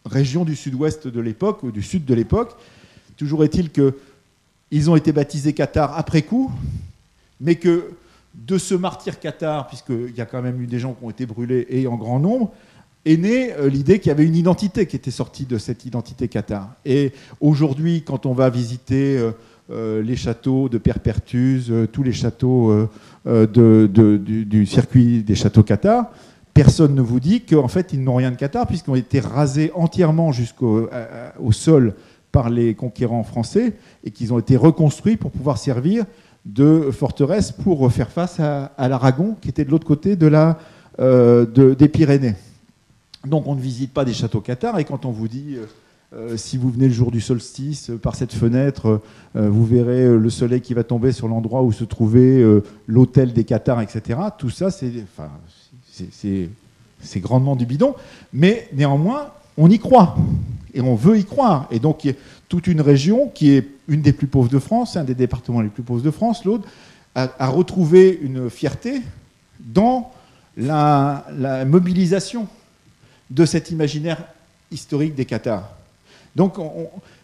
régions 0.04 0.44
du 0.44 0.56
sud-ouest 0.56 1.06
de 1.06 1.20
l'époque 1.20 1.62
ou 1.62 1.70
du 1.70 1.82
sud 1.82 2.04
de 2.04 2.14
l'époque. 2.14 2.56
Toujours 3.16 3.44
est-il 3.44 3.70
que 3.70 3.94
ils 4.70 4.90
ont 4.90 4.96
été 4.96 5.12
baptisés 5.12 5.52
Qatar 5.52 5.96
après 5.96 6.22
coup, 6.22 6.50
mais 7.40 7.54
que 7.56 7.90
de 8.34 8.58
ce 8.58 8.74
martyr 8.74 9.18
Qatar, 9.18 9.66
puisqu'il 9.66 10.14
y 10.16 10.20
a 10.20 10.26
quand 10.26 10.42
même 10.42 10.60
eu 10.62 10.66
des 10.66 10.78
gens 10.78 10.92
qui 10.92 11.04
ont 11.04 11.10
été 11.10 11.26
brûlés 11.26 11.66
et 11.70 11.86
en 11.86 11.96
grand 11.96 12.18
nombre, 12.18 12.52
est 13.04 13.16
née 13.16 13.52
euh, 13.52 13.68
l'idée 13.68 13.98
qu'il 13.98 14.08
y 14.08 14.12
avait 14.12 14.24
une 14.24 14.36
identité 14.36 14.86
qui 14.86 14.96
était 14.96 15.10
sortie 15.10 15.46
de 15.46 15.58
cette 15.58 15.84
identité 15.84 16.28
Qatar. 16.28 16.70
Et 16.84 17.12
aujourd'hui, 17.40 18.02
quand 18.02 18.26
on 18.26 18.34
va 18.34 18.50
visiter 18.50 19.16
euh, 19.18 19.32
euh, 19.70 20.02
les 20.02 20.16
châteaux 20.16 20.68
de 20.68 20.78
Perpertuse, 20.78 21.72
tous 21.92 22.02
les 22.02 22.12
châteaux 22.12 22.88
du, 23.26 24.66
circuit 24.66 25.22
des 25.22 25.34
châteaux 25.34 25.62
Qatar, 25.62 26.10
personne 26.54 26.94
ne 26.94 27.02
vous 27.02 27.20
dit 27.20 27.42
qu'en 27.42 27.68
fait 27.68 27.92
ils 27.92 28.02
n'ont 28.02 28.16
rien 28.16 28.30
de 28.30 28.36
Qatar 28.36 28.66
puisqu'ils 28.66 28.90
ont 28.90 28.96
été 28.96 29.20
rasés 29.20 29.70
entièrement 29.74 30.32
jusqu'au 30.32 30.88
sol 31.50 31.94
par 32.32 32.50
les 32.50 32.74
conquérants 32.74 33.22
français 33.22 33.74
et 34.04 34.10
qu'ils 34.10 34.32
ont 34.32 34.38
été 34.38 34.56
reconstruits 34.56 35.16
pour 35.16 35.30
pouvoir 35.30 35.58
servir 35.58 36.04
de 36.44 36.90
forteresse 36.90 37.52
pour 37.52 37.90
faire 37.92 38.10
face 38.10 38.40
à, 38.40 38.88
l'Aragon 38.88 39.36
qui 39.40 39.48
était 39.48 39.64
de 39.64 39.70
l'autre 39.70 39.86
côté 39.86 40.16
de 40.16 40.30
euh, 41.00 41.74
des 41.74 41.88
Pyrénées. 41.88 42.34
Donc 43.26 43.46
on 43.46 43.54
ne 43.54 43.60
visite 43.60 43.92
pas 43.92 44.04
des 44.04 44.14
châteaux 44.14 44.40
cathares 44.40 44.78
et 44.78 44.84
quand 44.84 45.04
on 45.04 45.10
vous 45.10 45.28
dit 45.28 45.56
euh, 45.56 45.66
euh, 46.14 46.36
si 46.36 46.56
vous 46.56 46.70
venez 46.70 46.88
le 46.88 46.94
jour 46.94 47.10
du 47.10 47.20
solstice 47.20 47.90
par 48.02 48.14
cette 48.14 48.32
fenêtre, 48.32 49.02
vous 49.34 49.66
verrez 49.66 50.08
le 50.08 50.30
soleil 50.30 50.62
qui 50.62 50.72
va 50.72 50.82
tomber 50.82 51.12
sur 51.12 51.28
l'endroit 51.28 51.62
où 51.62 51.70
se 51.70 51.84
trouvait 51.84 52.42
l'hôtel 52.86 53.34
des 53.34 53.44
cathares, 53.44 53.82
etc. 53.82 54.18
Tout 54.38 54.48
ça, 54.48 54.70
c'est 54.70 54.90
enfin, 55.12 55.28
grandement 57.16 57.56
du 57.56 57.66
bidon, 57.66 57.94
mais 58.32 58.70
néanmoins, 58.72 59.28
on 59.58 59.68
y 59.68 59.78
croit 59.78 60.16
et 60.74 60.80
on 60.80 60.94
veut 60.94 61.18
y 61.18 61.24
croire. 61.24 61.66
Et 61.70 61.78
donc, 61.78 62.06
toute 62.48 62.66
une 62.66 62.80
région 62.80 63.30
qui 63.34 63.50
est 63.50 63.68
une 63.88 64.02
des 64.02 64.12
plus 64.12 64.26
pauvres 64.26 64.48
de 64.48 64.58
France, 64.58 64.96
un 64.96 65.04
des 65.04 65.14
départements 65.14 65.60
les 65.60 65.68
plus 65.68 65.82
pauvres 65.82 66.02
de 66.02 66.10
France, 66.10 66.44
l'autre, 66.44 66.68
a, 67.14 67.48
retrouvé 67.48 68.18
une 68.22 68.48
fierté 68.48 69.02
dans 69.60 70.12
la, 70.56 71.24
mobilisation 71.66 72.46
de 73.30 73.44
cet 73.44 73.70
imaginaire 73.70 74.22
historique 74.70 75.14
des 75.14 75.24
Qatars. 75.24 75.68
Donc, 76.36 76.58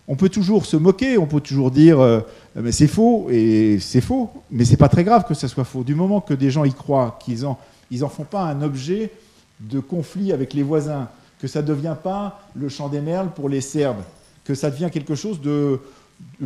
on, 0.08 0.16
peut 0.16 0.28
toujours 0.28 0.66
se 0.66 0.76
moquer, 0.76 1.18
on 1.18 1.26
peut 1.26 1.40
toujours 1.40 1.70
dire 1.70 2.00
euh, 2.00 2.20
mais 2.56 2.72
c'est 2.72 2.88
faux 2.88 3.28
et 3.30 3.78
c'est 3.80 4.00
faux, 4.00 4.30
mais 4.50 4.64
c'est 4.64 4.76
pas 4.76 4.88
très 4.88 5.04
grave 5.04 5.24
que 5.26 5.34
ça 5.34 5.46
soit 5.46 5.64
faux. 5.64 5.84
Du 5.84 5.94
moment 5.94 6.20
que 6.20 6.34
des 6.34 6.50
gens 6.50 6.64
y 6.64 6.72
croient, 6.72 7.18
qu'ils 7.22 7.46
en, 7.46 7.58
ils 7.90 8.04
en 8.04 8.08
font 8.08 8.24
pas 8.24 8.42
un 8.42 8.62
objet 8.62 9.12
de 9.60 9.78
conflit 9.80 10.32
avec 10.32 10.52
les 10.52 10.62
voisins, 10.62 11.08
que 11.40 11.46
ça 11.46 11.62
ne 11.62 11.66
devient 11.66 11.96
pas 12.02 12.40
le 12.54 12.68
chant 12.68 12.88
des 12.88 13.00
merles 13.00 13.30
pour 13.34 13.48
les 13.48 13.60
Serbes, 13.60 14.02
que 14.44 14.54
ça 14.54 14.70
devient 14.70 14.88
quelque 14.92 15.14
chose 15.14 15.40
de, 15.40 15.80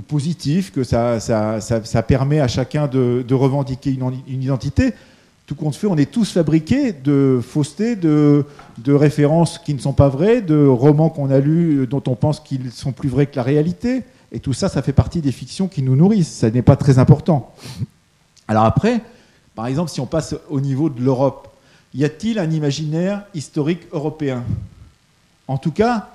positif, 0.07 0.72
que 0.72 0.84
ça, 0.84 2.03
permet 2.07 2.41
à 2.41 2.49
chacun 2.49 2.86
de, 2.86 3.34
revendiquer 3.34 3.91
une, 3.91 4.43
identité. 4.43 4.95
Tout 5.47 5.55
compte 5.55 5.76
fait, 5.76 5.86
on 5.86 5.97
est 5.97 6.11
tous 6.11 6.32
fabriqués 6.32 6.93
de 6.93 7.41
faussetés, 7.43 7.97
de, 7.97 8.45
de 8.78 8.93
références 8.93 9.59
qui 9.59 9.72
ne 9.72 9.78
sont 9.78 9.95
pas 9.95 10.09
vraies, 10.09 10.43
de 10.43 10.66
romans 10.66 11.09
qu'on 11.09 11.30
a 11.30 11.39
lus 11.39 11.86
dont 11.86 12.03
on 12.07 12.16
pense 12.16 12.41
qu'ils 12.41 12.70
sont 12.70 12.93
plus 12.93 13.09
vrais 13.09 13.26
que 13.26 13.36
la 13.36 13.43
réalité. 13.43 14.03
Et 14.30 14.41
tout 14.41 14.53
ça, 14.53 14.68
ça 14.68 14.82
fait 14.82 14.93
partie 14.93 15.22
des 15.22 15.32
fictions 15.32 15.68
qui 15.68 15.82
nous 15.82 15.97
nourrissent. 15.97 16.28
Ça 16.28 16.51
n'est 16.51 16.62
pas 16.62 16.76
très 16.76 16.99
important. 16.99 17.55
Alors 18.47 18.64
après, 18.64 19.01
par 19.55 19.66
exemple, 19.66 19.91
si 19.91 20.01
on 20.01 20.07
passe 20.07 20.34
au 20.51 20.61
niveau 20.61 20.91
de 20.91 21.03
l'Europe, 21.03 21.49
y 21.95 22.05
a-t-il 22.05 22.39
un 22.39 22.51
imaginaire 22.51 23.24
historique 23.34 23.82
européen? 23.93 24.45
En 25.49 25.57
tout 25.57 25.72
cas, 25.72 26.11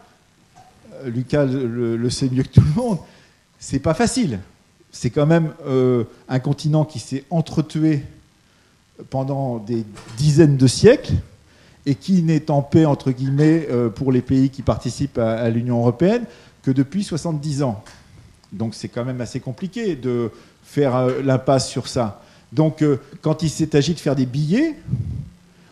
euh, 1.04 1.10
Lucas 1.10 1.46
le, 1.46 2.10
sait 2.10 2.30
mieux 2.30 2.44
que 2.44 2.50
tout 2.50 2.62
le 2.62 2.82
monde, 2.82 3.00
c'est 3.60 3.80
pas 3.80 3.96
facile. 3.96 4.40
C'est 4.92 5.10
quand 5.10 5.26
même 5.26 5.54
euh, 5.66 6.04
un 6.30 6.40
continent 6.40 6.86
qui 6.86 7.00
s'est 7.00 7.24
entretué 7.32 8.04
pendant 9.10 9.58
des 9.58 9.86
dizaines 10.18 10.56
de 10.56 10.68
siècles 10.68 11.14
et 11.88 11.96
qui 11.96 12.22
n'est 12.22 12.52
en 12.52 12.62
paix, 12.62 12.86
entre 12.86 13.12
guillemets, 13.12 13.68
pour 13.96 14.12
les 14.12 14.22
pays 14.22 14.50
qui 14.50 14.62
participent 14.62 15.18
à, 15.18 15.50
l'Union 15.50 15.80
européenne 15.80 16.24
que 16.62 16.72
depuis 16.72 17.04
70 17.04 17.64
ans. 17.64 17.84
Donc 18.54 18.76
c'est 18.76 18.88
quand 18.88 19.04
même 19.04 19.20
assez 19.20 19.42
compliqué 19.42 19.96
de 19.96 20.32
faire 20.64 21.08
l'impasse 21.24 21.68
sur 21.68 21.88
ça. 21.88 22.22
Donc 22.54 22.86
quand 23.22 23.42
il 23.42 23.50
s'est 23.50 23.76
agi 23.76 23.96
de 23.96 24.00
faire 24.00 24.16
des 24.16 24.28
billets, 24.28 24.76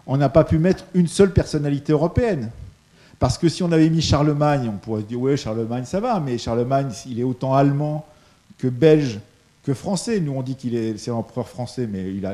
on 0.06 0.18
n'a 0.18 0.28
pas 0.28 0.44
pu 0.44 0.58
mettre 0.58 0.84
une 0.94 1.08
seule 1.08 1.32
personnalité 1.32 1.94
européenne. 1.94 2.50
Parce 3.22 3.38
que 3.38 3.50
si 3.50 3.62
on 3.62 3.72
avait 3.72 3.92
mis 3.92 4.02
Charlemagne, 4.02 4.68
on 4.68 4.78
pourrait 4.78 5.02
se 5.02 5.06
dire, 5.06 5.22
ouais, 5.22 5.38
Charlemagne, 5.38 5.86
ça 5.86 6.00
va, 6.00 6.20
mais 6.20 6.40
Charlemagne, 6.40 6.90
il 7.06 7.20
est 7.20 7.24
autant 7.24 7.54
allemand 7.54 8.04
que 8.58 8.68
belge 8.68 9.20
que 9.62 9.76
français. 9.76 10.20
Nous, 10.20 10.34
on 10.34 10.42
dit 10.42 10.56
qu'il 10.56 10.74
est, 10.74 10.98
c'est 10.98 11.12
l'empereur 11.12 11.48
français, 11.48 11.88
mais 11.88 12.16
il 12.16 12.26
a, 12.26 12.34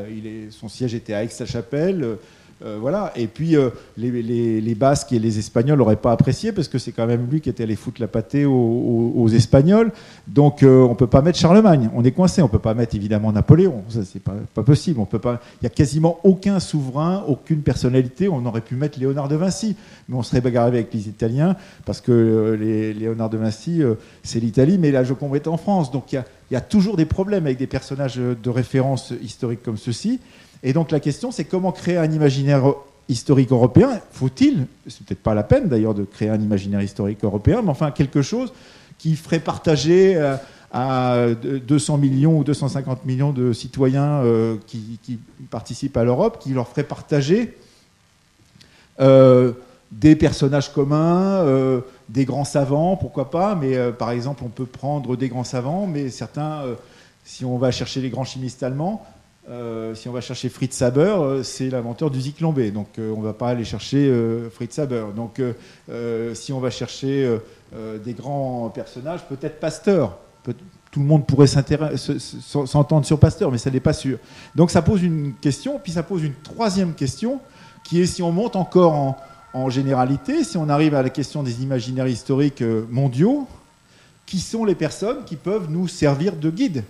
son 0.50 0.70
siège 0.70 0.96
était 0.96 1.14
à 1.14 1.26
Aix-la-Chapelle. 1.26 2.18
Euh, 2.66 2.78
voilà. 2.80 3.12
Et 3.16 3.28
puis 3.28 3.56
euh, 3.56 3.70
les, 3.98 4.76
Basques 4.76 5.12
et 5.14 5.20
les 5.20 5.38
Espagnols 5.38 5.78
n'auraient 5.78 5.96
pas 5.96 6.12
apprécié 6.12 6.52
parce 6.52 6.68
que 6.68 6.80
c'est 6.80 6.92
quand 6.92 7.06
même 7.06 7.28
lui 7.30 7.40
qui 7.40 7.50
était 7.50 7.64
allé 7.64 7.76
foutre 7.76 8.02
la 8.02 8.08
pâtée 8.08 8.46
aux, 8.46 9.28
Espagnols. 9.28 9.92
Donc 10.28 10.64
euh, 10.64 10.84
on 10.84 10.92
ne 10.92 10.96
peut 10.96 11.08
pas 11.08 11.22
mettre 11.22 11.38
Charlemagne. 11.38 11.90
On 11.94 12.04
est 12.04 12.12
coincé. 12.12 12.42
On 12.42 12.46
ne 12.46 12.52
peut 12.52 12.60
pas 12.60 12.74
mettre 12.74 12.96
évidemment 12.96 13.32
Napoléon. 13.32 13.84
Ça 13.90 14.00
c'est 14.04 14.22
pas, 14.22 14.64
possible. 14.64 15.00
On 15.00 15.06
peut 15.06 15.20
pas. 15.20 15.40
Il 15.62 15.66
y 15.66 15.68
a 15.68 15.70
quasiment 15.70 16.20
aucun 16.24 16.60
souverain, 16.60 17.24
aucune 17.28 17.62
personnalité. 17.62 18.28
On 18.28 18.46
aurait 18.46 18.62
pu 18.62 18.76
mettre 18.76 19.00
Léonard 19.00 19.28
de 19.28 19.36
Vinci, 19.36 19.76
mais 20.10 20.16
on 20.16 20.24
serait 20.24 20.42
bagarré 20.42 20.70
avec 20.70 20.94
les 20.94 21.08
Italiens 21.08 21.56
parce 21.86 22.02
que 22.02 22.58
Léonard 22.98 23.30
de 23.30 23.38
Vinci 23.38 23.82
c'est 24.24 24.40
l'Italie, 24.40 24.78
mais 24.80 24.92
la 24.92 25.04
Joconde 25.04 25.36
est 25.36 25.48
en 25.48 25.58
France. 25.58 25.92
Donc 25.92 26.12
il 26.12 26.24
y 26.52 26.56
a 26.56 26.62
toujours 26.62 26.98
des 26.98 27.06
problèmes 27.06 27.46
avec 27.46 27.58
des 27.58 27.68
personnages 27.68 28.16
de 28.16 28.50
référence 28.50 29.14
historiques 29.22 29.62
comme 29.62 29.78
ceux-ci. 29.78 30.20
Et 30.68 30.74
donc 30.74 30.92
la 30.92 31.00
question, 31.00 31.32
c'est 31.32 31.46
comment 31.46 31.72
créer 31.72 31.96
un 31.96 32.12
imaginaire 32.12 32.74
historique 33.08 33.54
européen? 33.54 34.02
Faut-il, 34.12 34.68
c'est 34.86 35.02
peut-être 35.06 35.24
pas 35.24 35.34
la 35.34 35.44
peine 35.44 35.70
d'ailleurs 35.70 35.94
de 35.94 36.04
créer 36.04 36.28
un 36.28 36.42
imaginaire 36.42 36.82
historique 36.82 37.24
européen, 37.24 37.62
mais 37.62 37.70
enfin 37.70 37.92
quelque 37.92 38.22
chose 38.22 38.52
qui 38.98 39.16
ferait 39.16 39.40
partager 39.40 40.18
euh, 40.18 40.36
à 40.74 41.26
200 41.42 42.00
millions 42.00 42.40
ou 42.40 42.44
250 42.44 43.06
millions 43.06 43.32
de 43.32 43.54
citoyens 43.54 44.22
euh, 44.26 44.58
qui, 44.68 45.00
participent 45.50 45.96
à 45.96 46.04
l'Europe, 46.04 46.38
qui 46.42 46.50
leur 46.50 46.68
ferait 46.68 46.84
partager 46.84 47.58
euh, 49.00 49.54
des 49.94 50.18
personnages 50.18 50.74
communs, 50.74 51.46
des 52.10 52.26
grands 52.26 52.44
savants, 52.44 52.98
pourquoi 52.98 53.32
pas, 53.32 53.56
mais 53.56 53.94
par 53.94 54.12
exemple 54.12 54.44
on 54.46 54.50
peut 54.50 54.66
prendre 54.66 55.16
des 55.16 55.30
grands 55.30 55.46
savants, 55.46 55.88
mais 55.88 56.10
certains, 56.10 56.64
si 57.24 57.46
on 57.46 57.58
va 57.58 57.72
chercher 57.72 58.02
les 58.02 58.10
grands 58.10 58.26
chimistes 58.26 58.64
allemands, 58.64 59.06
euh, 59.50 59.96
si 59.96 60.10
on 60.10 60.12
va 60.12 60.20
chercher 60.20 60.50
Fritz 60.50 60.82
Haber, 60.82 61.02
euh, 61.02 61.44
c'est 61.44 61.70
l'inventeur 61.70 62.12
du 62.12 62.20
Zyklon 62.20 62.54
Donc 62.74 63.00
euh, 63.00 63.14
on 63.16 63.22
ne 63.22 63.26
va 63.26 63.32
pas 63.32 63.50
aller 63.50 63.64
chercher 63.64 64.12
Fritz 64.52 64.78
Haber. 64.80 65.06
Donc 65.16 65.42
si 66.34 66.52
on 66.54 66.60
va 66.60 66.70
chercher 66.70 67.38
des 68.04 68.14
grands 68.14 68.70
personnages, 68.70 69.22
peut-être 69.28 69.60
Pasteur. 69.60 70.18
tout 70.44 71.00
le 71.00 71.06
monde 71.06 71.26
pourrait 71.26 71.48
s'entendre 71.48 73.06
sur 73.06 73.20
Pasteur, 73.20 73.52
mais 73.52 73.58
ça 73.58 73.72
n'est 73.72 73.80
pas 73.80 73.94
sûr. 73.94 74.20
Donc 74.56 74.72
ça 74.72 74.82
pose 74.82 75.04
une 75.04 75.34
question, 75.40 75.80
puis 75.82 75.94
ça 75.94 76.04
pose 76.04 76.24
une 76.24 76.36
troisième 76.44 76.94
question, 76.94 77.40
qui 77.84 78.02
est 78.02 78.06
si 78.06 78.22
on 78.22 78.32
monte 78.32 78.56
encore 78.56 78.94
en, 78.94 79.18
en 79.54 79.70
généralité, 79.70 80.44
si 80.44 80.58
on 80.58 80.68
arrive 80.68 80.94
à 80.94 81.02
la 81.02 81.10
question 81.10 81.44
des 81.44 81.64
imaginaires 81.64 82.08
historiques 82.08 82.64
mondiaux, 82.90 83.48
qui 84.26 84.40
sont 84.40 84.66
les 84.66 84.76
personnes 84.76 85.24
qui 85.26 85.38
peuvent 85.38 85.70
nous 85.70 85.88
servir 85.88 86.36
de 86.36 86.50
guide? 86.50 86.84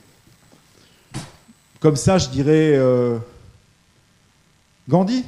Comme 1.79 1.95
ça, 1.95 2.17
je 2.17 2.29
dirais 2.29 2.73
euh, 2.75 3.17
Gandhi. 4.89 5.23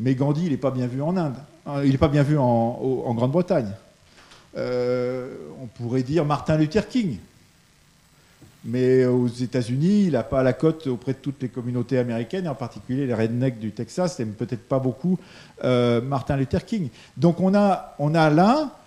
Mais 0.00 0.14
Gandhi, 0.14 0.46
il 0.46 0.50
n'est 0.50 0.56
pas 0.56 0.70
bien 0.70 0.86
vu 0.86 1.02
en 1.02 1.16
Inde. 1.16 1.36
Hein, 1.66 1.82
il 1.84 1.92
n'est 1.92 1.98
pas 1.98 2.08
bien 2.08 2.22
vu 2.22 2.38
en, 2.38 3.14
Grande-Bretagne. 3.14 3.72
Euh, 4.56 5.34
on 5.62 5.66
pourrait 5.66 6.02
dire 6.02 6.24
Martin 6.24 6.56
Luther 6.56 6.88
King. 6.88 7.18
Mais 8.64 9.04
aux 9.04 9.26
États-Unis, 9.26 10.04
il 10.06 10.12
n'a 10.12 10.22
pas 10.22 10.42
la 10.42 10.52
cote 10.52 10.86
auprès 10.86 11.14
de 11.14 11.18
toutes 11.18 11.42
les 11.42 11.48
communautés 11.48 11.98
américaines, 11.98 12.46
et 12.46 12.48
en 12.48 12.54
particulier 12.54 13.06
les 13.06 13.14
rednecks 13.14 13.58
du 13.58 13.72
Texas, 13.72 14.20
et 14.20 14.24
peut-être 14.24 14.68
pas 14.68 14.78
beaucoup 14.78 15.18
euh, 15.64 16.00
Martin 16.00 16.36
Luther 16.36 16.64
King. 16.64 16.88
Donc 17.16 17.40
on 17.40 17.54
a, 17.56 17.96
on 17.98 18.14
a 18.14 18.30
là 18.30 18.78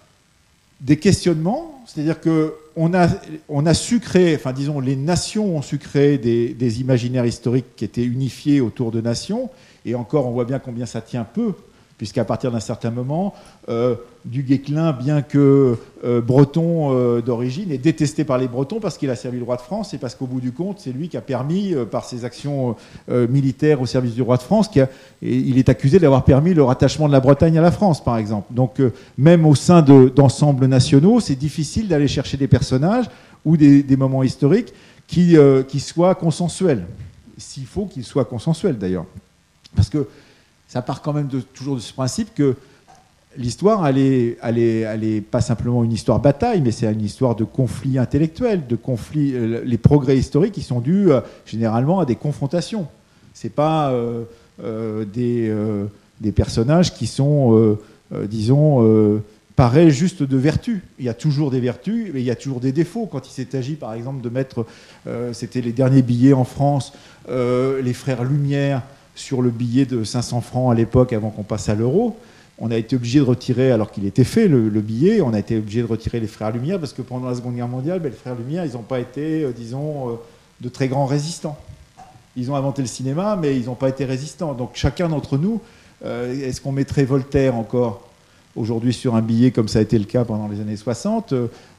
des 0.81 0.97
questionnements, 0.97 1.81
c'est-à-dire 1.85 2.19
qu'on 2.19 2.93
a, 2.93 3.07
on 3.47 3.65
a 3.65 3.73
su 3.73 3.99
créer, 3.99 4.35
enfin 4.35 4.53
disons, 4.53 4.79
les 4.79 4.95
nations 4.95 5.55
ont 5.57 5.61
su 5.61 5.77
créer 5.77 6.17
des, 6.17 6.53
des, 6.53 6.81
imaginaires 6.81 7.25
historiques 7.25 7.75
qui 7.75 7.85
étaient 7.85 8.03
unifiés 8.03 8.61
autour 8.61 8.91
de 8.91 9.01
nations, 9.01 9.49
et 9.85 9.95
encore 9.95 10.27
on 10.27 10.31
voit 10.31 10.45
bien 10.45 10.59
combien 10.59 10.85
ça 10.85 11.01
tient 11.01 11.23
peu 11.23 11.53
puisqu'à 11.97 12.25
partir 12.25 12.51
d'un 12.51 12.59
certain 12.59 12.91
moment, 12.91 13.33
euh, 13.69 13.95
du 14.25 14.41
Guesclin, 14.41 14.91
bien 14.91 15.21
que 15.21 15.77
euh, 16.03 16.19
breton 16.19 16.91
euh, 16.91 17.21
d'origine, 17.21 17.71
est 17.71 17.77
détesté 17.77 18.23
par 18.23 18.37
les 18.37 18.47
Bretons 18.47 18.79
parce 18.79 18.97
qu'il 18.97 19.09
a 19.09 19.15
servi 19.15 19.37
le 19.37 19.43
roi 19.43 19.55
de 19.55 19.61
France 19.61 19.93
et 19.93 19.97
parce 19.97 20.15
qu'au 20.15 20.25
bout 20.25 20.41
du 20.41 20.51
compte, 20.51 20.79
c'est 20.79 20.91
lui 20.91 21.09
qui 21.09 21.17
a 21.17 21.21
permis, 21.21 21.73
par 21.91 22.05
ses 22.05 22.25
actions 22.25 22.75
militaires 23.07 23.81
au 23.81 23.85
service 23.85 24.15
du 24.15 24.21
roi 24.21 24.37
de 24.37 24.41
France, 24.41 24.67
qui 24.67 24.79
il 25.21 25.57
est 25.57 25.69
accusé 25.69 25.99
d'avoir 25.99 26.23
permis 26.23 26.53
le 26.53 26.63
rattachement 26.63 27.07
de 27.07 27.13
la 27.13 27.19
Bretagne 27.19 27.57
à 27.57 27.61
la 27.61 27.71
France, 27.71 28.03
par 28.03 28.17
exemple. 28.17 28.53
Donc, 28.53 28.81
même 29.17 29.45
au 29.45 29.55
sein 29.55 29.81
d'ensembles 29.81 30.65
nationaux, 30.65 31.19
c'est 31.19 31.35
difficile 31.35 31.87
d'aller 31.87 32.07
chercher 32.07 32.37
des 32.37 32.47
personnages 32.47 33.05
ou 33.45 33.57
des, 33.57 33.97
moments 33.97 34.23
historiques 34.23 34.73
qui, 35.07 35.37
soient 35.79 36.15
consensuels. 36.15 36.85
S'il 37.37 37.65
faut 37.65 37.85
qu'ils 37.85 38.03
soient 38.03 38.25
consensuels, 38.25 38.77
d'ailleurs. 38.77 39.05
Parce 39.75 39.89
que 39.89 40.07
ça 40.67 40.81
part 40.81 41.01
quand 41.01 41.13
même 41.13 41.29
toujours 41.53 41.75
de 41.75 41.81
ce 41.81 41.93
principe 41.93 42.33
que 42.33 42.55
l'histoire, 43.37 43.87
elle 43.87 45.23
pas 45.31 45.41
simplement 45.41 45.83
une 45.83 45.91
histoire 45.91 46.19
bataille, 46.19 46.61
mais 46.61 46.71
c'est 46.71 46.91
une 46.91 47.01
histoire 47.01 47.35
de 47.35 47.43
conflits 47.43 47.97
intellectuels, 47.97 48.67
de 48.67 48.75
conflits. 48.75 49.33
Euh, 49.35 49.61
les 49.65 49.77
progrès 49.77 50.17
historiques, 50.17 50.53
qui 50.53 50.61
sont 50.61 50.79
dus 50.79 51.11
euh, 51.11 51.21
généralement 51.45 51.99
à 51.99 52.05
des 52.05 52.15
confrontations. 52.15 52.87
C'est 53.33 53.49
pas 53.49 53.91
euh, 53.91 55.05
des, 55.05 56.31
personnages 56.31 56.93
qui 56.93 57.07
sont, 57.07 57.77
disons, 58.29 59.21
paraît 59.57 59.89
juste 59.89 60.23
de 60.23 60.37
vertu. 60.37 60.83
Il 60.99 61.05
y 61.05 61.09
a 61.09 61.13
toujours 61.13 61.51
des 61.51 61.59
vertus, 61.59 62.11
mais 62.13 62.21
il 62.21 62.25
y 62.25 62.31
a 62.31 62.35
toujours 62.35 62.61
des 62.61 62.71
défauts. 62.71 63.07
Quand 63.11 63.27
il 63.27 63.31
s'est 63.31 63.57
agi, 63.57 63.73
par 63.73 63.93
exemple, 63.93 64.21
de 64.21 64.29
mettre, 64.29 64.65
c'était 65.33 65.59
les 65.59 65.73
derniers 65.73 66.01
billets 66.01 66.31
en 66.31 66.45
France, 66.45 66.93
les 67.27 67.93
frères 67.93 68.23
Lumière 68.23 68.83
sur 69.15 69.41
le 69.41 69.49
billet 69.49 69.85
de 69.85 70.05
500 70.05 70.39
francs 70.39 70.71
à 70.71 70.75
l'époque 70.75 71.11
avant 71.11 71.29
qu'on 71.29 71.43
passe 71.43 71.67
à 71.67 71.75
l'euro. 71.75 72.17
On 72.57 72.71
a 72.71 72.77
été 72.77 72.95
obligé 72.95 73.19
de 73.19 73.25
retirer, 73.25 73.71
alors 73.71 73.91
qu'il 73.91 74.05
était 74.05 74.23
fait 74.23 74.47
le, 74.47 74.69
billet, 74.69 75.19
on 75.19 75.33
a 75.33 75.39
été 75.39 75.57
obligé 75.57 75.81
de 75.81 75.87
retirer 75.87 76.21
les 76.21 76.27
frères 76.27 76.51
Lumière 76.51 76.79
parce 76.79 76.93
que 76.93 77.01
pendant 77.01 77.27
la 77.27 77.35
Seconde 77.35 77.55
Guerre 77.55 77.67
mondiale, 77.67 77.99
ben, 77.99 78.09
les 78.09 78.17
frères 78.17 78.35
Lumière, 78.35 78.65
ils 78.65 78.73
n'ont 78.73 78.79
pas 78.79 78.99
été, 78.99 79.43
euh, 79.43 79.51
disons, 79.51 80.09
euh, 80.09 80.13
de 80.61 80.69
très 80.69 80.87
grands 80.87 81.05
résistants. 81.05 81.57
Ils 82.37 82.49
ont 82.51 82.55
inventé 82.55 82.81
le 82.81 82.87
cinéma, 82.87 83.37
mais 83.39 83.57
ils 83.57 83.65
n'ont 83.65 83.75
pas 83.75 83.89
été 83.89 84.05
résistants. 84.05 84.53
Donc 84.53 84.71
chacun 84.73 85.09
d'entre 85.09 85.37
nous, 85.37 85.59
euh, 86.05 86.33
est-ce 86.33 86.61
qu'on 86.61 86.71
mettrait 86.71 87.03
Voltaire 87.03 87.55
encore 87.55 88.07
aujourd'hui 88.55 88.93
sur 88.93 89.15
un 89.15 89.21
billet 89.21 89.51
comme 89.51 89.67
ça 89.67 89.79
a 89.79 89.81
été 89.81 89.99
le 89.99 90.05
cas 90.05 90.23
pendant 90.23 90.47
les 90.47 90.61
années 90.61 90.77
60 90.77 91.33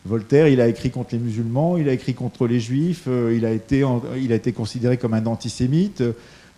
Voltaire, 0.05 0.47
il 0.47 0.61
a 0.61 0.68
écrit 0.68 0.91
contre 0.91 1.11
les 1.12 1.18
musulmans, 1.18 1.79
il 1.79 1.89
a 1.89 1.93
écrit 1.93 2.12
contre 2.12 2.47
les 2.47 2.61
juifs, 2.61 3.09
il, 3.33 3.47
a 3.47 3.51
été, 3.51 3.83
il 4.18 4.31
a 4.31 4.37
été 4.37 4.53
considéré 4.53 4.99
comme 4.99 5.14
un 5.14 5.24
antisémite 5.24 6.03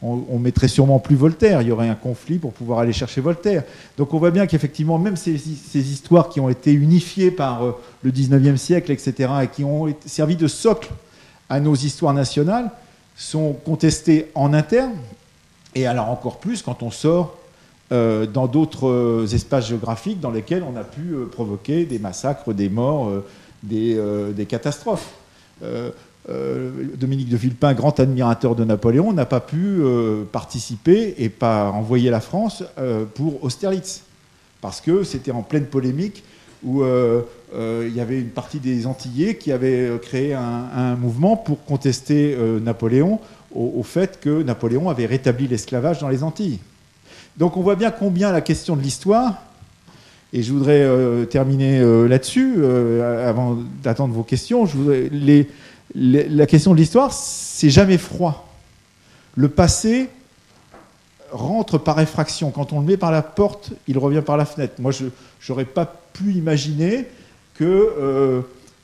on, 0.03 0.39
mettrait 0.39 0.69
sûrement 0.69 1.01
plus 1.01 1.17
Voltaire. 1.17 1.63
Il 1.63 1.69
y 1.69 1.73
aurait 1.73 1.89
un 1.89 1.95
conflit 1.95 2.39
pour 2.39 2.53
pouvoir 2.53 2.81
aller 2.81 2.93
chercher 2.93 3.21
Voltaire. 3.21 3.65
Donc 3.97 4.15
on 4.15 4.19
voit 4.19 4.31
bien 4.31 4.47
qu'effectivement, 4.47 4.99
même 4.99 5.17
ces, 5.17 5.35
histoires 5.75 6.29
qui 6.29 6.41
ont 6.41 6.49
été 6.49 6.73
unifiées 6.73 7.31
par 7.31 7.65
euh, 7.65 7.73
le 8.03 8.13
19e 8.13 8.57
siècle, 8.57 8.93
etc., 8.93 9.31
et 9.43 9.49
qui 9.49 9.65
ont 9.65 9.93
servi 10.07 10.37
de 10.37 10.47
socle 10.47 10.91
à 11.51 11.59
nos 11.61 11.75
histoires 11.75 12.15
nationales, 12.15 12.71
sont 13.17 13.55
contestées 13.65 14.31
en 14.37 14.55
interne, 14.55 14.93
et 15.75 15.87
alors 15.87 16.11
encore 16.11 16.39
plus 16.39 16.63
quand 16.63 16.85
on 16.85 16.91
sort 16.93 17.37
euh, 17.91 18.27
dans 18.27 18.47
d'autres 18.47 18.89
euh, 18.89 19.27
espaces 19.27 19.69
géographiques 19.69 20.21
dans 20.21 20.31
lesquels 20.31 20.63
on 20.63 20.77
a 20.77 20.85
pu 20.85 21.17
provoquer 21.33 21.85
des 21.87 21.99
massacres, 21.99 22.53
des 22.53 22.69
morts, 22.69 23.11
des, 23.65 24.01
des, 24.37 24.47
catastrophes. 24.47 25.11
Euh, 26.31 26.71
Dominique 26.99 27.31
de 27.31 27.39
Villepin, 27.39 27.73
grand 27.73 27.99
admirateur 28.01 28.55
de 28.55 28.63
Napoléon, 28.63 29.15
n'a 29.15 29.25
pas 29.25 29.41
pu 29.41 29.57
euh, 29.81 30.25
participer 30.31 31.15
et 31.17 31.31
pas 31.31 31.71
envoyer 31.71 32.11
la 32.11 32.21
France 32.21 32.65
euh, 32.79 33.07
pour 33.07 33.43
Austerlitz. 33.43 34.03
Parce 34.61 34.83
que 34.83 35.05
c'était 35.05 35.31
en 35.31 35.43
pleine 35.43 35.67
polémique 35.67 36.23
où 36.65 36.83
il 36.83 37.95
y 37.95 38.01
avait 38.01 38.19
une 38.19 38.31
partie 38.31 38.59
des 38.59 38.89
Antillais 38.89 39.37
qui 39.37 39.53
avaient 39.53 39.93
créé 40.03 40.35
un, 40.35 40.97
mouvement 40.97 41.37
pour 41.37 41.65
contester 41.65 42.37
Napoléon 42.61 43.21
au, 43.55 43.85
fait 43.85 44.19
que 44.21 44.43
Napoléon 44.43 44.91
avait 44.91 45.07
rétabli 45.07 45.47
l'esclavage 45.47 46.01
dans 46.01 46.09
les 46.09 46.25
Antilles. 46.25 46.59
Donc 47.37 47.57
on 47.57 47.61
voit 47.61 47.77
bien 47.77 47.93
combien 47.93 48.33
la 48.33 48.41
question 48.41 48.75
de 48.75 48.83
l'histoire, 48.83 49.35
et 50.33 50.43
je 50.43 50.53
voudrais 50.53 50.85
terminer 51.31 51.81
là-dessus, 52.09 52.57
avant 52.65 53.57
d'attendre 53.85 54.13
vos 54.13 54.25
questions, 54.25 54.67
les, 55.13 55.47
la 55.95 56.47
question 56.47 56.73
de 56.73 56.77
l'histoire, 56.77 57.13
c'est 57.13 57.71
jamais 57.71 57.99
froid. 57.99 58.49
Le 59.37 59.49
passé 59.49 60.11
rentre 61.31 61.79
par 61.79 62.01
effraction. 62.01 62.51
Quand 62.51 62.73
on 62.73 62.81
le 62.81 62.87
met 62.87 62.97
par 62.97 63.11
la 63.11 63.23
porte, 63.23 63.71
il 63.87 63.99
revient 63.99 64.23
par 64.25 64.37
la 64.37 64.45
fenêtre. 64.45 64.75
Moi, 64.79 64.93
je 64.93 65.07
n'aurais 65.49 65.65
pas 65.65 65.87
pu 66.13 66.33
imaginer 66.33 67.07
que, 67.55 67.65
euh, 67.65 68.43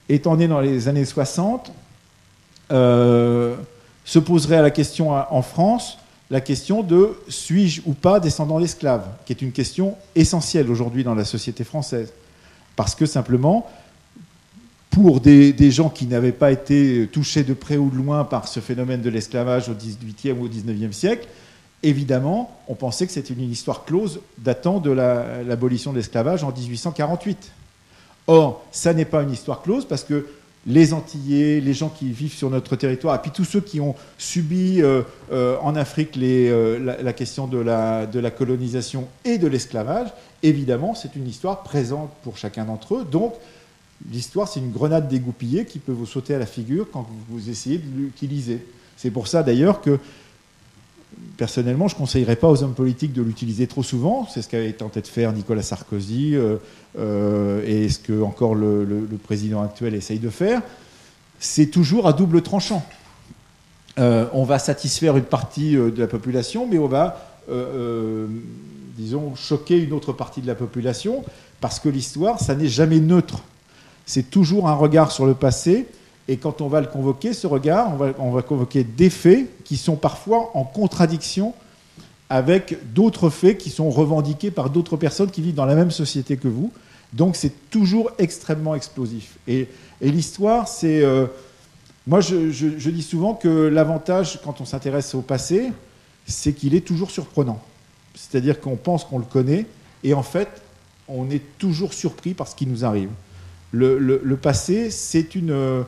étant 0.08 0.36
né 0.36 0.48
dans 0.48 0.60
les 0.60 0.88
années 0.88 1.04
60, 1.04 1.72
euh, 2.72 3.56
se 4.04 4.18
poserait 4.18 4.56
à 4.56 4.62
la 4.62 4.70
question 4.70 5.10
en 5.12 5.42
France 5.42 5.98
la 6.30 6.40
question 6.40 6.82
de 6.82 7.16
suis-je 7.28 7.82
ou 7.84 7.92
pas 7.92 8.18
descendant 8.18 8.58
d'esclaves, 8.58 9.06
qui 9.26 9.32
est 9.32 9.42
une 9.42 9.52
question 9.52 9.96
essentielle 10.14 10.70
aujourd'hui 10.70 11.04
dans 11.04 11.14
la 11.14 11.24
société 11.24 11.64
française. 11.64 12.12
Parce 12.76 12.94
que 12.94 13.06
simplement, 13.06 13.70
pour 14.94 15.20
des, 15.20 15.70
gens 15.72 15.88
qui 15.88 16.06
n'avaient 16.06 16.30
pas 16.30 16.52
été 16.52 17.08
touchés 17.10 17.42
de 17.42 17.52
près 17.52 17.76
ou 17.76 17.90
de 17.90 17.96
loin 17.96 18.22
par 18.22 18.46
ce 18.46 18.60
phénomène 18.60 19.00
de 19.02 19.10
l'esclavage 19.10 19.68
au 19.68 19.74
XVIIIe 19.74 20.38
ou 20.38 20.44
au 20.44 20.48
XIXe 20.48 20.96
siècle, 20.96 21.26
évidemment, 21.82 22.56
on 22.68 22.76
pensait 22.76 23.04
que 23.04 23.12
c'était 23.12 23.34
une 23.34 23.50
histoire 23.50 23.84
close 23.84 24.20
datant 24.38 24.78
de 24.78 24.92
l'abolition 24.92 25.90
de 25.90 25.96
l'esclavage 25.96 26.44
en 26.44 26.52
1848. 26.52 27.50
Or, 28.28 28.64
ça 28.70 28.94
n'est 28.94 29.04
pas 29.04 29.24
une 29.24 29.32
histoire 29.32 29.62
close 29.62 29.84
parce 29.84 30.04
que 30.04 30.28
les 30.64 30.94
Antillais, 30.94 31.60
les 31.60 31.74
gens 31.74 31.88
qui 31.88 32.10
vivent 32.12 32.32
sur 32.32 32.48
notre 32.48 32.76
territoire, 32.76 33.16
et 33.16 33.18
puis 33.18 33.32
tous 33.32 33.44
ceux 33.44 33.60
qui 33.60 33.80
ont 33.80 33.96
subi 34.16 34.80
euh, 34.80 35.02
euh, 35.32 35.58
en 35.60 35.74
Afrique 35.74 36.16
euh, 36.16 37.02
la, 37.02 37.12
question 37.12 37.48
de 37.48 37.58
la, 37.58 38.06
de 38.06 38.20
la 38.20 38.30
colonisation 38.30 39.08
et 39.24 39.38
de 39.38 39.48
l'esclavage, 39.48 40.08
évidemment, 40.44 40.94
c'est 40.94 41.16
une 41.16 41.26
histoire 41.26 41.64
présente 41.64 42.10
pour 42.22 42.38
chacun 42.38 42.64
d'entre 42.64 42.94
eux. 42.94 43.04
Donc, 43.04 43.34
l'histoire, 44.10 44.48
c'est 44.48 44.60
une 44.60 44.72
grenade 44.72 45.08
dégoupillée 45.08 45.64
qui 45.64 45.78
peut 45.78 45.92
vous 45.92 46.06
sauter 46.06 46.34
à 46.34 46.38
la 46.38 46.46
figure 46.46 46.86
quand 46.92 47.08
vous 47.28 47.48
essayez 47.48 47.78
de 47.78 47.96
l'utiliser. 47.96 48.64
C'est 48.96 49.10
pour 49.10 49.28
ça 49.28 49.42
d'ailleurs 49.42 49.80
que 49.80 49.98
personnellement, 51.36 51.88
je 51.88 51.94
ne 51.94 51.98
conseillerais 51.98 52.36
pas 52.36 52.48
aux 52.48 52.62
hommes 52.62 52.74
politiques 52.74 53.12
de 53.12 53.22
l'utiliser 53.22 53.66
trop 53.66 53.82
souvent. 53.82 54.26
C'est 54.32 54.42
ce 54.42 54.48
qu'avait 54.48 54.72
tenté 54.72 55.00
de 55.00 55.06
faire 55.06 55.32
Nicolas 55.32 55.62
Sarkozy 55.62 56.34
euh, 56.34 56.56
euh, 56.98 57.64
et 57.66 57.88
ce 57.88 57.98
que 57.98 58.22
encore 58.22 58.54
le, 58.54 59.06
président 59.22 59.62
actuel 59.62 59.94
essaye 59.94 60.18
de 60.18 60.30
faire. 60.30 60.62
C'est 61.38 61.66
toujours 61.66 62.06
à 62.06 62.12
double 62.12 62.42
tranchant. 62.42 62.84
Euh, 63.98 64.26
on 64.32 64.44
va 64.44 64.58
satisfaire 64.58 65.16
une 65.16 65.24
partie 65.24 65.74
de 65.74 65.98
la 65.98 66.06
population, 66.06 66.66
mais 66.66 66.78
on 66.78 66.88
va, 66.88 67.38
disons, 68.96 69.34
choquer 69.34 69.78
une 69.78 69.92
autre 69.92 70.12
partie 70.12 70.40
de 70.40 70.46
la 70.46 70.54
population 70.54 71.24
parce 71.60 71.80
que 71.80 71.88
l'histoire, 71.88 72.40
ça 72.40 72.54
n'est 72.54 72.68
jamais 72.68 73.00
neutre. 73.00 73.42
C'est 74.06 74.30
toujours 74.30 74.68
un 74.68 74.74
regard 74.74 75.10
sur 75.10 75.26
le 75.26 75.34
passé 75.34 75.86
et 76.28 76.36
quand 76.38 76.60
on 76.60 76.68
va 76.68 76.80
le 76.80 76.86
convoquer, 76.86 77.32
ce 77.32 77.46
regard, 77.46 77.92
on 78.18 78.30
va, 78.30 78.42
convoquer 78.42 78.82
des 78.82 79.10
faits 79.10 79.46
qui 79.64 79.76
sont 79.76 79.96
parfois 79.96 80.50
en 80.54 80.64
contradiction 80.64 81.54
avec 82.30 82.78
d'autres 82.94 83.28
faits 83.28 83.58
qui 83.58 83.68
sont 83.68 83.90
revendiqués 83.90 84.50
par 84.50 84.70
d'autres 84.70 84.96
personnes 84.96 85.30
qui 85.30 85.42
vivent 85.42 85.54
dans 85.54 85.66
la 85.66 85.74
même 85.74 85.90
société 85.90 86.36
que 86.38 86.48
vous. 86.48 86.72
Donc 87.12 87.36
c'est 87.36 87.52
toujours 87.70 88.10
extrêmement 88.18 88.74
explosif. 88.74 89.36
Et, 89.46 89.68
l'histoire, 90.00 90.66
c'est... 90.68 91.02
Euh, 91.02 91.26
moi, 92.06 92.20
je, 92.20 92.90
dis 92.90 93.02
souvent 93.02 93.34
que 93.34 93.48
l'avantage, 93.48 94.40
quand 94.42 94.60
on 94.60 94.64
s'intéresse 94.64 95.14
au 95.14 95.22
passé, 95.22 95.70
c'est 96.26 96.52
qu'il 96.52 96.74
est 96.74 96.86
toujours 96.86 97.10
surprenant. 97.10 97.62
C'est-à-dire 98.14 98.60
qu'on 98.60 98.76
pense 98.76 99.04
qu'on 99.04 99.18
le 99.18 99.24
connaît, 99.24 99.66
et 100.02 100.12
en 100.12 100.22
fait, 100.22 100.48
on 101.08 101.30
est 101.30 101.42
toujours 101.58 101.94
surpris 101.94 102.34
par 102.34 102.48
ce 102.48 102.54
qui 102.54 102.66
nous 102.66 102.84
arrive. 102.84 103.08
Le 103.74 104.36
passé, 104.36 104.90
c'est 104.90 105.34
une 105.34 105.84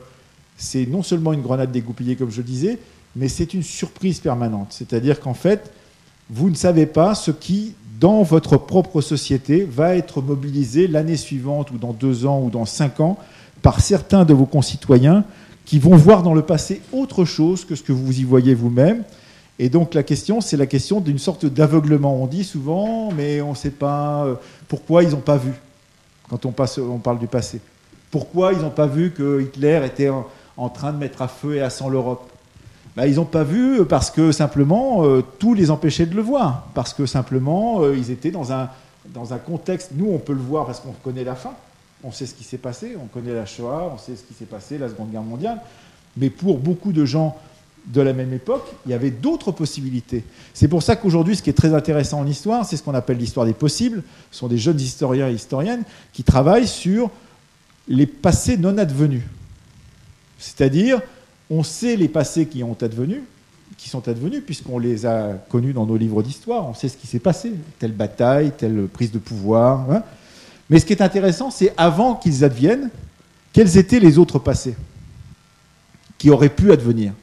c'est 0.57 0.87
non 0.87 1.03
seulement 1.03 1.33
une 1.33 1.41
grenade 1.41 1.71
dégoupillée, 1.71 2.15
comme 2.15 2.31
je 2.31 2.37
le 2.37 2.43
disais, 2.43 2.79
mais 3.15 3.29
c'est 3.29 3.53
une 3.53 3.63
surprise 3.63 4.19
permanente. 4.19 4.69
C'est-à-dire 4.71 5.19
qu'en 5.19 5.35
fait, 5.35 5.71
vous 6.29 6.49
ne 6.49 6.55
savez 6.55 6.87
pas 6.87 7.15
ce 7.15 7.31
qui, 7.31 7.75
dans 7.99 8.23
votre 8.23 8.57
propre 8.57 9.01
société, 9.01 9.63
va 9.63 9.95
être 9.95 10.21
mobilisé 10.21 10.87
l'année 10.87 11.15
suivante, 11.15 11.71
ou 11.71 11.77
dans 11.77 11.93
deux 11.93 12.25
ans, 12.25 12.41
ou 12.43 12.49
dans 12.49 12.65
cinq 12.65 12.99
ans, 12.99 13.17
par 13.61 13.79
certains 13.79 14.25
de 14.25 14.33
vos 14.33 14.45
concitoyens 14.45 15.23
qui 15.65 15.79
vont 15.79 15.95
voir 15.95 16.23
dans 16.23 16.33
le 16.33 16.41
passé 16.41 16.81
autre 16.91 17.25
chose 17.25 17.65
que 17.65 17.75
ce 17.75 17.83
que 17.83 17.91
vous 17.91 18.19
y 18.19 18.23
voyez 18.23 18.55
vous-même. 18.55 19.03
Et 19.59 19.69
donc 19.69 19.93
la 19.93 20.03
question, 20.03 20.41
c'est 20.41 20.57
la 20.57 20.67
question 20.67 21.01
d'une 21.01 21.17
sorte 21.17 21.45
d'aveuglement. 21.45 22.15
On 22.15 22.27
dit 22.27 22.43
souvent, 22.43 23.11
mais 23.11 23.41
on 23.41 23.51
ne 23.51 23.55
sait 23.55 23.71
pas 23.71 24.25
euh, 24.25 24.35
pourquoi 24.67 25.03
ils 25.03 25.09
n'ont 25.09 25.17
pas 25.17 25.37
vu 25.37 25.51
quand 26.29 26.45
on 26.45 26.51
parle 26.51 27.19
du 27.19 27.27
passé. 27.27 27.59
Pourquoi 28.11 28.53
ils 28.53 28.59
n'ont 28.59 28.69
pas 28.69 28.87
vu 28.87 29.11
que 29.11 29.41
Hitler 29.41 29.81
était 29.85 30.09
en 30.09 30.69
train 30.69 30.93
de 30.93 30.97
mettre 30.97 31.21
à 31.21 31.27
feu 31.27 31.55
et 31.55 31.61
à 31.61 31.69
sang 31.69 31.89
l'Europe? 31.89 32.29
Bah, 32.95 33.05
Ils 33.05 33.15
n'ont 33.15 33.25
pas 33.25 33.43
vu 33.43 33.85
parce 33.85 34.09
que 34.09 34.31
simplement 34.31 35.05
euh, 35.05 35.23
tout 35.39 35.53
les 35.53 35.69
empêchait 35.69 36.07
de 36.07 36.15
le 36.15 36.21
voir, 36.21 36.67
parce 36.73 36.93
que 36.93 37.05
simplement 37.05 37.81
euh, 37.81 37.95
ils 37.95 38.09
étaient 38.09 38.31
dans 38.31 38.51
un, 38.51 38.69
dans 39.13 39.33
un 39.33 39.37
contexte, 39.37 39.91
nous 39.93 40.09
on 40.11 40.17
peut 40.17 40.33
le 40.33 40.39
voir 40.39 40.65
parce 40.65 40.79
qu'on 40.79 40.93
connaît 41.03 41.23
la 41.23 41.35
fin, 41.35 41.51
on 42.03 42.11
sait 42.11 42.25
ce 42.25 42.33
qui 42.33 42.43
s'est 42.43 42.57
passé, 42.57 42.97
on 43.01 43.05
connaît 43.05 43.33
la 43.33 43.45
Shoah, 43.45 43.91
on 43.93 43.97
sait 43.97 44.15
ce 44.15 44.23
qui 44.23 44.33
s'est 44.33 44.45
passé, 44.45 44.77
la 44.77 44.89
Seconde 44.89 45.11
Guerre 45.11 45.21
mondiale, 45.21 45.61
mais 46.15 46.29
pour 46.29 46.57
beaucoup 46.57 46.91
de 46.91 47.05
gens 47.05 47.37
de 47.85 48.01
la 48.01 48.13
même 48.13 48.33
époque, 48.33 48.65
il 48.85 48.91
y 48.91 48.95
avait 48.95 49.11
d'autres 49.11 49.51
possibilités. 49.51 50.23
C'est 50.53 50.67
pour 50.67 50.83
ça 50.83 50.95
qu'aujourd'hui, 50.95 51.35
ce 51.35 51.41
qui 51.41 51.49
est 51.49 51.53
très 51.53 51.73
intéressant 51.73 52.19
en 52.19 52.27
histoire, 52.27 52.65
c'est 52.65 52.77
ce 52.77 52.83
qu'on 52.83 52.95
appelle 52.95 53.17
l'histoire 53.17 53.45
des 53.45 53.53
possibles. 53.53 54.03
Ce 54.31 54.39
sont 54.39 54.47
des 54.47 54.57
jeunes 54.57 54.79
historiens 54.79 55.29
et 55.29 55.33
historiennes 55.33 55.83
qui 56.11 56.23
travaillent 56.23 56.67
sur 56.67 57.09
les 57.87 58.05
passés 58.05 58.57
non 58.57 58.77
advenus. 58.77 59.23
C'est-à-dire, 60.39 61.01
on 61.49 61.63
sait 61.63 61.95
les 61.95 62.07
passés 62.07 62.45
qui 62.45 62.63
ont 62.63 62.77
advenu, 62.81 63.23
qui 63.77 63.89
sont 63.89 64.07
advenus, 64.07 64.41
puisqu'on 64.45 64.79
les 64.79 65.05
a 65.05 65.33
connus 65.49 65.73
dans 65.73 65.85
nos 65.85 65.97
livres 65.97 66.23
d'histoire, 66.23 66.67
on 66.67 66.73
sait 66.73 66.89
ce 66.89 66.97
qui 66.97 67.07
s'est 67.07 67.19
passé, 67.19 67.53
telle 67.79 67.91
bataille, 67.91 68.51
telle 68.57 68.87
prise 68.87 69.11
de 69.11 69.19
pouvoir. 69.19 69.89
Hein. 69.91 70.03
Mais 70.69 70.79
ce 70.79 70.85
qui 70.85 70.93
est 70.93 71.01
intéressant, 71.01 71.51
c'est 71.51 71.73
avant 71.77 72.15
qu'ils 72.15 72.43
adviennent, 72.43 72.89
quels 73.53 73.77
étaient 73.77 73.99
les 73.99 74.17
autres 74.17 74.39
passés 74.39 74.75
qui 76.17 76.29
auraient 76.29 76.49
pu 76.49 76.71
advenir? 76.71 77.13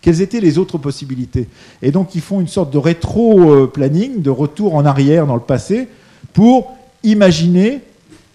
Quelles 0.00 0.20
étaient 0.20 0.40
les 0.40 0.58
autres 0.58 0.78
possibilités? 0.78 1.48
Et 1.80 1.90
donc, 1.90 2.14
ils 2.14 2.20
font 2.20 2.40
une 2.40 2.48
sorte 2.48 2.70
de 2.70 2.78
rétro-planning, 2.78 4.20
de 4.20 4.30
retour 4.30 4.74
en 4.74 4.84
arrière 4.84 5.26
dans 5.26 5.34
le 5.34 5.40
passé, 5.40 5.88
pour 6.32 6.76
imaginer 7.02 7.80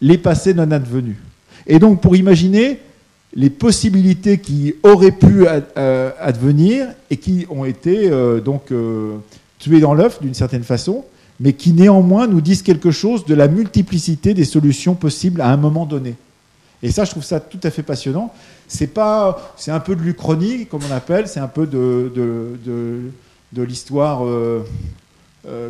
les 0.01 0.17
passés 0.17 0.53
non 0.53 0.71
advenus. 0.71 1.17
Et 1.67 1.79
donc, 1.79 2.01
pour 2.01 2.15
imaginer 2.15 2.79
les 3.33 3.49
possibilités 3.49 4.39
qui 4.39 4.75
auraient 4.83 5.11
pu 5.11 5.45
euh, 5.47 6.11
advenir 6.19 6.87
et 7.09 7.17
qui 7.17 7.45
ont 7.49 7.65
été 7.65 8.09
euh, 8.09 8.39
donc 8.39 8.71
euh, 8.71 9.17
tuées 9.59 9.79
dans 9.79 9.93
l'œuf 9.93 10.21
d'une 10.21 10.33
certaine 10.33 10.63
façon, 10.63 11.05
mais 11.39 11.53
qui 11.53 11.73
néanmoins 11.73 12.27
nous 12.27 12.41
disent 12.41 12.63
quelque 12.63 12.91
chose 12.91 13.25
de 13.25 13.35
la 13.35 13.47
multiplicité 13.47 14.33
des 14.33 14.45
solutions 14.45 14.95
possibles 14.95 15.41
à 15.41 15.49
un 15.49 15.57
moment 15.57 15.85
donné. 15.85 16.15
Et 16.81 16.91
ça, 16.91 17.03
je 17.03 17.11
trouve 17.11 17.23
ça 17.23 17.39
tout 17.39 17.59
à 17.63 17.69
fait 17.69 17.83
passionnant. 17.83 18.33
C'est 18.67 18.87
pas, 18.87 19.53
c'est 19.57 19.71
un 19.71 19.79
peu 19.79 19.95
de 19.95 20.01
l'uchronie, 20.01 20.65
comme 20.65 20.81
on 20.89 20.93
appelle, 20.93 21.27
c'est 21.27 21.41
un 21.41 21.47
peu 21.47 21.67
de, 21.67 22.11
de, 22.15 23.01
de, 23.51 23.63
l'histoire 23.63 24.21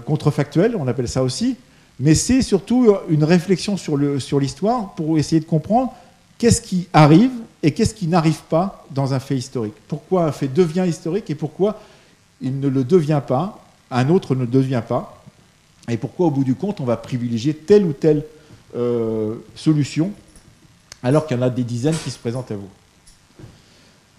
contrefactuelle, 0.05 0.75
on 0.77 0.87
appelle 0.87 1.07
ça 1.07 1.23
aussi. 1.23 1.55
Mais 1.99 2.15
c'est 2.15 2.41
surtout 2.41 2.95
une 3.09 3.23
réflexion 3.23 3.75
sur, 3.75 3.97
le, 3.97 4.19
sur 4.19 4.39
l'histoire 4.39 4.93
pour 4.95 5.17
essayer 5.17 5.41
de 5.41 5.45
comprendre 5.45 5.93
qu'est-ce 6.37 6.61
qui 6.61 6.87
arrive 6.93 7.31
et 7.61 7.71
qu'est-ce 7.73 7.93
qui 7.93 8.07
n'arrive 8.07 8.41
pas 8.49 8.85
dans 8.91 9.13
un 9.13 9.19
fait 9.19 9.37
historique. 9.37 9.73
Pourquoi 9.87 10.25
un 10.25 10.31
fait 10.31 10.47
devient 10.47 10.85
historique 10.87 11.29
et 11.29 11.35
pourquoi 11.35 11.81
il 12.41 12.59
ne 12.59 12.69
le 12.69 12.85
devient 12.85 13.21
pas, 13.25 13.65
un 13.91 14.09
autre 14.09 14.33
ne 14.33 14.41
le 14.41 14.47
devient 14.47 14.81
pas, 14.87 15.21
et 15.89 15.97
pourquoi 15.97 16.27
au 16.27 16.31
bout 16.31 16.45
du 16.45 16.55
compte 16.55 16.79
on 16.79 16.85
va 16.85 16.95
privilégier 16.95 17.53
telle 17.53 17.83
ou 17.83 17.91
telle 17.91 18.23
euh, 18.75 19.35
solution 19.55 20.11
alors 21.03 21.27
qu'il 21.27 21.37
y 21.37 21.39
en 21.39 21.43
a 21.43 21.49
des 21.49 21.63
dizaines 21.63 21.95
qui 22.03 22.11
se 22.11 22.19
présentent 22.19 22.51
à 22.51 22.55
vous. 22.55 22.69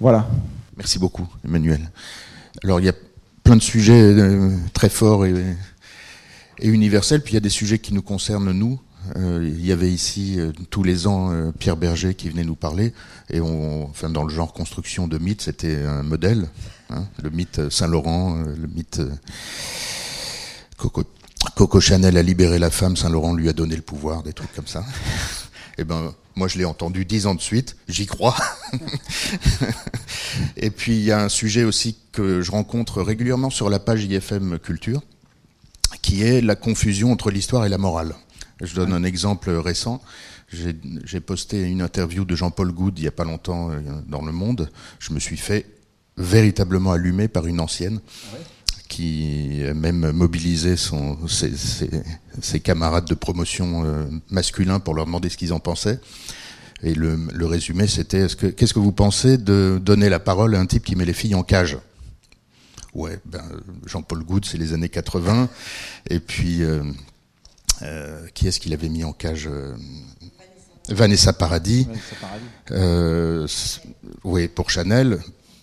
Voilà. 0.01 0.29
Merci 0.77 0.99
beaucoup, 0.99 1.29
Emmanuel. 1.45 1.91
Alors 2.65 2.81
il 2.81 2.87
y 2.87 2.89
a 2.89 2.95
plein 3.45 3.57
de 3.57 3.63
sujets 3.63 4.03
euh, 4.03 4.57
très 4.73 4.89
forts 4.89 5.27
et, 5.27 5.35
et 6.61 6.69
universels, 6.69 7.23
puis 7.23 7.33
il 7.33 7.35
y 7.35 7.39
a 7.39 7.41
des 7.41 7.49
sujets 7.49 7.79
qui 7.79 7.95
nous 7.95 8.03
concernent 8.03 8.53
nous, 8.53 8.81
euh, 9.17 9.43
il 9.43 9.65
y 9.65 9.73
avait 9.73 9.91
ici 9.91 10.39
euh, 10.39 10.53
tous 10.69 10.83
les 10.83 11.07
ans 11.07 11.33
euh, 11.33 11.53
Pierre 11.59 11.77
Berger 11.77 12.15
qui 12.15 12.29
venait 12.29 12.45
nous 12.45 12.55
parler, 12.55 12.93
et 13.31 13.41
on, 13.41 13.85
enfin 13.85 14.11
dans 14.11 14.25
le 14.25 14.33
genre 14.33 14.53
construction 14.53 15.09
de 15.09 15.19
mythe, 15.19 15.43
c'était 15.43 15.85
un 15.85 16.03
modèle, 16.03 16.49
hein, 16.91 17.07
le 17.23 17.31
mythe 17.31 17.71
Saint-Laurent, 17.71 18.37
le 18.37 18.67
mythe 18.67 19.01
Coco, 20.77 21.05
Coco, 21.57 21.81
Chanel 21.81 22.17
a 22.17 22.23
libéré 22.23 22.59
la 22.59 22.71
femme, 22.71 22.97
Saint-Laurent 22.97 23.35
lui 23.35 23.49
a 23.49 23.53
donné 23.53 23.75
le 23.75 23.83
pouvoir, 23.83 24.23
des 24.23 24.33
trucs 24.33 24.53
comme 24.55 24.67
ça. 24.67 24.81
et 24.81 24.85
eh 25.79 25.85
ben 25.85 26.15
moi 26.37 26.47
je 26.47 26.59
l'ai 26.59 26.65
entendu 26.65 27.05
dix 27.05 27.27
ans 27.27 27.35
de 27.35 27.41
suite, 27.41 27.77
j'y 27.89 28.07
crois. 28.07 28.37
et 30.57 30.71
puis 30.71 30.93
il 30.93 31.05
y 31.05 31.13
a 31.13 31.23
un 31.23 31.29
sujet 31.29 31.65
aussi 31.65 31.97
que 32.13 32.43
je 32.43 32.51
rencontre 32.51 33.03
régulièrement 33.03 33.51
sur 33.51 33.71
la 33.71 33.79
page 33.79 34.05
IFM 34.05 34.59
Culture, 34.59 35.03
qui 36.03 36.23
est 36.23 36.41
la 36.41 36.57
confusion 36.57 37.13
entre 37.13 37.31
l'histoire 37.31 37.67
et 37.67 37.69
la 37.69 37.79
morale. 37.79 38.15
Je 38.61 38.75
donne 38.75 38.93
un 38.93 39.05
exemple 39.05 39.51
récent. 39.51 40.03
J'ai 40.53 41.21
posté 41.21 41.63
une 41.63 41.81
interview 41.83 42.25
de 42.25 42.35
Jean-Paul 42.35 42.73
Goud 42.73 42.99
il 42.99 43.03
n'y 43.03 43.09
a 43.09 43.13
pas 43.13 43.25
longtemps 43.25 43.71
euh, 43.71 43.81
dans 44.09 44.25
Le 44.25 44.33
Monde. 44.33 44.71
Je 44.99 45.13
me 45.13 45.21
suis 45.21 45.37
fait 45.37 45.67
véritablement 46.17 46.93
allumer 46.93 47.29
par 47.29 47.47
une 47.47 47.61
ancienne 47.61 48.01
qui 48.33 48.39
qui 48.91 49.63
a 49.65 49.73
même 49.73 50.11
mobilisé 50.11 50.77
son, 50.77 51.17
ses, 51.29 51.57
ses, 51.57 51.89
ses 52.43 52.59
camarades 52.59 53.05
de 53.05 53.15
promotion 53.15 53.85
euh, 53.85 54.05
masculins 54.31 54.81
pour 54.81 54.95
leur 54.95 55.07
demander 55.07 55.29
ce 55.29 55.37
qu'ils 55.37 55.53
en 55.53 55.61
pensaient. 55.61 56.01
Et 56.83 56.95
le, 56.95 57.17
le 57.33 57.47
résumé, 57.47 57.87
c'était 57.87 58.23
est-ce 58.23 58.35
que, 58.35 58.49
qu'est-ce 58.49 58.75
que 58.75 58.81
vous 58.81 58.91
pensez 58.91 59.39
de 59.39 59.81
donner 59.81 60.09
la 60.09 60.19
parole 60.19 60.57
à 60.57 60.59
un 60.61 60.67
type 60.67 60.83
qui 60.85 60.97
met 60.97 61.05
les 61.05 61.13
filles 61.13 61.37
en 61.37 61.45
cage? 61.45 61.79
Ouais, 62.95 63.19
ben, 63.25 63.43
Jean-Paul 63.87 64.23
Goude, 64.25 64.45
c'est 64.45 64.59
les 64.59 64.73
années 64.73 64.89
80. 64.89 65.49
Et 66.09 66.19
puis, 66.21 66.63
euh, 66.63 66.83
euh, 67.83 68.27
qui 68.35 68.49
est-ce 68.49 68.59
qu'il 68.61 68.73
avait 68.75 68.89
mis 68.89 69.05
en 69.05 69.13
cage 69.13 69.49
euh, 69.51 69.75
Vanessa 70.89 71.33
Paradis. 71.33 71.85
Vanessa 71.85 72.17
Paradis. 72.21 72.45
Euh, 72.73 73.47
c- 73.47 73.81
oui, 74.25 74.49
pour 74.49 74.71
Chanel. 74.71 75.21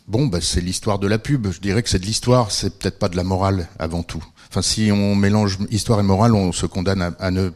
Bon, 0.07 0.28
bah, 0.28 0.39
c'est 0.41 0.61
l'histoire 0.61 0.99
de 0.99 1.07
la 1.07 1.19
pub. 1.19 1.51
Je 1.51 1.59
dirais 1.59 1.84
que 1.84 1.89
c'est 1.89 1.99
de 1.99 2.05
l'histoire, 2.05 2.51
c'est 2.51 2.78
peut-être 2.80 2.97
pas 2.97 3.09
de 3.09 3.17
la 3.17 3.23
morale 3.25 3.67
avant 3.78 4.03
tout. 4.03 4.23
Enfin, 4.49 4.61
si 4.61 4.89
on 4.93 5.15
mélange 5.15 5.57
histoire 5.69 5.99
et 5.99 6.03
morale, 6.03 6.34
on 6.34 6.53
se 6.53 6.65
condamne 6.65 7.01
à, 7.01 7.07
à 7.19 7.30
ne 7.32 7.51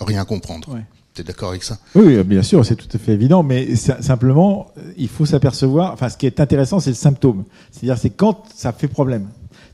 rien 0.00 0.24
comprendre. 0.24 0.68
Ouais. 0.74 0.80
T'es 1.16 1.22
d'accord 1.22 1.48
avec 1.48 1.62
ça? 1.62 1.78
Oui, 1.94 2.22
bien 2.24 2.42
sûr, 2.42 2.62
c'est 2.66 2.76
tout 2.76 2.88
à 2.92 2.98
fait 2.98 3.12
évident, 3.12 3.42
mais 3.42 3.74
simplement, 3.74 4.66
il 4.98 5.08
faut 5.08 5.24
s'apercevoir. 5.24 5.94
Enfin, 5.94 6.10
ce 6.10 6.18
qui 6.18 6.26
est 6.26 6.40
intéressant, 6.40 6.78
c'est 6.78 6.90
le 6.90 6.96
symptôme. 6.96 7.44
C'est-à-dire, 7.70 7.96
c'est 7.96 8.10
quand 8.10 8.44
ça 8.54 8.72
fait 8.72 8.86
problème. 8.86 9.28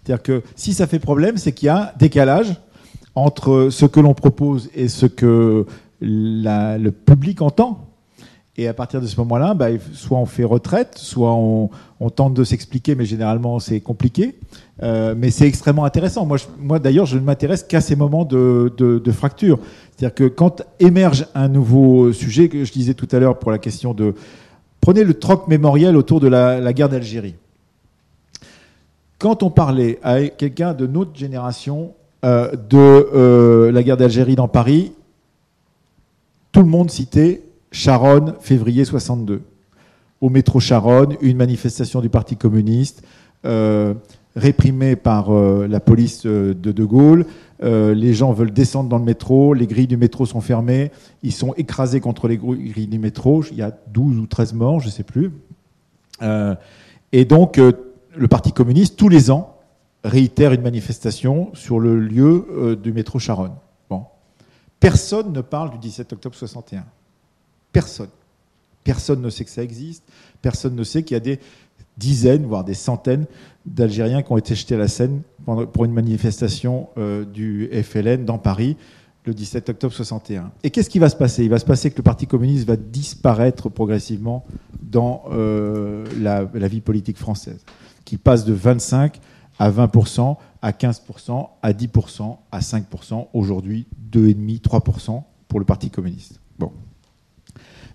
C'est-à-dire 0.05 0.22
que 0.22 0.43
si 0.55 0.72
ça 0.72 0.86
fait 0.86 1.01
problème, 1.01 1.38
c'est 1.38 1.51
qu'il 1.51 1.66
y 1.66 1.68
a 1.68 1.95
décalage 1.99 2.55
entre 3.16 3.70
ce 3.70 3.86
que 3.86 3.99
l'on 3.99 4.14
propose 4.14 4.70
et 4.76 4.86
ce 4.86 5.07
que 5.07 5.66
le 6.01 6.90
public 6.90 7.43
entend. 7.43 7.88
Et 8.59 8.68
à 8.68 8.74
partir 8.74 9.00
de 9.00 9.07
ce 9.07 9.16
moment-là, 9.20 9.55
bah, 9.55 9.68
soit 9.94 10.18
on 10.18 10.26
fait 10.26 10.44
retraite, 10.44 10.98
soit 10.98 11.32
on, 11.34 11.70
tente 12.14 12.34
de 12.34 12.44
s'expliquer, 12.44 12.94
mais 12.94 13.07
généralement 13.07 13.59
c'est 13.61 13.80
compliqué. 13.80 14.38
Euh, 14.82 15.14
mais 15.16 15.30
c'est 15.30 15.46
extrêmement 15.46 15.84
intéressant. 15.84 16.26
Moi, 16.26 16.78
d'ailleurs, 16.78 17.07
je 17.07 17.16
ne 17.16 17.24
m'intéresse 17.24 17.62
qu'à 17.62 17.80
ces 17.80 17.96
moments 17.96 18.24
de, 18.24 19.03
fracture. 19.12 19.59
C'est-à-dire 19.96 20.14
que 20.14 20.24
quand 20.24 20.62
émerge 20.80 21.26
un 21.34 21.48
nouveau 21.48 22.12
sujet, 22.12 22.48
que 22.48 22.64
je 22.64 22.72
disais 22.72 22.94
tout 22.94 23.09
à 23.12 23.18
l'heure 23.18 23.38
pour 23.38 23.50
la 23.50 23.59
question 23.59 23.94
de... 23.94 24.14
Prenez 24.80 25.05
le 25.05 25.14
troc 25.14 25.48
mémoriel 25.48 25.96
autour 25.96 26.20
de 26.20 26.28
la, 26.28 26.61
la 26.61 26.72
guerre 26.72 26.88
d'Algérie. 26.88 27.36
Quand 29.18 29.44
on 29.44 29.50
parlait 29.50 30.00
à 30.03 30.26
quelqu'un 30.26 30.74
de 30.74 30.86
notre 30.88 31.16
génération 31.16 31.94
euh, 32.24 32.50
de 32.68 32.76
euh, 32.76 33.72
la 33.72 33.82
guerre 33.82 33.96
d'Algérie 33.96 34.34
dans 34.34 34.48
Paris, 34.48 34.92
tout 36.50 36.61
le 36.61 36.66
monde 36.66 36.90
citait 36.90 37.42
Charonne, 37.72 38.34
février 38.38 38.84
62. 38.84 39.42
Au 40.20 40.28
métro 40.28 40.60
Charonne, 40.60 41.16
une 41.20 41.36
manifestation 41.36 42.00
du 42.00 42.08
Parti 42.08 42.36
communiste, 42.36 43.02
euh, 43.44 43.94
réprimée 44.36 44.94
par 44.94 45.30
euh, 45.30 45.66
la 45.66 45.80
police 45.80 46.24
euh, 46.26 46.54
de 46.54 46.70
De 46.70 46.84
Gaulle. 46.84 47.26
Les 47.60 48.12
gens 48.12 48.32
veulent 48.32 48.52
descendre 48.52 48.88
dans 48.88 48.98
le 48.98 49.04
métro, 49.04 49.54
les 49.54 49.68
grilles 49.68 49.86
du 49.86 49.96
métro 49.96 50.26
sont 50.26 50.40
fermées, 50.40 50.90
ils 51.22 51.32
sont 51.32 51.54
écrasés 51.54 52.00
contre 52.00 52.26
les 52.26 52.36
grilles 52.36 52.88
du 52.88 52.98
métro. 52.98 53.44
Il 53.52 53.56
y 53.56 53.62
a 53.62 53.70
12 53.92 54.18
ou 54.18 54.26
13 54.26 54.54
morts, 54.54 54.80
je 54.80 54.86
ne 54.86 54.90
sais 54.90 55.04
plus. 55.04 55.30
Et 57.12 57.24
donc, 57.24 57.58
le 57.58 58.28
Parti 58.28 58.50
communiste, 58.50 58.96
tous 58.96 59.08
les 59.08 59.30
ans, 59.30 59.58
réitère 60.02 60.52
une 60.52 60.62
manifestation 60.62 61.50
sur 61.54 61.78
le 61.78 62.00
lieu 62.00 62.76
du 62.82 62.92
métro 62.92 63.20
Charonne. 63.20 63.54
Bon. 63.88 64.06
Personne 64.80 65.32
ne 65.32 65.40
parle 65.40 65.70
du 65.70 65.78
17 65.78 66.14
octobre 66.14 66.34
61. 66.34 66.82
Personne. 67.72 68.10
Personne 68.84 69.22
ne 69.22 69.30
sait 69.30 69.44
que 69.44 69.50
ça 69.50 69.62
existe. 69.62 70.04
Personne 70.40 70.74
ne 70.74 70.84
sait 70.84 71.02
qu'il 71.02 71.14
y 71.14 71.16
a 71.16 71.20
des 71.20 71.38
dizaines, 71.96 72.46
voire 72.46 72.64
des 72.64 72.74
centaines 72.74 73.26
d'Algériens 73.66 74.22
qui 74.22 74.32
ont 74.32 74.38
été 74.38 74.54
jetés 74.54 74.74
à 74.74 74.78
la 74.78 74.88
Seine 74.88 75.22
pour 75.44 75.84
une 75.84 75.92
manifestation 75.92 76.88
euh, 76.98 77.24
du 77.24 77.70
FLN 77.82 78.24
dans 78.24 78.38
Paris 78.38 78.76
le 79.24 79.34
17 79.34 79.68
octobre 79.68 79.94
61. 79.94 80.50
Et 80.64 80.70
qu'est-ce 80.70 80.90
qui 80.90 80.98
va 80.98 81.08
se 81.08 81.16
passer? 81.16 81.44
Il 81.44 81.50
va 81.50 81.58
se 81.58 81.64
passer 81.64 81.90
que 81.90 81.96
le 81.96 82.02
Parti 82.02 82.26
communiste 82.26 82.66
va 82.66 82.76
disparaître 82.76 83.68
progressivement 83.68 84.44
dans 84.80 85.24
euh, 85.30 86.04
la, 86.20 86.44
vie 86.44 86.80
politique 86.80 87.18
française, 87.18 87.64
qui 88.04 88.16
passe 88.16 88.44
de 88.44 88.54
25% 88.54 89.12
à 89.58 89.70
20%, 89.70 90.36
à 90.60 90.72
15%, 90.72 91.48
à 91.62 91.72
10%, 91.72 92.36
à 92.50 92.58
5%, 92.58 93.26
aujourd'hui 93.32 93.86
2,5, 94.10 94.60
3% 94.60 95.22
pour 95.46 95.60
le 95.60 95.64
Parti 95.64 95.90
communiste. 95.90 96.40
Bon. 96.58 96.72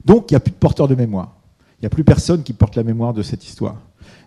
Donc 0.07 0.31
il 0.31 0.33
n'y 0.33 0.37
a 0.37 0.39
plus 0.39 0.51
de 0.51 0.55
porteurs 0.55 0.87
de 0.87 0.95
mémoire. 0.95 1.35
Il 1.79 1.83
n'y 1.83 1.87
a 1.87 1.89
plus 1.89 2.03
personne 2.05 2.41
qui 2.41 2.53
porte 2.53 2.75
la 2.75 2.83
mémoire 2.83 3.13
de 3.13 3.21
cette 3.21 3.45
histoire. 3.45 3.75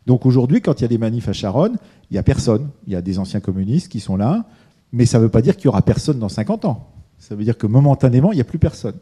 Donc 0.06 0.26
aujourd'hui, 0.26 0.60
quand 0.60 0.78
il 0.80 0.82
y 0.82 0.84
a 0.84 0.88
des 0.88 0.98
manifs 0.98 1.28
à 1.28 1.32
Charonne, 1.32 1.76
il 2.10 2.14
n'y 2.14 2.18
a 2.18 2.22
personne. 2.22 2.68
Il 2.86 2.92
y 2.92 2.96
a 2.96 3.00
des 3.02 3.18
anciens 3.18 3.40
communistes 3.40 3.88
qui 3.88 3.98
sont 3.98 4.16
là, 4.16 4.44
mais 4.92 5.06
ça 5.06 5.18
ne 5.18 5.24
veut 5.24 5.28
pas 5.30 5.40
dire 5.42 5.56
qu'il 5.56 5.66
n'y 5.66 5.70
aura 5.70 5.82
personne 5.82 6.18
dans 6.18 6.28
50 6.28 6.66
ans. 6.66 6.86
Ça 7.18 7.34
veut 7.34 7.44
dire 7.44 7.56
que 7.58 7.66
momentanément, 7.66 8.30
il 8.32 8.36
n'y 8.36 8.40
a 8.40 8.44
plus 8.44 8.58
personne. 8.58 8.94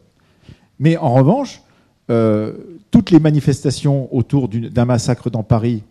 Mais 0.79 0.95
en 0.97 1.13
revanche, 1.13 1.61
euh, 2.09 2.53
toutes 2.91 3.11
les 3.11 3.19
manifestations 3.19 4.13
autour 4.15 4.47
d'un 4.49 4.85
massacre 4.85 5.29
dans 5.29 5.43
Paris 5.43 5.83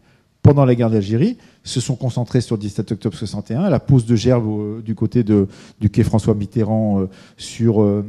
pendant 0.43 0.64
la 0.64 0.74
guerre 0.74 0.91
d'Algérie 0.91 1.36
se 1.64 1.80
sont 1.80 1.97
concentrées 1.97 2.41
sur 2.41 2.57
le 2.57 2.62
17 2.62 2.93
octobre 2.93 3.14
61, 3.16 3.68
la 3.68 3.80
pose 3.80 4.07
de 4.07 4.16
gerbe 4.16 4.47
au- 4.47 4.80
du 4.80 4.95
côté 4.95 5.22
de, 5.22 5.47
du 5.80 5.91
quai 5.91 6.03
François 6.03 6.34
Mitterrand 6.34 7.01
euh, 7.01 7.09
sur 7.36 7.82
euh, 7.82 8.05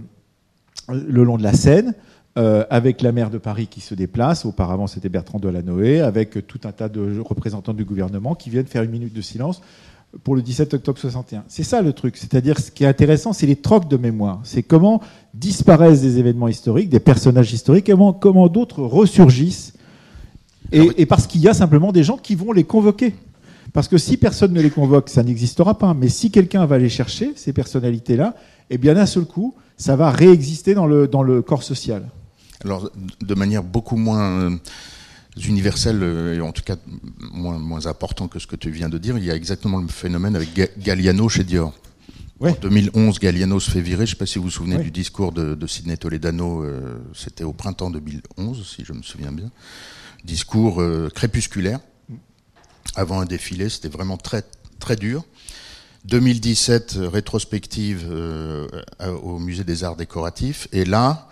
le 0.89 1.23
long 1.23 1.37
de 1.37 1.43
la 1.43 1.53
Seine, 1.53 1.93
euh, 2.39 2.63
avec 2.69 3.01
la 3.01 3.11
maire 3.11 3.29
de 3.29 3.37
Paris 3.37 3.67
qui 3.67 3.81
se 3.81 3.93
déplace, 3.93 4.45
auparavant 4.45 4.87
c'était 4.87 5.09
Bertrand 5.09 5.39
Delanoë, 5.39 5.99
avec 5.99 6.47
tout 6.47 6.61
un 6.63 6.71
tas 6.71 6.89
de 6.89 7.19
représentants 7.19 7.73
du 7.73 7.85
gouvernement 7.85 8.33
qui 8.33 8.49
viennent 8.49 8.65
faire 8.65 8.83
une 8.83 8.91
minute 8.91 9.13
de 9.13 9.21
silence 9.21 9.61
pour 10.23 10.35
le 10.35 10.41
17 10.41 10.73
octobre 10.73 10.97
61. 10.97 11.43
C'est 11.47 11.63
ça 11.63 11.81
le 11.81 11.93
truc. 11.93 12.17
C'est-à-dire, 12.17 12.59
ce 12.59 12.71
qui 12.71 12.83
est 12.83 12.87
intéressant, 12.87 13.33
c'est 13.33 13.45
les 13.45 13.57
trocs 13.57 13.87
de 13.89 13.97
mémoire. 13.97 14.39
C'est 14.43 14.63
comment 14.63 15.01
disparaissent 15.33 16.01
des 16.01 16.17
événements 16.17 16.47
historiques, 16.47 16.89
des 16.89 16.99
personnages 16.99 17.53
historiques, 17.53 17.87
comment, 17.87 18.13
comment 18.13 18.47
d'autres 18.47 18.81
ressurgissent. 18.81 19.73
Et, 20.71 20.79
Alors, 20.79 20.93
et 20.97 21.05
parce 21.05 21.27
qu'il 21.27 21.41
y 21.41 21.47
a 21.47 21.53
simplement 21.53 21.91
des 21.91 22.03
gens 22.03 22.17
qui 22.17 22.35
vont 22.35 22.51
les 22.51 22.63
convoquer. 22.63 23.15
Parce 23.73 23.87
que 23.87 23.97
si 23.97 24.17
personne 24.17 24.53
ne 24.53 24.61
les 24.61 24.71
convoque, 24.71 25.09
ça 25.09 25.23
n'existera 25.23 25.77
pas. 25.77 25.93
Mais 25.93 26.09
si 26.09 26.31
quelqu'un 26.31 26.65
va 26.65 26.77
les 26.77 26.89
chercher, 26.89 27.33
ces 27.35 27.53
personnalités-là, 27.53 28.35
eh 28.69 28.77
bien 28.77 28.95
d'un 28.95 29.05
seul 29.05 29.25
coup, 29.25 29.55
ça 29.77 29.95
va 29.95 30.09
réexister 30.09 30.73
dans 30.73 30.87
le, 30.87 31.07
dans 31.07 31.21
le 31.21 31.41
corps 31.41 31.63
social. 31.63 32.09
Alors, 32.65 32.89
de 33.21 33.33
manière 33.35 33.63
beaucoup 33.63 33.95
moins 33.95 34.29
euh, 34.51 34.57
universelle, 35.47 35.99
euh, 36.03 36.35
et 36.35 36.41
en 36.41 36.51
tout 36.51 36.63
cas 36.63 36.75
moins, 37.31 37.57
moins 37.57 37.85
important 37.87 38.27
que 38.27 38.39
ce 38.39 38.47
que 38.47 38.55
tu 38.55 38.69
viens 38.71 38.89
de 38.89 38.97
dire, 38.97 39.17
il 39.17 39.23
y 39.23 39.31
a 39.31 39.35
exactement 39.35 39.79
le 39.79 39.87
phénomène 39.87 40.35
avec 40.35 40.53
Ga- 40.53 40.67
Galliano 40.77 41.29
chez 41.29 41.43
Dior. 41.43 41.73
Ouais. 42.41 42.51
En 42.51 42.55
2011, 42.61 43.19
Galliano 43.19 43.59
se 43.59 43.69
fait 43.71 43.81
virer. 43.81 44.05
Je 44.05 44.11
ne 44.11 44.15
sais 44.15 44.19
pas 44.19 44.25
si 44.25 44.37
vous 44.39 44.45
vous 44.45 44.49
souvenez 44.51 44.77
Ouais. 44.77 44.83
du 44.83 44.91
discours 44.91 45.31
de, 45.31 45.55
de 45.55 45.67
Sidney 45.67 45.97
Toledano. 45.97 46.63
euh, 46.63 46.97
C'était 47.13 47.43
au 47.43 47.53
printemps 47.53 47.89
2011, 47.89 48.65
si 48.75 48.83
je 48.85 48.93
me 48.93 49.01
souviens 49.03 49.31
bien. 49.31 49.49
Discours 50.23 50.81
euh, 50.81 51.09
crépusculaire. 51.13 51.79
Avant 52.95 53.21
un 53.21 53.25
défilé, 53.25 53.69
c'était 53.69 53.89
vraiment 53.89 54.17
très 54.17 54.43
très 54.79 54.95
dur. 54.95 55.23
2017, 56.05 56.95
euh, 56.97 57.09
rétrospective 57.09 58.05
euh, 58.09 58.67
au 59.21 59.37
musée 59.39 59.63
des 59.63 59.83
arts 59.83 59.95
décoratifs. 59.97 60.67
Et 60.71 60.85
là, 60.85 61.28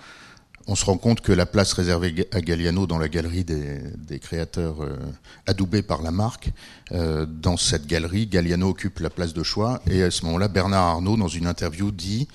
on 0.68 0.76
se 0.76 0.86
rend 0.86 0.98
compte 0.98 1.22
que 1.22 1.32
la 1.32 1.46
place 1.46 1.72
réservée 1.74 2.28
à 2.34 2.42
Galliano 2.42 2.88
dans 2.88 2.98
la 2.98 3.08
galerie 3.08 3.46
des, 3.46 4.20
créateurs 4.20 4.84
euh, 4.84 4.98
adoubés 5.46 5.82
par 5.82 6.02
la 6.02 6.12
marque, 6.12 6.52
euh, 6.92 7.26
dans 7.26 7.56
cette 7.56 7.88
galerie, 7.88 8.28
Galliano 8.28 8.70
occupe 8.70 9.00
la 9.00 9.10
place 9.10 9.34
de 9.34 9.44
choix. 9.44 9.82
Et 9.90 10.04
à 10.04 10.12
ce 10.12 10.26
moment-là, 10.26 10.50
Bernard 10.50 10.84
Arnault, 10.84 11.16
dans 11.16 11.30
une 11.30 11.48
interview, 11.48 11.92
dit 11.92 12.28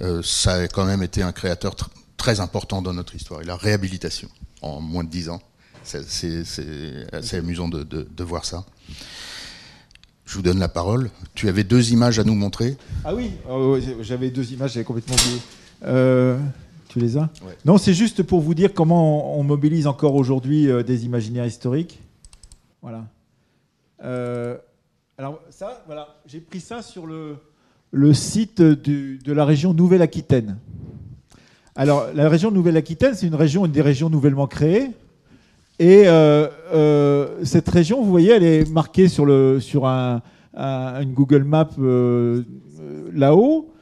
euh, 0.00 0.22
ça 0.22 0.54
a 0.54 0.68
quand 0.68 0.86
même 0.86 1.02
été 1.02 1.22
un 1.22 1.32
créateur 1.32 1.74
tr- 1.74 1.88
très 2.16 2.40
important 2.40 2.80
dans 2.80 2.94
notre 2.94 3.14
histoire. 3.14 3.42
Et 3.42 3.44
la 3.44 3.56
réhabilitation 3.56 4.30
en 4.62 4.80
moins 4.80 5.04
de 5.04 5.10
dix 5.10 5.28
ans. 5.28 5.42
C'est- 5.82 6.00
assez 7.12 7.36
amusant 7.36 7.68
de, 7.68 8.24
voir 8.24 8.46
ça. 8.46 8.64
Je 10.24 10.34
vous 10.34 10.42
donne 10.42 10.58
la 10.58 10.68
parole. 10.68 11.10
Tu 11.34 11.50
avais 11.50 11.64
deux 11.64 11.92
images 11.92 12.18
à 12.18 12.24
nous 12.24 12.34
montrer. 12.34 12.78
Ah 13.04 13.14
oui, 13.14 13.32
euh, 13.50 13.78
j'avais 14.00 14.30
deux 14.30 14.52
images, 14.54 14.72
j'avais 14.72 14.84
complètement 14.84 15.16
oublié. 15.16 15.40
Tu 16.94 17.00
les 17.00 17.16
as 17.16 17.28
Ouais. 17.44 17.56
Non, 17.64 17.76
c'est 17.76 17.92
juste 17.92 18.22
pour 18.22 18.40
vous 18.40 18.54
dire 18.54 18.72
comment 18.72 19.34
on, 19.36 19.40
on 19.40 19.42
mobilise 19.42 19.88
encore 19.88 20.14
aujourd'hui 20.14 20.70
euh, 20.70 20.84
des 20.84 21.04
imaginaires 21.06 21.44
historiques. 21.44 21.98
Voilà. 22.82 23.04
Euh, 24.04 24.56
alors 25.18 25.40
ça, 25.50 25.82
voilà, 25.86 26.06
j'ai 26.24 26.38
pris 26.38 26.60
ça 26.60 26.82
sur 26.82 27.06
le, 27.06 27.34
le 27.90 28.14
site 28.14 28.62
du- 28.62 29.18
de 29.18 29.32
la 29.32 29.44
région 29.44 29.74
Nouvelle-Aquitaine. 29.74 30.56
Alors, 31.74 32.06
la 32.14 32.28
région 32.28 32.52
Nouvelle-Aquitaine, 32.52 33.14
c'est 33.14 33.26
une 33.26 33.34
région, 33.34 33.66
une 33.66 33.72
des 33.72 33.82
régions 33.82 34.08
nouvellement 34.08 34.46
créées. 34.46 34.90
Et 35.80 36.04
euh, 36.06 37.44
cette 37.44 37.68
région, 37.68 38.04
vous 38.04 38.10
voyez, 38.10 38.30
elle 38.30 38.44
est 38.44 38.70
marquée 38.70 39.08
sur, 39.08 39.26
le, 39.26 39.58
sur 39.58 39.88
un, 39.88 40.22
un- 40.56 41.00
une 41.02 41.12
Google 41.12 41.42
Map 41.42 41.70
là-haut, 43.12 43.73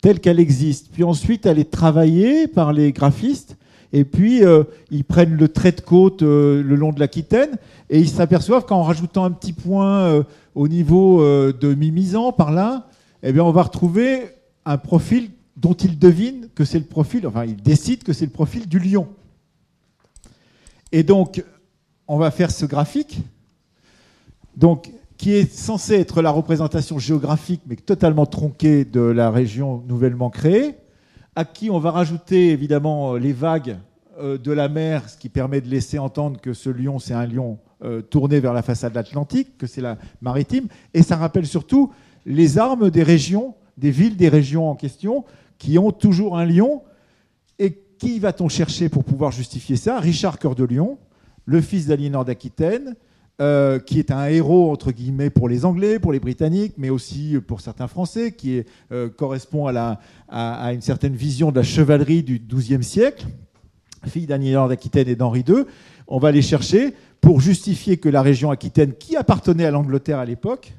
telle 0.00 0.20
qu'elle 0.20 0.40
existe. 0.40 0.90
Puis 0.92 1.04
ensuite, 1.04 1.46
elle 1.46 1.58
est 1.58 1.70
travaillée 1.70 2.46
par 2.46 2.72
les 2.72 2.92
graphistes. 2.92 3.56
et 3.92 4.04
puis 4.04 4.42
ils 4.90 5.04
prennent 5.04 5.36
le 5.36 5.48
trait 5.48 5.72
de 5.72 5.80
côte 5.80 6.22
le 6.22 6.62
long 6.62 6.92
de 6.92 7.00
l'Aquitaine, 7.00 7.56
et 7.90 7.98
ils 7.98 8.08
s'aperçoivent 8.08 8.66
qu'en 8.66 8.82
rajoutant 8.82 9.24
un 9.24 9.30
petit 9.30 9.52
point 9.52 10.24
au 10.54 10.68
niveau 10.68 11.22
de 11.22 11.74
Mimizan 11.74 12.32
par 12.32 12.52
là, 12.52 12.88
eh 13.22 13.32
bien, 13.32 13.42
on 13.44 13.50
va 13.50 13.62
retrouver 13.62 14.28
un 14.64 14.78
profil 14.78 15.30
dont 15.56 15.74
ils 15.74 15.98
devinent 15.98 16.48
que 16.54 16.64
c'est 16.64 16.78
le 16.78 16.84
profil, 16.84 17.26
enfin 17.26 17.44
ils 17.44 17.56
décident 17.56 18.02
que 18.04 18.12
c'est 18.12 18.26
le 18.26 18.30
profil 18.30 18.68
du 18.68 18.78
lion. 18.78 19.08
Et 20.92 21.02
donc, 21.02 21.42
on 22.06 22.18
va 22.18 22.30
faire 22.30 22.50
ce 22.50 22.66
graphique, 22.66 23.18
donc, 24.56 24.90
qui 25.18 25.32
est 25.32 25.52
censé 25.52 25.94
être 25.94 26.22
la 26.22 26.30
représentation 26.30 26.98
géographique, 26.98 27.62
mais 27.66 27.74
totalement 27.76 28.24
tronquée 28.24 28.84
de 28.84 29.00
la 29.00 29.30
région 29.30 29.82
nouvellement 29.86 30.30
créée, 30.30 30.76
à 31.34 31.44
qui 31.44 31.70
on 31.70 31.80
va 31.80 31.90
rajouter 31.90 32.50
évidemment 32.50 33.14
les 33.14 33.32
vagues 33.32 33.76
euh, 34.20 34.38
de 34.38 34.52
la 34.52 34.68
mer, 34.68 35.08
ce 35.08 35.18
qui 35.18 35.28
permet 35.28 35.60
de 35.60 35.68
laisser 35.68 35.98
entendre 35.98 36.40
que 36.40 36.52
ce 36.52 36.70
lion, 36.70 37.00
c'est 37.00 37.14
un 37.14 37.26
lion 37.26 37.58
euh, 37.84 38.00
tourné 38.00 38.38
vers 38.38 38.52
la 38.52 38.62
façade 38.62 38.96
atlantique, 38.96 39.58
que 39.58 39.66
c'est 39.66 39.80
la 39.80 39.98
maritime, 40.22 40.68
et 40.94 41.02
ça 41.02 41.16
rappelle 41.16 41.46
surtout 41.46 41.92
les 42.24 42.56
armes 42.58 42.88
des 42.88 43.02
régions, 43.02 43.54
des 43.76 43.90
villes 43.90 44.16
des 44.16 44.28
régions 44.28 44.70
en 44.70 44.76
question, 44.76 45.24
qui 45.58 45.78
ont 45.78 45.90
toujours 45.90 46.38
un 46.38 46.44
lion. 46.44 46.82
Et 47.58 47.76
qui 47.98 48.20
va-t-on 48.20 48.48
chercher 48.48 48.88
pour 48.88 49.02
pouvoir 49.02 49.32
justifier 49.32 49.74
ça? 49.74 49.98
Richard 49.98 50.38
Cœur 50.38 50.54
de 50.54 50.62
Lion, 50.62 50.98
le 51.44 51.60
fils 51.60 51.86
d'Aliénor 51.86 52.24
d'Aquitaine, 52.24 52.94
euh, 53.40 53.78
qui 53.78 54.00
est 54.00 54.10
un 54.10 54.26
héros 54.26 54.72
entre 54.72 54.90
guillemets 54.90 55.30
pour 55.30 55.48
les 55.48 55.64
Anglais, 55.64 56.00
pour 56.00 56.12
les 56.12 56.18
Britanniques, 56.18 56.74
mais 56.76 56.90
aussi 56.90 57.36
pour 57.46 57.60
certains 57.60 57.86
Français, 57.86 58.32
qui 58.32 58.64
euh, 58.90 59.08
correspond 59.08 59.68
à, 59.68 60.00
une 60.72 60.80
certaine 60.80 61.14
vision 61.14 61.52
de 61.52 61.56
la 61.56 61.62
chevalerie 61.62 62.24
du 62.24 62.40
XIIe 62.40 62.82
siècle, 62.82 63.26
fille 64.08 64.26
d'Aliénor 64.26 64.68
d'Aquitaine 64.68 65.06
et 65.06 65.14
d'Henri 65.14 65.44
II. 65.46 65.66
On 66.08 66.18
va 66.18 66.32
les 66.32 66.42
chercher 66.42 66.94
pour 67.20 67.40
justifier 67.40 67.98
que 67.98 68.08
la 68.08 68.22
région 68.22 68.50
Aquitaine, 68.50 68.94
qui 68.94 69.14
appartenait 69.14 69.66
à 69.66 69.70
l'Angleterre 69.70 70.18
à 70.18 70.24
l'époque, 70.24 70.72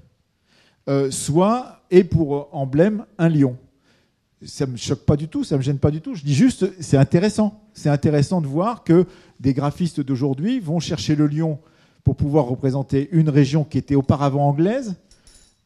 euh, 0.90 1.12
soit 1.12 1.84
et 1.92 2.04
pour 2.04 2.50
emblème 2.52 3.06
un 3.18 3.30
lion. 3.30 3.56
Ça 4.44 4.66
me 4.66 4.76
choque 4.76 5.06
pas 5.06 5.16
du 5.16 5.30
tout, 5.30 5.46
ça 5.46 5.56
me 5.56 5.62
gêne 5.62 5.80
pas 5.80 5.92
du 5.92 6.02
tout. 6.02 6.14
Je 6.14 6.26
dis 6.26 6.36
juste, 6.36 6.70
c'est 6.82 6.98
intéressant. 6.98 7.64
C'est 7.74 7.90
intéressant 7.90 8.42
de 8.42 8.48
voir 8.48 8.84
que 8.84 9.06
des 9.40 9.54
graphistes 9.54 10.02
d'aujourd'hui 10.02 10.60
vont 10.60 10.82
chercher 10.82 11.16
le 11.16 11.28
lion 11.28 11.58
pour 12.04 12.16
pouvoir 12.16 12.46
représenter 12.46 13.10
une 13.12 13.30
région 13.30 13.64
qui 13.64 13.78
était 13.78 13.96
auparavant 13.96 14.48
anglaise, 14.48 14.96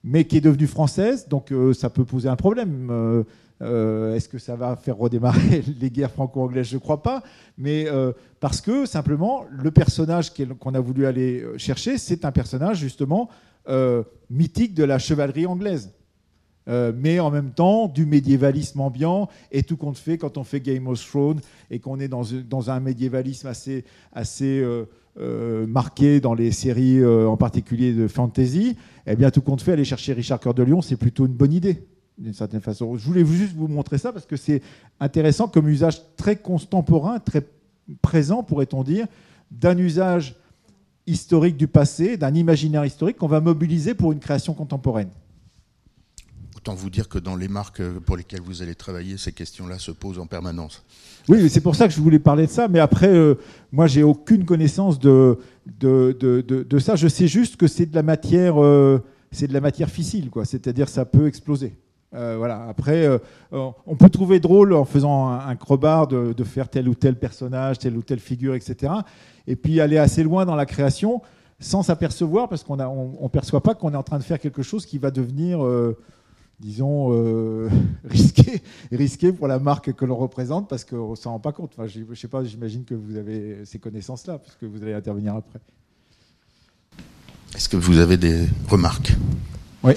mais 0.03 0.25
qui 0.25 0.37
est 0.37 0.41
devenue 0.41 0.67
française. 0.67 1.27
Donc 1.27 1.51
euh, 1.51 1.73
ça 1.73 1.89
peut 1.89 2.05
poser 2.05 2.29
un 2.29 2.35
problème. 2.35 2.89
Euh, 2.91 3.23
euh, 3.61 4.15
est-ce 4.15 4.27
que 4.27 4.39
ça 4.39 4.55
va 4.55 4.75
faire 4.75 4.97
redémarrer 4.97 5.63
les 5.79 5.89
guerres 5.89 6.11
franco-anglaises? 6.11 6.67
Je 6.67 6.75
ne 6.75 6.81
crois 6.81 7.01
pas. 7.01 7.23
Mais 7.57 7.87
parce 8.39 8.61
que 8.61 8.85
simplement, 8.85 9.45
le 9.49 9.71
personnage 9.71 10.31
qu'on 10.59 10.73
a 10.73 10.79
voulu 10.79 11.05
aller 11.05 11.43
chercher, 11.57 11.97
c'est 11.97 12.25
un 12.25 12.31
personnage 12.31 12.77
justement 12.77 13.29
mythique 14.29 14.73
de 14.73 14.83
la 14.83 14.99
chevalerie 14.99 15.45
anglaise. 15.45 15.91
Mais 16.67 17.19
en 17.19 17.29
même 17.29 17.51
temps 17.51 17.87
du 17.87 18.05
médiévalisme 18.05 18.79
ambiant 18.79 19.29
et 19.51 19.63
tout 19.63 19.77
compte 19.77 19.97
fait 19.97 20.17
quand 20.17 20.37
on 20.37 20.43
fait 20.43 20.61
Game 20.61 20.87
of 20.87 21.05
Thrones 21.05 21.41
et 21.69 21.79
qu'on 21.79 21.99
est 21.99 22.07
dans, 22.07 22.69
un 22.69 22.79
médiévalisme 22.79 23.47
assez, 23.47 23.83
assez 24.13 24.63
euh, 25.19 25.67
marqué 25.67 26.19
dans 26.19 26.33
les 26.33 26.51
séries, 26.51 26.97
euh, 26.97 27.27
en 27.27 27.37
particulier 27.37 27.93
de 27.93 28.07
fantasy, 28.07 28.75
eh 29.05 29.15
bien, 29.15 29.29
tout 29.29 29.41
compte 29.41 29.61
fait, 29.61 29.73
aller 29.73 29.85
chercher 29.85 30.13
Richard 30.13 30.39
Cœur 30.39 30.55
de 30.55 30.63
Lion, 30.63 30.81
c'est 30.81 30.95
plutôt 30.95 31.27
une 31.27 31.33
bonne 31.33 31.53
idée, 31.53 31.85
d'une 32.17 32.33
certaine 32.33 32.61
façon. 32.61 32.97
Je 32.97 33.05
voulais 33.05 33.23
juste 33.23 33.55
vous 33.55 33.67
montrer 33.67 33.99
ça 33.99 34.11
parce 34.11 34.25
que 34.25 34.35
c'est 34.35 34.63
intéressant 34.99 35.47
comme 35.47 35.69
usage 35.69 36.01
très 36.17 36.35
contemporain, 36.37 37.19
très 37.19 37.45
présent, 38.01 38.41
pourrait-on 38.41 38.83
dire, 38.83 39.05
d'un 39.51 39.77
usage 39.77 40.35
historique 41.05 41.57
du 41.57 41.67
passé, 41.67 42.17
d'un 42.17 42.33
imaginaire 42.33 42.83
historique 42.83 43.17
qu'on 43.17 43.27
va 43.27 43.39
mobiliser 43.39 43.93
pour 43.93 44.13
une 44.13 44.19
création 44.19 44.55
contemporaine. 44.55 45.09
Autant 46.63 46.75
vous 46.75 46.89
dire 46.89 47.09
que 47.09 47.19
dans 47.19 47.35
les 47.35 47.49
marques 47.49 47.81
pour 48.05 48.15
lesquelles 48.15 48.39
vous 48.39 48.61
allez 48.61 48.73
travailler, 48.73 49.17
ces 49.17 49.33
questions-là 49.33 49.79
se 49.79 49.91
posent 49.91 50.17
en 50.17 50.27
permanence. 50.27 50.85
Oui, 51.27 51.49
c'est 51.49 51.59
pour 51.59 51.75
ça 51.75 51.89
que 51.89 51.93
je 51.93 51.99
voulais 51.99 52.19
parler 52.19 52.45
de 52.45 52.51
ça. 52.51 52.69
Mais 52.69 52.79
après, 52.79 53.09
euh, 53.09 53.35
moi, 53.73 53.85
j'ai 53.85 54.01
aucune 54.01 54.45
connaissance 54.45 54.97
de 54.97 55.37
de, 55.81 56.15
de, 56.21 56.79
ça. 56.79 56.95
Je 56.95 57.09
sais 57.09 57.27
juste 57.27 57.57
que 57.57 57.67
c'est 57.67 57.85
de 57.85 57.93
la 57.93 58.01
matière, 58.01 58.63
euh, 58.63 59.03
c'est 59.33 59.47
de 59.47 59.53
la 59.53 59.59
matière 59.59 59.89
fissile, 59.89 60.29
quoi. 60.29 60.45
C'est-à-dire, 60.45 60.87
ça 60.87 61.03
peut 61.03 61.27
exploser. 61.27 61.75
Euh, 62.15 62.35
voilà. 62.37 62.65
Après, 62.69 63.09
on 63.51 63.97
peut 63.97 64.09
trouver 64.09 64.39
drôle 64.39 64.71
en 64.71 64.85
faisant 64.85 65.27
un, 65.27 65.45
un 65.45 65.57
crobard 65.57 66.07
de, 66.07 66.31
de, 66.31 66.43
faire 66.45 66.69
tel 66.69 66.87
ou 66.87 66.95
tel 66.95 67.19
personnage, 67.19 67.77
telle 67.77 67.97
ou 67.97 68.03
telle 68.03 68.19
figure, 68.19 68.55
etc. 68.55 68.93
Et 69.47 69.57
puis 69.57 69.81
aller 69.81 69.97
assez 69.97 70.23
loin 70.23 70.45
dans 70.45 70.55
la 70.55 70.65
création 70.65 71.21
sans 71.59 71.83
s'apercevoir, 71.83 72.47
parce 72.47 72.63
qu'on 72.63 72.77
ne 72.77 72.83
on, 72.85 73.29
perçoit 73.29 73.61
pas 73.61 73.73
qu'on 73.73 73.93
est 73.93 73.97
en 73.97 74.03
train 74.03 74.17
de 74.17 74.23
faire 74.23 74.39
quelque 74.39 74.63
chose 74.63 74.85
qui 74.85 74.97
va 74.97 75.11
devenir 75.11 75.59
disons, 76.63 77.09
euh, 77.11 77.69
risqué, 78.05 78.63
risqué 78.91 79.33
pour 79.33 79.47
la 79.47 79.59
marque 79.59 79.93
que 79.93 80.05
l'on 80.05 80.15
représente 80.15 80.69
parce 80.69 80.85
qu'on 80.85 81.11
ne 81.11 81.15
s'en 81.15 81.31
rend 81.31 81.39
pas 81.39 81.51
compte. 81.51 81.73
Enfin, 81.77 81.87
je 81.87 81.99
ne 81.99 82.15
sais 82.15 82.27
pas, 82.27 82.43
j'imagine 82.43 82.85
que 82.85 82.95
vous 82.95 83.17
avez 83.17 83.65
ces 83.65 83.79
connaissances-là, 83.79 84.39
puisque 84.39 84.63
vous 84.63 84.81
allez 84.81 84.93
intervenir 84.93 85.35
après. 85.35 85.59
Est-ce 87.55 87.69
que 87.69 87.77
vous 87.77 87.99
avez 87.99 88.17
des 88.17 88.47
remarques? 88.67 89.13
Oui. 89.83 89.93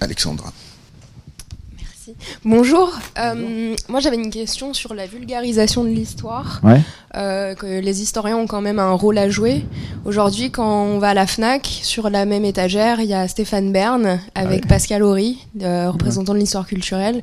Alexandra. 0.00 0.52
Bonjour. 2.44 2.92
Euh, 3.18 3.74
moi, 3.88 4.00
j'avais 4.00 4.16
une 4.16 4.30
question 4.30 4.72
sur 4.74 4.94
la 4.94 5.06
vulgarisation 5.06 5.84
de 5.84 5.88
l'histoire. 5.88 6.60
Euh, 7.16 7.54
que 7.54 7.80
les 7.80 8.02
historiens 8.02 8.36
ont 8.36 8.46
quand 8.46 8.60
même 8.60 8.78
un 8.78 8.92
rôle 8.92 9.18
à 9.18 9.28
jouer. 9.28 9.64
Aujourd'hui, 10.04 10.50
quand 10.50 10.84
on 10.84 10.98
va 10.98 11.10
à 11.10 11.14
la 11.14 11.26
Fnac, 11.26 11.66
sur 11.66 12.10
la 12.10 12.24
même 12.24 12.44
étagère, 12.44 13.00
il 13.00 13.06
y 13.06 13.14
a 13.14 13.26
Stéphane 13.28 13.72
Bern 13.72 14.20
avec 14.34 14.66
Pascal 14.66 15.02
Horry, 15.02 15.38
représentant 15.60 16.34
de 16.34 16.38
l'histoire 16.38 16.66
culturelle. 16.66 17.22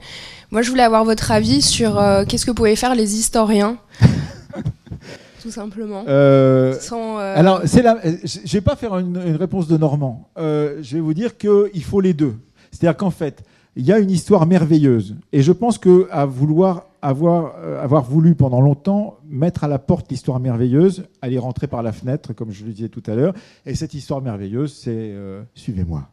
Moi, 0.51 0.61
je 0.61 0.69
voulais 0.69 0.83
avoir 0.83 1.03
votre 1.03 1.31
avis 1.31 1.61
sur 1.61 1.99
euh, 1.99 2.23
qu'est-ce 2.25 2.45
que 2.45 2.51
pouvaient 2.51 2.75
faire 2.75 2.95
les 2.95 3.15
historiens. 3.15 3.77
Tout 5.41 5.51
simplement. 5.51 6.03
Alors, 6.05 7.61
c'est 7.65 7.81
la... 7.81 7.97
je 8.03 8.53
vais 8.53 8.61
pas 8.61 8.75
faire 8.75 8.97
une, 8.97 9.21
une 9.25 9.35
réponse 9.35 9.67
de 9.67 9.77
Normand. 9.77 10.29
je 10.37 10.95
vais 10.95 11.01
vous 11.01 11.13
dire 11.13 11.37
qu'il 11.37 11.83
faut 11.83 12.01
les 12.01 12.13
deux. 12.13 12.35
C'est-à-dire 12.71 12.97
qu'en 12.97 13.11
fait, 13.11 13.43
il 13.77 13.85
y 13.85 13.91
a 13.91 13.99
une 13.99 14.09
histoire 14.09 14.45
merveilleuse. 14.47 15.15
Et 15.31 15.43
je 15.43 15.51
pense 15.51 15.77
que 15.77 16.07
à 16.11 16.25
vouloir 16.25 16.87
avoir, 17.01 17.55
euh, 17.57 17.81
avoir 17.81 18.03
voulu 18.03 18.33
pendant 18.33 18.59
longtemps 18.59 19.19
mettre 19.29 19.63
à 19.63 19.67
la 19.67 19.77
porte 19.77 20.09
l'histoire 20.09 20.39
merveilleuse, 20.39 21.05
aller 21.21 21.37
rentrer 21.37 21.67
par 21.67 21.83
la 21.83 21.91
fenêtre, 21.91 22.33
comme 22.33 22.51
je 22.51 22.65
le 22.65 22.73
disais 22.73 22.89
tout 22.89 23.03
à 23.05 23.13
l'heure. 23.13 23.35
Et 23.67 23.75
cette 23.75 23.93
histoire 23.93 24.21
merveilleuse, 24.21 24.73
c'est 24.73 24.89
euh, 24.95 25.43
suivez-moi. 25.53 26.09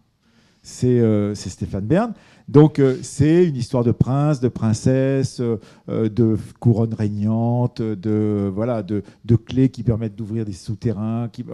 Euh, 0.84 1.34
c'est 1.34 1.50
Stéphane 1.50 1.86
Bern. 1.86 2.12
Donc 2.48 2.80
c'est 3.02 3.46
une 3.46 3.56
histoire 3.56 3.84
de 3.84 3.92
prince, 3.92 4.40
de 4.40 4.48
princesse, 4.48 5.40
de 5.88 6.38
couronne 6.60 6.92
régnante, 6.92 7.80
de 7.80 8.50
voilà, 8.54 8.82
de, 8.82 9.02
de 9.24 9.36
clés 9.36 9.70
qui 9.70 9.82
permettent 9.82 10.16
d'ouvrir 10.16 10.44
des 10.44 10.52
souterrains. 10.52 11.28
Qui, 11.32 11.44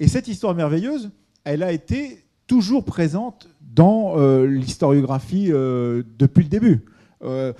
Et 0.00 0.08
cette 0.08 0.26
histoire 0.26 0.56
merveilleuse, 0.56 1.10
elle 1.44 1.62
a 1.62 1.70
été 1.70 2.25
toujours 2.46 2.84
présente 2.84 3.48
dans 3.60 4.18
euh, 4.18 4.46
l'historiographie 4.46 5.48
euh, 5.50 6.02
depuis 6.18 6.42
le 6.42 6.48
début. 6.48 6.84
Euh, 7.22 7.52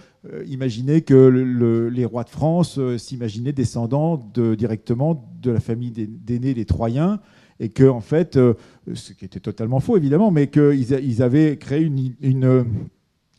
imaginez 0.46 1.02
que 1.02 1.88
les 1.92 2.04
rois 2.04 2.24
de 2.24 2.28
France 2.28 2.78
s'imaginaient 2.98 3.52
descendants 3.52 4.16
directement 4.56 5.30
de 5.40 5.52
la 5.52 5.60
famille 5.60 5.92
d'aînés 5.92 6.52
des 6.52 6.64
Troyens 6.64 7.20
et 7.58 7.70
que 7.70 7.88
en 7.88 8.00
fait, 8.00 8.34
ce 8.34 9.12
qui 9.12 9.24
était 9.24 9.40
totalement 9.40 9.80
faux 9.80 9.96
évidemment, 9.96 10.30
mais 10.30 10.48
qu'ils 10.48 10.92
ils 10.92 11.22
avaient 11.22 11.56
créé 11.56 11.82
une, 12.20 12.66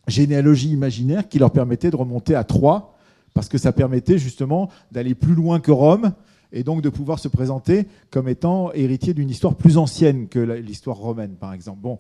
généalogie 0.07 0.69
imaginaire 0.69 1.27
qui 1.27 1.37
leur 1.37 1.51
permettait 1.51 1.91
de 1.91 1.97
remonter 1.97 2.33
à 2.33 2.45
Troie, 2.45 2.95
parce 3.33 3.49
que 3.49 3.57
ça 3.57 3.73
permettait 3.73 4.17
justement 4.17 4.69
d'aller 4.91 5.13
plus 5.13 5.35
loin 5.35 5.59
que 5.59 5.71
Rome 5.71 6.13
et 6.51 6.63
donc 6.63 6.81
de 6.81 6.89
pouvoir 6.89 7.19
se 7.19 7.27
présenter 7.27 7.87
comme 8.09 8.27
étant 8.27 8.71
héritier 8.73 9.13
d'une 9.13 9.29
histoire 9.29 9.55
plus 9.55 9.77
ancienne 9.77 10.27
que 10.27 10.39
l'histoire 10.39 10.97
romaine, 10.97 11.35
par 11.39 11.53
exemple. 11.53 11.79
Bon, 11.81 11.99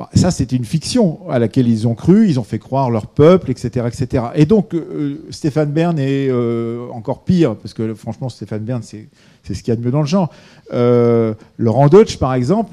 bah, 0.00 0.08
ça, 0.14 0.30
c'était 0.30 0.56
une 0.56 0.64
fiction 0.64 1.28
à 1.28 1.38
laquelle 1.38 1.68
ils 1.68 1.86
ont 1.86 1.94
cru, 1.94 2.26
ils 2.26 2.40
ont 2.40 2.42
fait 2.42 2.58
croire 2.58 2.90
leur 2.90 3.06
peuple, 3.06 3.50
etc. 3.50 3.86
etc. 3.86 4.24
Et 4.34 4.46
donc, 4.46 4.72
euh, 4.74 5.26
Stéphane 5.28 5.72
Bern 5.72 5.98
est 5.98 6.28
euh, 6.30 6.88
encore 6.90 7.22
pire, 7.22 7.54
parce 7.56 7.74
que 7.74 7.92
franchement, 7.94 8.30
Stéphane 8.30 8.64
Bern, 8.64 8.82
c'est 8.82 9.08
ce 9.44 9.62
qu'il 9.62 9.68
y 9.68 9.72
a 9.72 9.76
de 9.76 9.84
mieux 9.84 9.90
dans 9.90 10.00
le 10.00 10.06
genre. 10.06 10.30
Euh, 10.72 11.34
Laurent 11.58 11.88
Deutsch, 11.88 12.16
par 12.16 12.32
exemple, 12.32 12.72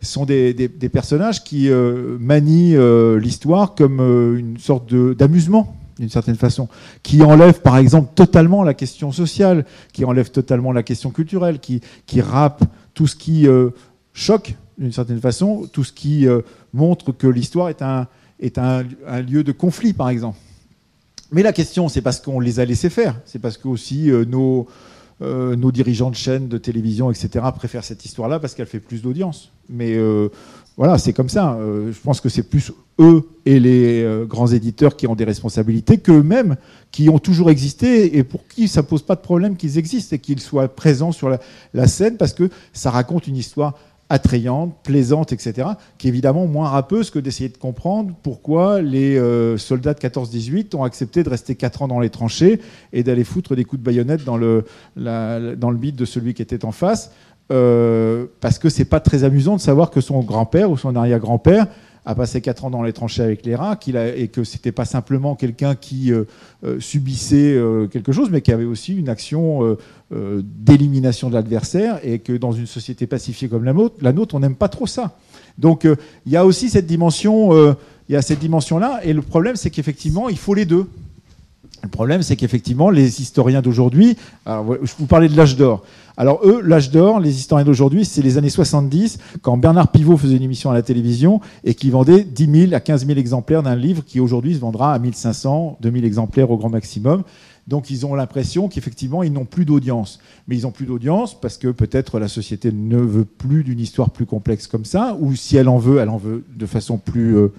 sont 0.00 0.24
des, 0.24 0.54
personnages 0.90 1.44
qui 1.44 1.68
manient 1.68 2.76
l'histoire 3.18 3.74
comme 3.74 4.00
une 4.00 4.56
sorte 4.58 4.94
d'amusement 4.94 5.76
d'une 5.98 6.08
certaine 6.08 6.36
façon, 6.36 6.68
qui 7.02 7.22
enlèvent 7.22 7.60
par 7.60 7.76
exemple 7.76 8.12
totalement 8.14 8.62
la 8.62 8.74
question 8.74 9.12
sociale, 9.12 9.64
qui 9.92 10.04
enlèvent 10.04 10.30
totalement 10.30 10.72
la 10.72 10.82
question 10.82 11.10
culturelle, 11.10 11.60
qui, 11.60 11.80
qui 12.06 12.20
tout 12.94 13.06
ce 13.06 13.16
qui 13.16 13.46
choque 14.12 14.54
d'une 14.78 14.92
certaine 14.92 15.20
façon, 15.20 15.68
tout 15.72 15.84
ce 15.84 15.92
qui 15.92 16.26
euh, 16.26 16.40
montre 16.72 17.12
que 17.12 17.26
l'histoire 17.26 17.68
est, 17.68 17.82
un, 17.82 18.08
est 18.40 18.58
un, 18.58 18.82
lieu 19.28 19.44
de 19.44 19.52
conflit, 19.52 19.92
par 19.92 20.08
exemple. 20.08 20.38
Mais 21.30 21.42
la 21.42 21.52
question, 21.52 21.88
c'est 21.88 22.02
parce 22.02 22.20
qu'on 22.20 22.40
les 22.40 22.60
a 22.60 22.64
laissés 22.64 22.90
faire. 22.90 23.20
C'est 23.24 23.38
parce 23.38 23.56
que 23.56 23.68
aussi 23.68 24.10
nos, 24.28 24.68
nos 25.20 25.72
dirigeants 25.72 26.10
de 26.10 26.16
chaînes 26.16 26.48
de 26.48 26.58
télévision, 26.58 27.10
etc., 27.10 27.44
préfèrent 27.56 27.82
cette 27.82 28.04
histoire-là 28.04 28.38
parce 28.38 28.54
qu'elle 28.54 28.66
fait 28.66 28.78
plus 28.78 29.02
d'audience. 29.02 29.50
Mais 29.68 29.96
voilà, 30.76 30.98
c'est 30.98 31.12
comme 31.12 31.28
ça. 31.28 31.54
Euh, 31.54 31.92
je 31.92 32.00
pense 32.00 32.20
que 32.20 32.28
c'est 32.28 32.42
plus 32.42 32.72
eux 32.98 33.28
et 33.46 33.60
les 33.60 34.02
euh, 34.02 34.24
grands 34.24 34.48
éditeurs 34.48 34.96
qui 34.96 35.06
ont 35.06 35.14
des 35.14 35.24
responsabilités 35.24 35.98
qu'eux-mêmes, 35.98 36.56
qui 36.90 37.08
ont 37.08 37.18
toujours 37.18 37.50
existé 37.50 38.16
et 38.16 38.24
pour 38.24 38.46
qui 38.48 38.66
ça 38.66 38.82
pose 38.82 39.02
pas 39.02 39.14
de 39.14 39.20
problème 39.20 39.56
qu'ils 39.56 39.78
existent 39.78 40.16
et 40.16 40.18
qu'ils 40.18 40.40
soient 40.40 40.68
présents 40.68 41.12
sur 41.12 41.28
la, 41.28 41.86
scène 41.86 42.16
parce 42.16 42.32
que 42.32 42.50
ça 42.72 42.90
raconte 42.90 43.28
une 43.28 43.36
histoire 43.36 43.74
attrayante, 44.10 44.76
plaisante, 44.82 45.32
etc., 45.32 45.68
qui 45.96 46.08
est 46.08 46.10
évidemment 46.10 46.46
moins 46.46 46.68
râpeuse 46.68 47.10
que 47.10 47.18
d'essayer 47.18 47.48
de 47.48 47.56
comprendre 47.56 48.14
pourquoi 48.22 48.82
les 48.82 49.16
euh, 49.16 49.56
soldats 49.56 49.94
de 49.94 49.98
14-18 49.98 50.76
ont 50.76 50.84
accepté 50.84 51.22
de 51.22 51.30
rester 51.30 51.54
4 51.54 51.82
ans 51.82 51.88
dans 51.88 52.00
les 52.00 52.10
tranchées 52.10 52.60
et 52.92 53.02
d'aller 53.02 53.24
foutre 53.24 53.56
des 53.56 53.64
coups 53.64 53.80
de 53.80 53.84
baïonnette 53.84 54.24
dans 54.24 54.36
le, 54.36 54.66
dans 54.96 55.70
le 55.70 55.76
bide 55.76 55.96
de 55.96 56.04
celui 56.04 56.34
qui 56.34 56.42
était 56.42 56.64
en 56.64 56.72
face, 56.72 57.12
euh, 57.52 58.26
parce 58.40 58.58
que 58.58 58.68
c'est 58.68 58.84
pas 58.84 59.00
très 59.00 59.24
amusant 59.24 59.56
de 59.56 59.60
savoir 59.60 59.90
que 59.90 60.00
son 60.00 60.20
grand-père 60.20 60.70
ou 60.70 60.76
son 60.76 60.96
arrière-grand-père 60.96 61.66
a 62.06 62.14
passé 62.14 62.42
quatre 62.42 62.66
ans 62.66 62.70
dans 62.70 62.82
les 62.82 62.92
tranchées 62.92 63.22
avec 63.22 63.46
les 63.46 63.54
rats, 63.54 63.76
qu'il 63.76 63.96
a, 63.96 64.14
et 64.14 64.28
que 64.28 64.44
c'était 64.44 64.72
pas 64.72 64.84
simplement 64.84 65.36
quelqu'un 65.36 65.74
qui 65.74 66.12
euh, 66.12 66.24
euh, 66.64 66.78
subissait 66.78 67.58
quelque 67.90 68.12
chose, 68.12 68.28
mais 68.30 68.42
qui 68.42 68.52
avait 68.52 68.64
aussi 68.64 68.94
une 68.94 69.08
action 69.08 69.76
d'élimination 70.10 71.28
de 71.28 71.34
l'adversaire, 71.34 72.00
et 72.02 72.18
que 72.18 72.34
dans 72.34 72.52
une 72.52 72.66
société 72.66 73.06
pacifiée 73.06 73.48
comme 73.48 73.64
la 73.64 73.72
nôtre, 73.72 73.96
la 74.00 74.12
nôtre 74.12 74.34
on 74.34 74.40
n'aime 74.40 74.56
pas 74.56 74.68
trop 74.68 74.86
ça. 74.86 75.16
Donc 75.56 75.84
il 76.26 76.32
y 76.32 76.36
a 76.36 76.44
aussi 76.44 76.68
cette 76.68 76.86
dimension, 76.86 77.52
il 78.08 78.12
y 78.12 78.16
a 78.16 78.22
cette 78.22 78.38
dimension-là, 78.38 79.00
et 79.02 79.12
le 79.12 79.22
problème 79.22 79.56
c'est 79.56 79.70
qu'effectivement 79.70 80.28
il 80.28 80.38
faut 80.38 80.54
les 80.54 80.66
deux. 80.66 80.86
Le 81.84 81.90
problème, 81.90 82.22
c'est 82.22 82.36
qu'effectivement, 82.36 82.88
les 82.88 83.20
historiens 83.20 83.60
d'aujourd'hui, 83.60 84.16
je 84.46 84.92
vous 84.98 85.06
parlais 85.06 85.28
de 85.28 85.36
l'âge 85.36 85.56
d'or. 85.56 85.84
Alors 86.16 86.40
eux, 86.42 86.62
l'âge 86.64 86.90
d'or, 86.90 87.20
les 87.20 87.36
historiens 87.36 87.66
d'aujourd'hui, 87.66 88.06
c'est 88.06 88.22
les 88.22 88.38
années 88.38 88.48
70, 88.48 89.18
quand 89.42 89.58
Bernard 89.58 89.88
Pivot 89.88 90.16
faisait 90.16 90.36
une 90.36 90.42
émission 90.42 90.70
à 90.70 90.74
la 90.74 90.80
télévision 90.80 91.40
et 91.62 91.74
qui 91.74 91.90
vendait 91.90 92.24
10 92.24 92.68
000 92.68 92.74
à 92.74 92.80
15 92.80 93.06
000 93.06 93.18
exemplaires 93.18 93.62
d'un 93.62 93.76
livre 93.76 94.02
qui 94.04 94.18
aujourd'hui 94.18 94.54
se 94.54 94.60
vendra 94.60 94.94
à 94.94 94.98
1500, 94.98 95.76
2000 95.82 96.04
exemplaires 96.06 96.50
au 96.50 96.56
grand 96.56 96.70
maximum. 96.70 97.22
Donc 97.68 97.90
ils 97.90 98.06
ont 98.06 98.14
l'impression 98.14 98.68
qu'effectivement, 98.68 99.22
ils 99.22 99.32
n'ont 99.32 99.44
plus 99.44 99.66
d'audience. 99.66 100.20
Mais 100.48 100.56
ils 100.56 100.62
n'ont 100.62 100.70
plus 100.70 100.86
d'audience 100.86 101.38
parce 101.38 101.58
que 101.58 101.68
peut-être 101.68 102.18
la 102.18 102.28
société 102.28 102.72
ne 102.72 102.98
veut 102.98 103.26
plus 103.26 103.62
d'une 103.62 103.80
histoire 103.80 104.08
plus 104.08 104.26
complexe 104.26 104.66
comme 104.68 104.86
ça, 104.86 105.18
ou 105.20 105.34
si 105.34 105.58
elle 105.58 105.68
en 105.68 105.78
veut, 105.78 105.98
elle 105.98 106.10
en 106.10 106.18
veut 106.18 106.44
de 106.56 106.66
façon 106.66 106.96
plus 106.96 107.36
euh, 107.36 107.52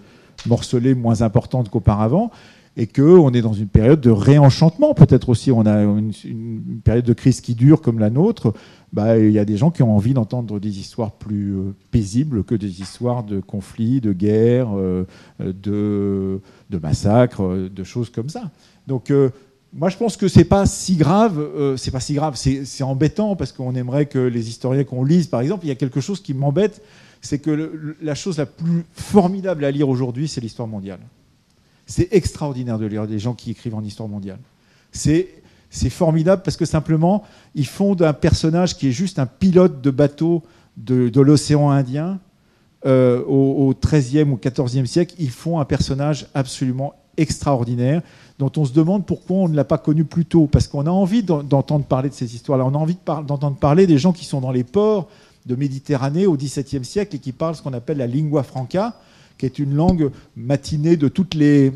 morcelée, 0.48 0.96
moins 0.96 1.22
importante 1.22 1.70
qu'auparavant 1.70 2.32
et 2.78 2.88
qu'on 2.88 3.32
est 3.32 3.42
dans 3.42 3.54
une 3.54 3.68
période 3.68 4.02
de 4.02 4.10
réenchantement. 4.10 4.94
Peut-être 4.94 5.30
aussi 5.30 5.52
on 5.52 5.66
a 5.66 5.82
une, 5.82 6.12
période 6.84 7.06
de 7.06 7.14
crise 7.14 7.42
qui 7.42 7.56
dure 7.56 7.82
comme 7.82 8.00
la 8.00 8.10
nôtre. 8.10 8.54
Bah, 8.92 9.18
il 9.18 9.32
y 9.32 9.40
a 9.40 9.46
des 9.46 9.58
gens 9.58 9.72
qui 9.72 9.84
ont 9.84 9.96
envie 9.96 10.14
d'entendre 10.14 10.60
des 10.60 10.80
histoires 10.80 11.12
plus 11.12 11.56
euh, 11.56 11.76
paisibles 11.92 12.44
que 12.44 12.56
des 12.56 12.82
histoires 12.82 13.24
de 13.24 13.40
conflits, 13.40 14.00
de 14.00 14.14
guerres, 14.14 14.70
euh, 14.78 15.06
de, 15.40 16.40
de, 16.70 16.78
massacres, 16.78 17.44
euh, 17.44 17.70
de 17.70 17.84
choses 17.84 18.10
comme 18.10 18.30
ça. 18.30 18.52
Donc 18.88 19.12
moi, 19.74 19.90
je 19.90 19.98
pense 19.98 20.16
que 20.16 20.28
c'est 20.28 20.46
pas 20.46 20.66
si 20.66 20.96
grave. 20.96 21.76
c'est 21.78 21.92
pas 21.92 22.00
si 22.00 22.14
grave. 22.14 22.36
C'est 22.36 22.84
embêtant 22.84 23.36
parce 23.36 23.52
qu'on 23.52 23.76
aimerait 23.76 24.06
que 24.06 24.20
les 24.20 24.48
historiens 24.48 24.84
qu'on 24.84 25.04
lise, 25.04 25.28
par 25.28 25.42
exemple, 25.42 25.66
il 25.66 25.70
y 25.70 25.72
a 25.72 25.76
quelque 25.76 26.00
chose 26.00 26.22
qui 26.22 26.34
m'embête, 26.34 26.82
c'est 27.22 27.40
que 27.40 27.96
la 28.02 28.16
chose 28.16 28.38
la 28.38 28.46
plus 28.46 28.86
formidable 28.94 29.66
à 29.66 29.72
lire 29.72 29.90
aujourd'hui, 29.90 30.28
c'est 30.28 30.40
l'histoire 30.40 30.68
mondiale. 30.68 31.00
C'est 31.86 32.10
extraordinaire 32.12 32.80
de 32.80 32.86
lire 32.86 33.08
des 33.08 33.20
gens 33.20 33.34
qui 33.34 33.52
écrivent 33.52 33.76
en 33.76 33.84
histoire 33.84 34.10
mondiale. 34.10 34.40
C'est 34.92 35.90
formidable 35.90 36.42
parce 36.44 36.58
que 36.58 36.66
simplement, 36.66 37.24
ils 37.54 37.68
font 37.68 37.96
d'un 37.96 38.14
personnage 38.14 38.78
qui 38.78 38.88
est 38.88 38.92
juste 38.92 39.20
un 39.20 39.26
pilote 39.26 39.82
de 39.82 39.92
bateau 39.92 40.44
de, 40.78 41.20
l'océan 41.20 41.70
Indien 41.70 42.20
euh, 42.86 43.24
au, 43.26 43.74
XIIIe 43.74 44.30
ou 44.30 44.38
XIVe 44.38 44.86
siècle, 44.86 45.16
ils 45.20 45.32
font 45.32 45.60
un 45.60 45.66
personnage 45.66 46.28
absolument 46.34 46.94
extraordinaire 47.18 48.02
dont 48.38 48.52
on 48.58 48.66
se 48.66 48.74
demande 48.74 49.06
pourquoi 49.06 49.38
on 49.38 49.50
ne 49.50 49.56
l'a 49.56 49.64
pas 49.64 49.78
connu 49.78 50.04
plus 50.04 50.26
tôt. 50.26 50.48
Parce 50.48 50.68
qu'on 50.68 50.86
a 50.86 50.92
envie 50.92 51.24
d'entendre 51.24 51.86
parler 51.86 52.10
de 52.10 52.14
ces 52.14 52.36
histoires-là. 52.36 52.66
On 52.66 52.76
a 52.76 52.78
envie 52.78 52.98
d'entendre 53.06 53.56
parler 53.56 53.88
des 53.88 53.98
gens 53.98 54.12
qui 54.12 54.26
sont 54.26 54.42
dans 54.42 54.52
les 54.52 54.64
ports 54.64 55.08
de 55.46 55.56
Méditerranée 55.56 56.26
au 56.26 56.36
XVIIe 56.36 56.84
siècle 56.84 57.16
et 57.16 57.20
qui 57.20 57.32
parlent 57.32 57.56
ce 57.56 57.62
qu'on 57.62 57.74
appelle 57.74 57.98
la 57.98 58.08
lingua 58.08 58.44
franca, 58.44 58.96
qui 59.38 59.46
est 59.46 59.60
une 59.60 59.74
langue 59.74 60.12
matinée 60.36 60.98
de 60.98 61.08
toutes 61.08 61.36
les 61.36 61.72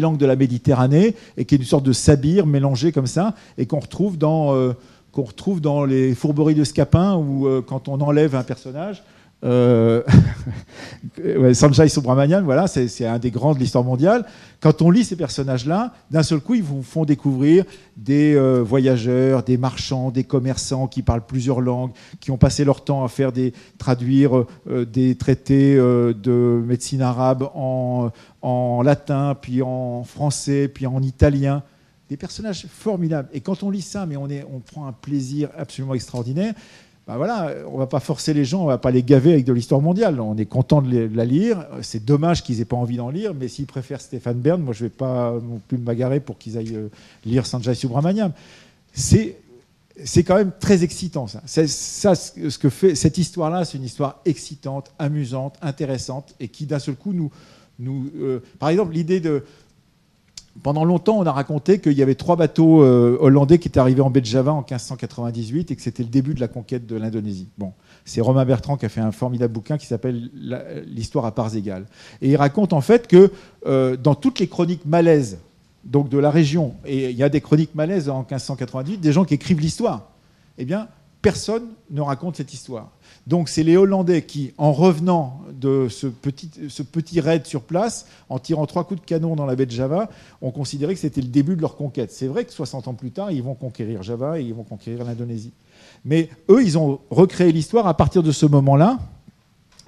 langues 0.00 0.18
de 0.18 0.26
la 0.26 0.36
Méditerranée 0.36 1.14
et 1.36 1.44
qui 1.44 1.54
est 1.54 1.58
une 1.58 1.64
sorte 1.64 1.84
de 1.84 1.92
sabir 1.92 2.46
mélangé 2.46 2.92
comme 2.92 3.06
ça 3.06 3.34
et 3.58 3.66
qu'on 3.66 3.80
retrouve 3.80 4.16
dans 4.16 4.54
euh, 4.54 5.86
les 5.86 6.14
fourberies 6.14 6.54
de 6.54 6.64
Scapin 6.64 7.16
où 7.16 7.46
euh, 7.46 7.62
quand 7.62 7.88
on 7.88 8.00
enlève 8.00 8.34
un 8.34 8.44
personnage 8.44 9.02
euh, 9.42 10.02
Sanjay 11.54 11.88
Subramanian, 11.88 12.42
voilà, 12.42 12.66
c'est 12.66 13.06
un 13.06 13.18
des 13.18 13.30
grands 13.30 13.54
de 13.54 13.58
l'histoire 13.58 13.84
mondiale. 13.84 14.26
Quand 14.60 14.82
on 14.82 14.90
lit 14.90 15.04
ces 15.04 15.16
personnages-là, 15.16 15.94
d'un 16.10 16.22
seul 16.22 16.40
coup, 16.40 16.54
ils 16.54 16.62
vous 16.62 16.82
font 16.82 17.04
découvrir 17.04 17.64
des 17.96 18.34
euh, 18.34 18.62
voyageurs, 18.62 19.42
des 19.42 19.56
marchands, 19.56 20.10
des 20.10 20.24
commerçants 20.24 20.86
qui 20.86 21.02
parlent 21.02 21.24
plusieurs 21.24 21.60
langues, 21.60 21.92
qui 22.20 22.30
ont 22.30 22.36
passé 22.36 22.64
leur 22.64 22.84
temps 22.84 23.04
à 23.04 23.08
faire 23.08 23.32
traduire 23.78 24.44
euh, 24.68 24.84
des 24.84 25.14
traités 25.16 25.76
de 25.76 26.62
médecine 26.66 27.02
arabe 27.02 27.48
en, 27.54 28.10
latin, 28.82 29.34
puis 29.40 29.62
en 29.62 30.04
français, 30.04 30.68
puis 30.68 30.86
en 30.86 31.00
italien 31.02 31.62
des 32.08 32.16
personnages 32.16 32.66
formidables. 32.68 33.28
Et 33.32 33.40
quand 33.40 33.62
on 33.62 33.70
lit 33.70 33.82
ça, 33.82 34.04
mais 34.04 34.16
on 34.16 34.60
prend 34.60 34.86
un 34.86 34.92
plaisir 34.92 35.48
absolument 35.56 35.94
extraordinaire. 35.94 36.54
On 37.10 37.14
bah 37.14 37.26
voilà, 37.26 37.54
on 37.66 37.76
va 37.76 37.88
pas 37.88 37.98
forcer 37.98 38.32
les 38.32 38.44
gens, 38.44 38.62
on 38.62 38.66
va 38.66 38.78
pas 38.78 38.92
les 38.92 39.02
gaver 39.02 39.32
avec 39.32 39.44
de 39.44 39.52
l'histoire 39.52 39.80
mondiale. 39.80 40.20
On 40.20 40.36
est 40.36 40.46
content 40.46 40.80
de 40.80 41.10
la 41.12 41.24
lire. 41.24 41.66
C'est 41.82 42.04
dommage 42.04 42.44
qu'ils 42.44 42.60
aient 42.60 42.64
pas 42.64 42.76
envie 42.76 42.98
d'en 42.98 43.10
lire, 43.10 43.34
mais 43.34 43.48
s'ils 43.48 43.66
préfèrent 43.66 44.00
Stéphane 44.00 44.38
Bern, 44.38 44.62
moi 44.62 44.72
je 44.72 44.84
vais 44.84 44.90
pas 44.90 45.32
non 45.32 45.60
plus 45.66 45.76
m'agarer 45.78 46.20
pour 46.20 46.38
qu'ils 46.38 46.56
aillent 46.56 46.76
euh, 46.76 46.88
lire 47.24 47.46
Sanjay 47.46 47.74
Subramaniam. 47.74 48.30
C'est 48.92 49.38
c'est 50.04 50.22
quand 50.22 50.36
même 50.36 50.52
très 50.60 50.84
excitant 50.84 51.26
ça. 51.26 51.42
ça 51.46 52.14
ce 52.14 52.58
que 52.58 52.68
fait 52.68 52.94
cette 52.94 53.18
histoire-là, 53.18 53.64
c'est 53.64 53.78
une 53.78 53.84
histoire 53.84 54.20
excitante, 54.24 54.92
amusante, 55.00 55.56
intéressante, 55.62 56.36
et 56.38 56.46
qui 56.46 56.64
d'un 56.64 56.78
seul 56.78 56.94
coup 56.94 57.12
nous, 57.12 57.32
nous 57.80 58.08
euh, 58.20 58.40
par 58.60 58.68
exemple, 58.68 58.92
l'idée 58.92 59.18
de 59.18 59.42
pendant 60.62 60.84
longtemps, 60.84 61.18
on 61.18 61.26
a 61.26 61.32
raconté 61.32 61.80
qu'il 61.80 61.92
y 61.92 62.02
avait 62.02 62.14
trois 62.14 62.36
bateaux 62.36 62.82
euh, 62.82 63.16
hollandais 63.20 63.58
qui 63.58 63.68
étaient 63.68 63.80
arrivés 63.80 64.02
en 64.02 64.10
baie 64.10 64.20
de 64.20 64.26
Java 64.26 64.52
en 64.52 64.60
1598 64.60 65.70
et 65.70 65.76
que 65.76 65.82
c'était 65.82 66.02
le 66.02 66.08
début 66.08 66.34
de 66.34 66.40
la 66.40 66.48
conquête 66.48 66.86
de 66.86 66.96
l'Indonésie. 66.96 67.48
C'est 68.04 68.20
Romain 68.20 68.44
Bertrand 68.44 68.76
qui 68.76 68.86
a 68.86 68.88
fait 68.88 69.00
un 69.00 69.12
formidable 69.12 69.52
bouquin 69.52 69.78
qui 69.78 69.86
s'appelle 69.86 70.30
L'histoire 70.86 71.24
à 71.24 71.34
parts 71.34 71.54
égales. 71.54 71.86
Et 72.22 72.30
il 72.30 72.36
raconte 72.36 72.72
en 72.72 72.80
fait 72.80 73.06
que 73.06 73.32
euh, 73.66 73.96
dans 73.96 74.14
toutes 74.14 74.38
les 74.38 74.48
chroniques 74.48 74.84
malaises 74.86 75.38
donc 75.84 76.08
de 76.08 76.18
la 76.18 76.30
région, 76.30 76.74
et 76.84 77.10
il 77.10 77.16
y 77.16 77.22
a 77.22 77.28
des 77.28 77.40
chroniques 77.40 77.74
malaises 77.74 78.08
en 78.08 78.18
1598, 78.18 78.98
des 78.98 79.12
gens 79.12 79.24
qui 79.24 79.34
écrivent 79.34 79.60
l'histoire, 79.60 80.10
eh 80.58 80.64
bien, 80.66 80.88
personne 81.22 81.68
ne 81.90 82.00
raconte 82.00 82.36
cette 82.36 82.52
histoire. 82.52 82.90
Donc 83.26 83.48
c'est 83.48 83.62
les 83.62 83.76
Hollandais 83.76 84.22
qui, 84.22 84.52
en 84.58 84.72
revenant 84.72 85.42
de 85.52 85.88
ce 85.88 86.06
petit, 86.06 87.20
raid 87.20 87.46
sur 87.46 87.62
place, 87.62 88.06
en 88.28 88.38
tirant 88.38 88.66
trois 88.66 88.84
coups 88.84 89.00
de 89.00 89.06
canon 89.06 89.36
dans 89.36 89.46
la 89.46 89.56
baie 89.56 89.66
de 89.66 89.70
Java, 89.70 90.08
ont 90.40 90.50
considéré 90.50 90.94
que 90.94 91.00
c'était 91.00 91.20
le 91.20 91.28
début 91.28 91.54
de 91.54 91.60
leur 91.60 91.76
conquête. 91.76 92.12
C'est 92.12 92.26
vrai 92.26 92.44
que 92.44 92.52
60 92.52 92.88
ans 92.88 92.94
plus 92.94 93.10
tard, 93.10 93.30
ils 93.30 93.42
vont 93.42 93.54
conquérir 93.54 94.02
Java 94.02 94.40
et 94.40 94.44
ils 94.44 94.54
vont 94.54 94.64
conquérir 94.64 95.04
l'Indonésie. 95.04 95.52
Mais 96.04 96.30
eux, 96.48 96.62
ils 96.62 96.78
ont 96.78 97.00
recréé 97.10 97.52
l'histoire 97.52 97.86
à 97.86 97.94
partir 97.94 98.22
de 98.22 98.32
ce 98.32 98.46
moment-là. 98.46 98.98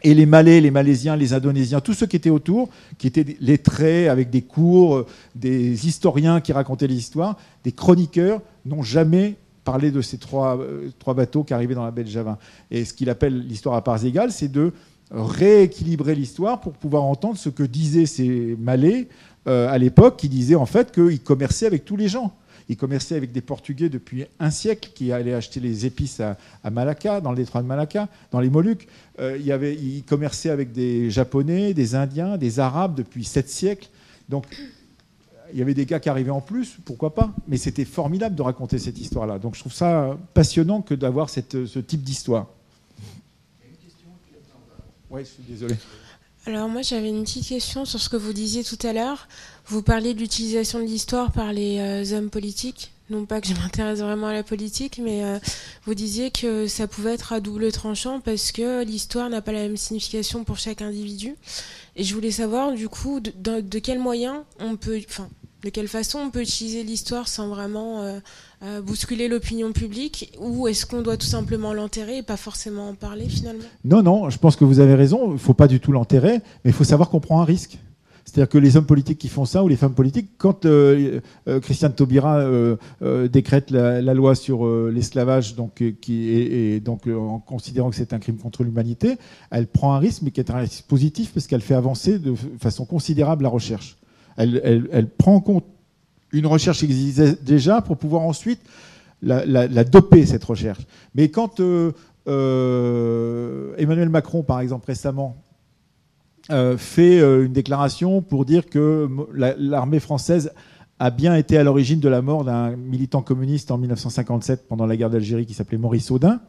Et 0.04 0.14
les 0.14 0.26
Malais, 0.26 0.60
les 0.60 0.72
Malaisiens, 0.72 1.14
les 1.14 1.32
Indonésiens, 1.32 1.80
tous 1.80 1.94
ceux 1.94 2.06
qui 2.06 2.16
étaient 2.16 2.28
autour, 2.28 2.68
qui 2.98 3.06
étaient 3.06 3.36
lettrés 3.40 4.08
avec 4.08 4.30
des 4.30 4.42
cours, 4.42 5.06
des 5.36 5.86
historiens 5.86 6.40
qui 6.40 6.52
racontaient 6.52 6.88
les 6.88 6.96
histoires, 6.96 7.36
des 7.62 7.70
chroniqueurs, 7.70 8.40
n'ont 8.66 8.82
jamais 8.82 9.36
parler 9.64 9.90
de 9.90 10.00
ces 10.00 10.18
trois, 10.18 10.58
euh, 10.58 10.90
trois 10.98 11.14
bateaux 11.14 11.44
qui 11.44 11.54
arrivaient 11.54 11.74
dans 11.74 11.84
la 11.84 11.90
baie 11.90 12.04
de 12.04 12.08
Javin. 12.08 12.38
Et 12.70 12.84
ce 12.84 12.92
qu'il 12.94 13.10
appelle 13.10 13.46
l'histoire 13.46 13.76
à 13.76 13.82
parts 13.82 14.04
égales, 14.04 14.32
c'est 14.32 14.50
de 14.50 14.72
rééquilibrer 15.12 16.14
l'histoire 16.14 16.60
pour 16.60 16.72
pouvoir 16.72 17.04
entendre 17.04 17.36
ce 17.36 17.48
que 17.48 17.62
disaient 17.62 18.06
ces 18.06 18.56
Malais 18.58 19.08
euh, 19.46 19.68
à 19.68 19.78
l'époque, 19.78 20.16
qui 20.16 20.28
disaient 20.28 20.54
en 20.54 20.66
fait 20.66 20.92
qu'ils 20.92 21.20
commerçaient 21.20 21.66
avec 21.66 21.84
tous 21.84 21.96
les 21.96 22.08
gens. 22.08 22.32
Ils 22.68 22.76
commerçaient 22.76 23.16
avec 23.16 23.32
des 23.32 23.40
Portugais 23.40 23.88
depuis 23.88 24.24
un 24.38 24.50
siècle 24.50 24.90
qui 24.94 25.12
allaient 25.12 25.34
acheter 25.34 25.60
les 25.60 25.84
épices 25.84 26.20
à, 26.20 26.36
Malacca, 26.70 27.20
dans 27.20 27.30
le 27.30 27.36
détroit 27.36 27.60
de 27.60 27.66
Malacca, 27.66 28.08
dans 28.30 28.40
les 28.40 28.50
Moluques. 28.50 28.86
Euh, 29.18 29.36
il 29.38 29.48
ils 29.82 30.04
commerçaient 30.04 30.50
avec 30.50 30.72
des 30.72 31.10
Japonais, 31.10 31.74
des 31.74 31.94
Indiens, 31.94 32.38
des 32.38 32.60
Arabes 32.60 32.94
depuis 32.94 33.24
sept 33.24 33.50
siècles. 33.50 33.88
Donc 34.28 34.46
il 35.52 35.58
y 35.58 35.62
avait 35.62 35.74
des 35.74 35.86
gars 35.86 36.00
qui 36.00 36.08
arrivaient 36.08 36.30
en 36.30 36.40
plus, 36.40 36.76
pourquoi 36.84 37.14
pas 37.14 37.32
Mais 37.48 37.56
c'était 37.56 37.84
formidable 37.84 38.34
de 38.34 38.42
raconter 38.42 38.78
cette 38.78 38.98
histoire-là. 38.98 39.38
Donc 39.38 39.54
je 39.54 39.60
trouve 39.60 39.72
ça 39.72 40.16
passionnant 40.34 40.82
que 40.82 40.94
d'avoir 40.94 41.30
ce 41.30 41.40
type 41.78 42.02
d'histoire. 42.02 42.46
Oui, 45.10 45.20
je 45.20 45.26
suis 45.26 45.42
désolé. 45.42 45.74
Alors 46.44 46.68
moi 46.68 46.82
j'avais 46.82 47.10
une 47.10 47.22
petite 47.22 47.46
question 47.46 47.84
sur 47.84 48.00
ce 48.00 48.08
que 48.08 48.16
vous 48.16 48.32
disiez 48.32 48.64
tout 48.64 48.78
à 48.82 48.92
l'heure. 48.92 49.28
Vous 49.66 49.82
parliez 49.82 50.12
de 50.12 50.18
l'utilisation 50.18 50.80
de 50.80 50.84
l'histoire 50.84 51.30
par 51.30 51.52
les 51.52 51.78
euh, 51.78 52.16
hommes 52.16 52.30
politiques. 52.30 52.90
Non 53.10 53.26
pas 53.26 53.40
que 53.40 53.46
je 53.46 53.54
m'intéresse 53.60 54.00
vraiment 54.00 54.28
à 54.28 54.32
la 54.32 54.42
politique, 54.42 55.00
mais 55.04 55.22
euh, 55.22 55.38
vous 55.84 55.94
disiez 55.94 56.32
que 56.32 56.66
ça 56.66 56.88
pouvait 56.88 57.12
être 57.12 57.32
à 57.32 57.40
double 57.40 57.70
tranchant 57.70 58.20
parce 58.20 58.50
que 58.50 58.82
l'histoire 58.82 59.30
n'a 59.30 59.40
pas 59.40 59.52
la 59.52 59.60
même 59.60 59.76
signification 59.76 60.42
pour 60.42 60.58
chaque 60.58 60.82
individu. 60.82 61.36
Et 61.94 62.02
je 62.02 62.14
voulais 62.14 62.32
savoir 62.32 62.72
du 62.72 62.88
coup 62.88 63.20
de, 63.20 63.60
de, 63.60 63.78
quels 63.78 64.00
moyens 64.00 64.38
on 64.58 64.76
peut, 64.76 64.98
enfin 65.08 65.28
de 65.62 65.70
quelle 65.70 65.88
façon 65.88 66.18
on 66.18 66.30
peut 66.30 66.42
utiliser 66.42 66.82
l'histoire 66.82 67.28
sans 67.28 67.48
vraiment 67.48 68.02
euh, 68.02 68.18
euh, 68.64 68.80
bousculer 68.82 69.28
l'opinion 69.28 69.72
publique 69.72 70.36
Ou 70.40 70.66
est-ce 70.66 70.86
qu'on 70.86 71.02
doit 71.02 71.16
tout 71.16 71.26
simplement 71.26 71.72
l'enterrer 71.72 72.18
et 72.18 72.22
pas 72.22 72.36
forcément 72.36 72.88
en 72.88 72.94
parler 72.94 73.28
finalement? 73.28 73.62
Non, 73.84 74.02
non, 74.02 74.30
je 74.30 74.38
pense 74.38 74.56
que 74.56 74.64
vous 74.64 74.80
avez 74.80 74.94
raison. 74.94 75.28
Il 75.28 75.32
ne 75.34 75.38
faut 75.38 75.54
pas 75.54 75.68
du 75.68 75.78
tout 75.78 75.92
l'enterrer, 75.92 76.40
mais 76.64 76.70
il 76.70 76.72
faut 76.72 76.84
savoir 76.84 77.10
qu'on 77.10 77.20
prend 77.20 77.40
un 77.40 77.44
risque. 77.44 77.78
C'est-à-dire 78.24 78.48
que 78.48 78.58
les 78.58 78.76
hommes 78.76 78.86
politiques 78.86 79.18
qui 79.18 79.28
font 79.28 79.44
ça, 79.44 79.64
ou 79.64 79.68
les 79.68 79.76
femmes 79.76 79.94
politiques, 79.94 80.30
quand 80.38 80.64
euh, 80.64 81.20
Christiane 81.60 81.92
Taubira 81.92 82.44
décrète 83.28 83.70
la, 83.70 84.00
loi 84.14 84.34
sur 84.34 84.66
l'esclavage, 84.88 85.54
donc 85.56 85.82
en 85.82 87.38
considérant 87.40 87.90
que 87.90 87.96
c'est 87.96 88.12
un 88.12 88.20
crime 88.20 88.38
contre 88.38 88.62
l'humanité, 88.62 89.16
elle 89.50 89.66
prend 89.66 89.94
un 89.94 89.98
risque, 89.98 90.22
mais 90.22 90.30
qui 90.30 90.40
est 90.40 90.50
un 90.50 90.58
risque 90.58 90.84
positif, 90.86 91.32
parce 91.34 91.46
qu'elle 91.46 91.60
fait 91.62 91.74
avancer 91.74 92.18
de 92.18 92.34
façon 92.58 92.84
considérable 92.84 93.42
la 93.42 93.48
recherche. 93.48 93.96
Elle, 94.36 95.08
prend 95.18 95.36
en 95.36 95.40
compte 95.40 95.64
une 96.32 96.46
recherche 96.46 96.78
qui 96.78 96.84
existait 96.86 97.36
déjà 97.42 97.82
pour 97.82 97.96
pouvoir 97.98 98.22
ensuite 98.22 98.60
la 99.22 99.84
doper, 99.84 100.26
cette 100.26 100.44
recherche. 100.44 100.80
Mais 101.14 101.28
quand 101.28 101.60
euh, 101.60 101.92
euh, 102.28 103.74
Emmanuel 103.78 104.08
Macron, 104.08 104.42
par 104.42 104.60
exemple, 104.60 104.86
récemment, 104.86 105.36
euh, 106.50 106.76
fait 106.76 107.18
une 107.18 107.52
déclaration 107.52 108.20
pour 108.20 108.44
dire 108.44 108.66
que 108.66 109.08
l'armée 109.34 110.00
française 110.00 110.52
a 110.98 111.10
bien 111.10 111.34
été 111.34 111.56
à 111.58 111.64
l'origine 111.64 112.00
de 112.00 112.08
la 112.08 112.22
mort 112.22 112.44
d'un 112.44 112.76
militant 112.76 113.22
communiste 113.22 113.70
en 113.70 113.78
1957 113.78 114.68
pendant 114.68 114.86
la 114.86 114.96
guerre 114.96 115.10
d'Algérie 115.10 115.46
qui 115.46 115.54
s'appelait 115.54 115.78
Maurice 115.78 116.10
Audin. 116.10 116.40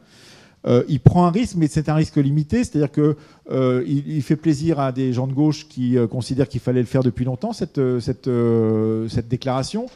Euh, 0.66 0.82
il 0.88 1.00
prend 1.00 1.26
un 1.26 1.30
risque, 1.30 1.56
mais 1.56 1.66
c'est 1.66 1.88
un 1.88 1.94
risque 1.94 2.16
limité, 2.16 2.64
c'est-à-dire 2.64 2.90
qu'il 2.90 3.14
euh, 3.50 4.20
fait 4.22 4.36
plaisir 4.36 4.80
à 4.80 4.92
des 4.92 5.12
gens 5.12 5.26
de 5.26 5.34
gauche 5.34 5.68
qui 5.68 5.98
euh, 5.98 6.06
considèrent 6.06 6.48
qu'il 6.48 6.60
fallait 6.60 6.80
le 6.80 6.86
faire 6.86 7.02
depuis 7.02 7.24
longtemps, 7.24 7.52
cette, 7.52 7.80
cette, 8.00 9.28
déclaration, 9.28 9.86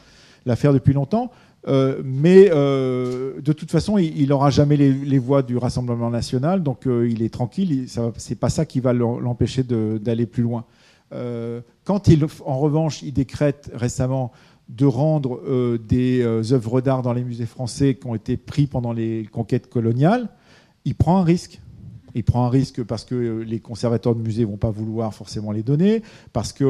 la 0.44 0.56
faire 0.56 0.74
depuis 0.74 0.92
longtemps. 0.92 1.30
mais 1.66 2.50
de 2.50 3.52
toute 3.52 3.70
façon, 3.70 3.98
il 3.98 4.28
n'aura 4.28 4.50
jamais 4.50 4.76
les, 4.76 5.18
voix 5.18 5.42
du 5.42 5.56
Rassemblement 5.56 6.10
national, 6.10 6.62
donc 6.62 6.86
il 6.86 7.22
est 7.22 7.32
tranquille. 7.32 7.86
C'est 8.16 8.38
pas 8.38 8.50
ça 8.50 8.66
qui 8.66 8.80
va 8.80 8.92
l'empêcher 8.92 9.62
d'aller 9.62 10.26
plus 10.26 10.42
loin. 10.42 10.64
quand 11.84 12.08
il, 12.08 12.26
en 12.44 12.58
revanche, 12.58 13.02
il 13.02 13.12
décrète 13.12 13.70
récemment 13.74 14.32
de 14.68 14.86
rendre 14.86 15.40
des 15.78 16.22
œuvres 16.52 16.80
d'art 16.80 17.02
dans 17.02 17.12
les 17.14 17.24
musées 17.24 17.46
français 17.46 17.94
qui 17.94 18.06
ont 18.06 18.14
été 18.14 18.36
pris 18.36 18.66
pendant 18.66 18.92
les 18.92 19.26
conquêtes 19.32 19.68
coloniales, 19.68 20.28
il 20.88 20.94
prend 20.94 21.18
un 21.18 21.22
risque. 21.22 21.60
Il 22.14 22.24
prend 22.24 22.46
un 22.46 22.48
risque 22.48 22.82
parce 22.82 23.04
que 23.04 23.42
les 23.42 23.60
conservateurs 23.60 24.14
de 24.14 24.22
musées 24.22 24.44
vont 24.44 24.56
pas 24.56 24.70
vouloir 24.70 25.12
forcément 25.12 25.52
les 25.52 25.62
donner, 25.62 26.02
parce 26.32 26.54
qu'il 26.54 26.66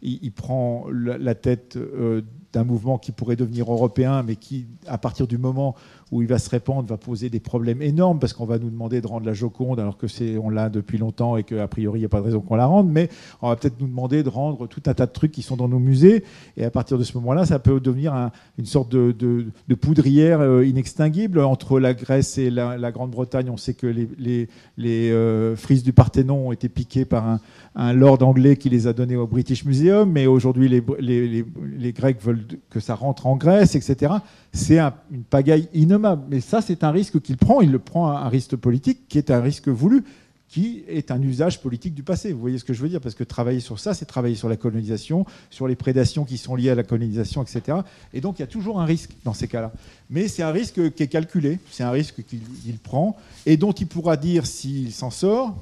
il 0.00 0.32
prend 0.32 0.86
la, 0.90 1.34
tête 1.34 1.76
euh, 1.76 2.22
d'un 2.54 2.64
mouvement 2.64 2.96
qui 2.96 3.12
pourrait 3.12 3.36
devenir 3.36 3.70
européen, 3.70 4.22
mais 4.22 4.36
qui, 4.36 4.66
à 4.86 4.96
partir 4.96 5.26
du 5.26 5.36
moment 5.36 5.76
où 6.12 6.22
il 6.22 6.28
va 6.28 6.38
se 6.38 6.50
répandre, 6.50 6.88
va 6.88 6.96
poser 6.96 7.30
des 7.30 7.40
problèmes 7.40 7.82
énormes 7.82 8.18
parce 8.18 8.32
qu'on 8.32 8.46
va 8.46 8.58
nous 8.58 8.70
demander 8.70 9.00
de 9.00 9.06
rendre 9.06 9.26
la 9.26 9.34
Joconde 9.34 9.80
alors 9.80 9.96
que 9.96 10.06
c'est 10.06 10.38
on 10.38 10.50
l'a 10.50 10.68
depuis 10.68 10.98
longtemps 10.98 11.36
et 11.36 11.44
qu'a 11.44 11.68
priori 11.68 11.98
il 11.98 12.02
n'y 12.02 12.06
a 12.06 12.08
pas 12.08 12.20
de 12.20 12.24
raison 12.24 12.40
qu'on 12.40 12.56
la 12.56 12.66
rende, 12.66 12.90
mais 12.90 13.08
on 13.42 13.48
va 13.48 13.56
peut-être 13.56 13.80
nous 13.80 13.86
demander 13.86 14.22
de 14.22 14.28
rendre 14.28 14.66
tout 14.66 14.82
un 14.86 14.94
tas 14.94 15.06
de 15.06 15.12
trucs 15.12 15.32
qui 15.32 15.42
sont 15.42 15.56
dans 15.56 15.68
nos 15.68 15.78
musées 15.78 16.24
et 16.56 16.64
à 16.64 16.70
partir 16.70 16.98
de 16.98 17.04
ce 17.04 17.16
moment-là, 17.18 17.46
ça 17.46 17.58
peut 17.58 17.80
devenir 17.80 18.14
un, 18.14 18.32
une 18.58 18.66
sorte 18.66 18.90
de, 18.90 19.46
poudrière 19.80 20.40
euh, 20.40 20.64
inextinguible 20.64 21.40
entre 21.40 21.78
la 21.78 21.94
Grèce 21.94 22.38
et 22.38 22.50
la, 22.50 22.90
Grande-Bretagne. 22.90 23.50
On 23.50 23.56
sait 23.56 23.74
que 23.74 23.86
les, 23.86 24.48
euh, 24.82 25.56
frises 25.56 25.82
du 25.82 25.92
Parthénon 25.92 26.48
ont 26.48 26.52
été 26.52 26.68
piquées 26.68 27.04
par 27.04 27.38
un, 27.74 27.92
lord 27.92 28.22
anglais 28.22 28.56
qui 28.56 28.68
les 28.68 28.86
a 28.86 28.92
donnés 28.92 29.16
au 29.16 29.26
British 29.26 29.64
Museum, 29.64 30.10
mais 30.10 30.26
aujourd'hui 30.26 30.68
les, 30.68 31.92
Grecs 31.92 32.20
veulent 32.22 32.44
que 32.70 32.80
ça 32.80 32.94
rentre 32.94 33.26
en 33.26 33.36
Grèce, 33.36 33.74
etc. 33.74 34.14
C'est 34.52 34.78
un, 34.78 34.94
une 35.10 35.24
pagaille 35.24 35.68
innommable. 35.74 36.24
Mais 36.28 36.40
ça, 36.40 36.60
c'est 36.60 36.84
un 36.84 36.90
risque 36.90 37.20
qu'il 37.20 37.36
prend. 37.36 37.60
Il 37.60 37.70
le 37.70 37.78
prend 37.78 38.08
un 38.08 38.28
risque 38.28 38.56
politique 38.56 39.08
qui 39.08 39.18
est 39.18 39.30
un 39.30 39.40
risque 39.40 39.68
voulu, 39.68 40.04
qui 40.48 40.84
est 40.88 41.10
un 41.10 41.20
usage 41.20 41.60
politique 41.60 41.94
du 41.94 42.02
passé. 42.02 42.32
Vous 42.32 42.40
voyez 42.40 42.58
ce 42.58 42.64
que 42.64 42.72
je 42.72 42.80
veux 42.80 42.88
dire? 42.88 43.00
Parce 43.00 43.14
que 43.14 43.24
travailler 43.24 43.60
sur 43.60 43.78
ça, 43.78 43.92
c'est 43.92 44.06
travailler 44.06 44.34
sur 44.34 44.48
la 44.48 44.56
colonisation, 44.56 45.26
sur 45.50 45.68
les 45.68 45.76
prédations 45.76 46.24
qui 46.24 46.38
sont 46.38 46.56
liées 46.56 46.70
à 46.70 46.74
la 46.74 46.84
colonisation, 46.84 47.42
etc. 47.42 47.78
Et 48.14 48.22
donc, 48.22 48.38
il 48.38 48.42
y 48.42 48.44
a 48.44 48.48
toujours 48.48 48.80
un 48.80 48.86
risque 48.86 49.10
dans 49.24 49.34
ces 49.34 49.46
cas-là. 49.48 49.72
Mais 50.08 50.26
c'est 50.26 50.42
un 50.42 50.50
risque 50.50 50.94
qui 50.94 51.02
est 51.02 51.08
calculé, 51.08 51.58
c'est 51.70 51.82
un 51.82 51.90
risque 51.90 52.24
qu'il 52.24 52.78
prend, 52.82 53.16
et 53.44 53.58
dont 53.58 53.72
il 53.72 53.86
pourra 53.86 54.16
dire, 54.16 54.46
s'il 54.46 54.92
s'en 54.92 55.10
sort, 55.10 55.54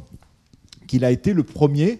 qu'il 0.87 1.05
a 1.05 1.11
été 1.11 1.32
le 1.32 1.43
premier 1.43 1.99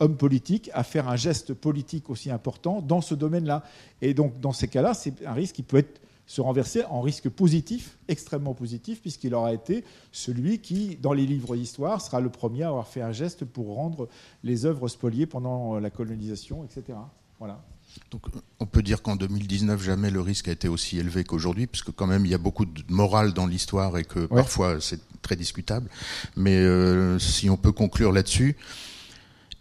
homme 0.00 0.16
politique 0.16 0.68
à 0.74 0.82
faire 0.82 1.08
un 1.08 1.16
geste 1.16 1.54
politique 1.54 2.10
aussi 2.10 2.30
important 2.30 2.82
dans 2.86 3.00
ce 3.00 3.14
domaine-là. 3.14 3.64
Et 4.02 4.12
donc, 4.12 4.38
dans 4.40 4.52
ces 4.52 4.68
cas-là, 4.68 4.92
c'est 4.92 5.24
un 5.24 5.32
risque 5.32 5.54
qui 5.54 5.62
peut 5.62 5.78
être, 5.78 6.01
se 6.32 6.40
renverser 6.40 6.82
en 6.86 7.02
risque 7.02 7.28
positif, 7.28 7.98
extrêmement 8.08 8.54
positif, 8.54 9.02
puisqu'il 9.02 9.34
aura 9.34 9.52
été 9.52 9.84
celui 10.12 10.60
qui, 10.60 10.96
dans 10.96 11.12
les 11.12 11.26
livres 11.26 11.54
d'histoire, 11.54 12.00
sera 12.00 12.22
le 12.22 12.30
premier 12.30 12.62
à 12.62 12.68
avoir 12.68 12.88
fait 12.88 13.02
un 13.02 13.12
geste 13.12 13.44
pour 13.44 13.74
rendre 13.74 14.08
les 14.42 14.64
œuvres 14.64 14.88
spoliées 14.88 15.26
pendant 15.26 15.78
la 15.78 15.90
colonisation, 15.90 16.64
etc. 16.64 16.96
Voilà. 17.38 17.62
Donc, 18.10 18.22
on 18.60 18.64
peut 18.64 18.82
dire 18.82 19.02
qu'en 19.02 19.16
2019, 19.16 19.82
jamais 19.82 20.10
le 20.10 20.22
risque 20.22 20.48
a 20.48 20.52
été 20.52 20.68
aussi 20.68 20.98
élevé 20.98 21.22
qu'aujourd'hui, 21.22 21.66
puisque 21.66 21.90
quand 21.90 22.06
même 22.06 22.24
il 22.24 22.30
y 22.30 22.34
a 22.34 22.38
beaucoup 22.38 22.64
de 22.64 22.82
morale 22.88 23.34
dans 23.34 23.44
l'histoire 23.44 23.98
et 23.98 24.04
que 24.04 24.20
ouais. 24.20 24.28
parfois 24.28 24.80
c'est 24.80 25.00
très 25.20 25.36
discutable. 25.36 25.90
Mais 26.34 26.56
euh, 26.56 27.18
si 27.18 27.50
on 27.50 27.58
peut 27.58 27.72
conclure 27.72 28.10
là-dessus, 28.10 28.56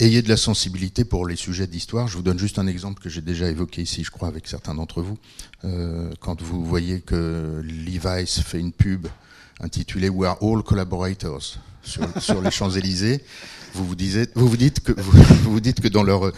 ayez 0.02 0.22
de 0.22 0.30
la 0.30 0.38
sensibilité 0.38 1.06
pour 1.06 1.28
les 1.28 1.36
sujets 1.36 1.68
d'histoire. 1.68 2.08
Je 2.08 2.18
vous 2.18 2.24
donne 2.24 2.40
juste 2.40 2.60
un 2.60 2.68
exemple 2.68 3.02
que 3.02 3.10
j'ai 3.10 3.22
déjà 3.22 3.50
évoqué 3.50 3.84
ici, 3.84 4.04
je 4.04 4.12
crois, 4.12 4.28
avec 4.28 4.48
certains 4.48 4.74
d'entre 4.76 5.02
vous. 5.02 5.18
Euh, 5.64 6.12
quand 6.20 6.42
vous 6.42 6.66
voyez 6.66 7.02
que 7.02 7.62
Levi's 7.64 8.42
fait 8.42 8.60
une 8.60 8.72
pub 8.72 9.08
intitulée 9.60 10.10
We 10.10 10.30
are 10.30 10.38
all 10.42 10.64
collaborators 10.64 11.58
sur, 11.84 12.08
sur 12.22 12.42
les 12.42 12.52
Champs-Élysées, 12.52 13.22
vous 13.74 13.86
vous, 13.86 13.96
disiez, 13.96 14.26
vous 14.36 14.48
vous 14.48 14.58
dites 14.58 14.82
que 14.82 14.92
vous, 15.00 15.12
vous 15.50 15.60
dites 15.60 15.80
que 15.80 15.88
dans 15.88 16.04
leur 16.04 16.32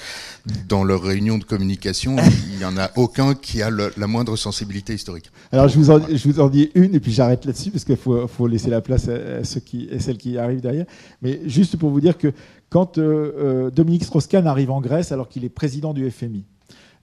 dans 0.67 0.83
leur 0.83 1.01
réunion 1.01 1.37
de 1.37 1.45
communication, 1.45 2.17
il 2.53 2.59
y 2.59 2.65
en 2.65 2.77
a 2.77 2.91
aucun 2.95 3.33
qui 3.33 3.61
a 3.61 3.69
le, 3.69 3.93
la 3.97 4.07
moindre 4.07 4.35
sensibilité 4.35 4.93
historique. 4.93 5.31
Alors 5.51 5.67
je 5.67 5.79
vous 5.79 5.89
en, 5.89 5.99
je 6.05 6.27
vous 6.27 6.39
en 6.41 6.49
dis 6.49 6.69
une 6.75 6.93
et 6.93 6.99
puis 6.99 7.11
j'arrête 7.11 7.45
là-dessus 7.45 7.71
parce 7.71 7.85
qu'il 7.85 7.95
faut, 7.95 8.27
faut 8.27 8.45
laisser 8.45 8.69
la 8.69 8.81
place 8.81 9.07
à 9.07 9.43
ceux 9.43 9.61
qui 9.61 9.87
et 9.89 9.99
celles 9.99 10.17
qui 10.17 10.37
arrivent 10.37 10.61
derrière. 10.61 10.85
Mais 11.21 11.39
juste 11.45 11.77
pour 11.77 11.91
vous 11.91 12.01
dire 12.01 12.17
que 12.17 12.33
quand 12.73 12.97
euh, 12.97 13.31
euh, 13.37 13.69
Dominique 13.69 14.03
Strauss-Kahn 14.03 14.47
arrive 14.47 14.71
en 14.71 14.81
Grèce 14.81 15.11
alors 15.11 15.29
qu'il 15.29 15.45
est 15.45 15.49
président 15.49 15.93
du 15.93 16.09
FMI, 16.09 16.43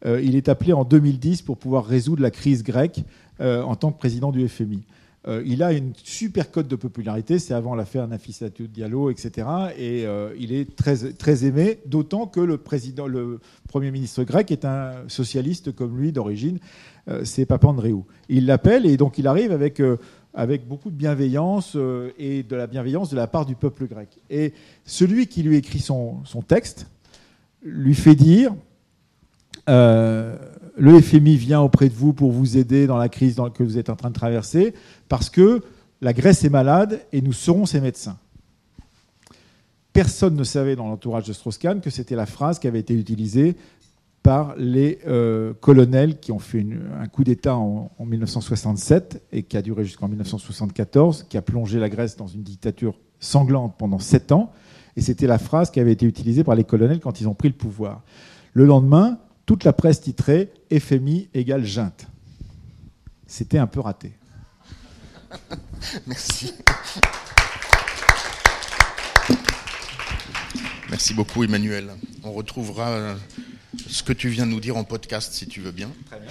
euh, 0.04 0.20
il 0.20 0.34
est 0.34 0.48
appelé 0.48 0.72
en 0.72 0.82
2010 0.82 1.42
pour 1.42 1.58
pouvoir 1.58 1.86
résoudre 1.86 2.22
la 2.22 2.32
crise 2.32 2.64
grecque 2.64 3.04
en 3.38 3.74
tant 3.74 3.90
que 3.90 3.98
président 3.98 4.32
du 4.32 4.46
FMI. 4.46 4.82
Il 5.46 5.62
a 5.62 5.72
une 5.72 5.92
super 6.04 6.50
cote 6.50 6.68
de 6.68 6.76
popularité, 6.76 7.38
c'est 7.38 7.54
avant 7.54 7.74
l'affaire 7.74 8.06
Nafissatou 8.06 8.66
Diallo, 8.66 9.11
etc. 9.11 9.46
Et 9.78 10.04
il 10.38 10.53
est 10.53 10.76
très, 10.76 10.96
très 11.14 11.46
aimé, 11.46 11.78
d'autant 11.86 12.26
que 12.26 12.40
le, 12.40 12.58
Premier 12.58 13.90
ministre 13.90 14.24
grec 14.24 14.50
est 14.50 14.66
un 14.66 14.92
socialiste 15.08 15.74
comme 15.74 15.99
lui 15.99 16.12
d'origine, 16.12 16.58
c'est 17.24 17.46
Papandréou. 17.46 18.04
Il 18.28 18.45
l'appelle 18.45 18.84
et 18.84 18.99
donc 18.99 19.16
il 19.16 19.26
arrive 19.26 19.53
avec, 19.53 19.80
avec 20.34 20.66
beaucoup 20.66 20.90
de 20.90 20.96
bienveillance 20.96 21.72
euh, 21.76 22.12
et 22.18 22.42
de 22.42 22.57
la 22.57 22.66
bienveillance 22.66 23.11
de 23.11 23.16
la 23.16 23.26
part 23.26 23.46
du 23.46 23.54
peuple 23.54 23.86
grec. 23.86 24.08
Et 24.30 24.52
celui 24.84 25.26
qui 25.26 25.42
lui 25.42 25.57
écrit 25.57 25.80
son, 25.80 26.22
texte 26.46 26.86
lui 27.62 27.94
fait 27.94 28.14
dire 28.14 28.54
le 30.80 31.00
FMI 31.00 31.36
vient 31.36 31.61
auprès 31.61 31.88
de 31.88 31.94
vous 31.94 32.12
pour 32.12 32.32
vous 32.32 32.57
aider 32.57 32.86
dans 32.86 32.96
la 32.96 33.08
crise 33.08 33.36
que 33.54 33.62
vous 33.62 33.78
êtes 33.78 33.90
en 33.90 33.96
train 33.96 34.08
de 34.08 34.14
traverser, 34.14 34.74
parce 35.08 35.28
que 35.28 35.62
la 36.00 36.12
Grèce 36.12 36.44
est 36.44 36.50
malade 36.50 37.02
et 37.12 37.20
nous 37.20 37.34
serons 37.34 37.66
ses 37.66 37.80
médecins. 37.80 38.16
Personne 39.92 40.36
ne 40.36 40.44
savait 40.44 40.76
dans 40.76 40.88
l'entourage 40.88 41.26
de 41.26 41.32
Strauss-Kahn 41.32 41.80
que 41.80 41.90
c'était 41.90 42.14
la 42.14 42.26
phrase 42.26 42.58
qui 42.58 42.68
avait 42.68 42.80
été 42.80 42.94
utilisée 42.94 43.57
par 44.22 44.55
les 44.57 44.99
euh, 45.07 45.55
colonels 45.61 46.21
qui 46.21 46.30
ont 46.33 46.38
fait 46.38 46.67
un 47.01 47.07
coup 47.07 47.25
d'État 47.25 47.57
en, 47.57 47.91
en, 47.99 48.05
1967 48.05 49.22
et 49.33 49.42
qui 49.42 49.57
a 49.57 49.63
duré 49.63 49.84
jusqu'en 49.84 50.09
1974, 50.09 51.26
qui 51.29 51.37
a 51.38 51.42
plongé 51.42 51.79
la 51.79 51.88
Grèce 51.88 52.17
dans 52.17 52.26
une 52.26 52.42
dictature 52.42 52.99
sanglante 53.18 53.75
pendant 53.79 53.99
sept 53.99 54.33
ans. 54.33 54.53
Et 54.97 55.01
c'était 55.01 55.26
la 55.26 55.38
phrase 55.38 55.71
qui 55.71 55.80
avait 55.80 55.92
été 55.92 56.05
utilisée 56.05 56.45
par 56.45 56.55
les 56.55 56.64
colonels 56.64 57.01
quand 57.01 57.21
ils 57.21 57.29
ont 57.29 57.34
pris 57.34 57.49
le 57.49 57.55
pouvoir. 57.55 58.03
Le 58.53 58.67
lendemain, 58.67 59.18
toute 59.47 59.64
la 59.64 59.72
presse 59.72 60.01
titrait 60.01 60.53
FMI 60.71 61.29
égale 61.33 61.64
junte. 61.64 62.07
C'était 63.26 63.59
un 63.59 63.67
peu 63.67 63.80
raté. 63.80 64.13
Merci. 66.07 66.53
Merci 70.91 71.14
beaucoup 71.14 71.45
Emmanuel. 71.45 71.91
On 72.25 72.33
retrouvera 72.33 73.14
ce 73.88 74.02
que 74.02 74.12
tu 74.12 74.28
viens 74.28 74.46
de 74.46 74.50
nous 74.50 74.61
dire 74.61 74.76
en 74.76 74.84
podcast 74.84 75.32
si 75.32 75.46
tu 75.46 75.61
veux 75.61 75.72
bien. 75.72 75.90
Très 76.07 76.20
bien. 76.20 76.30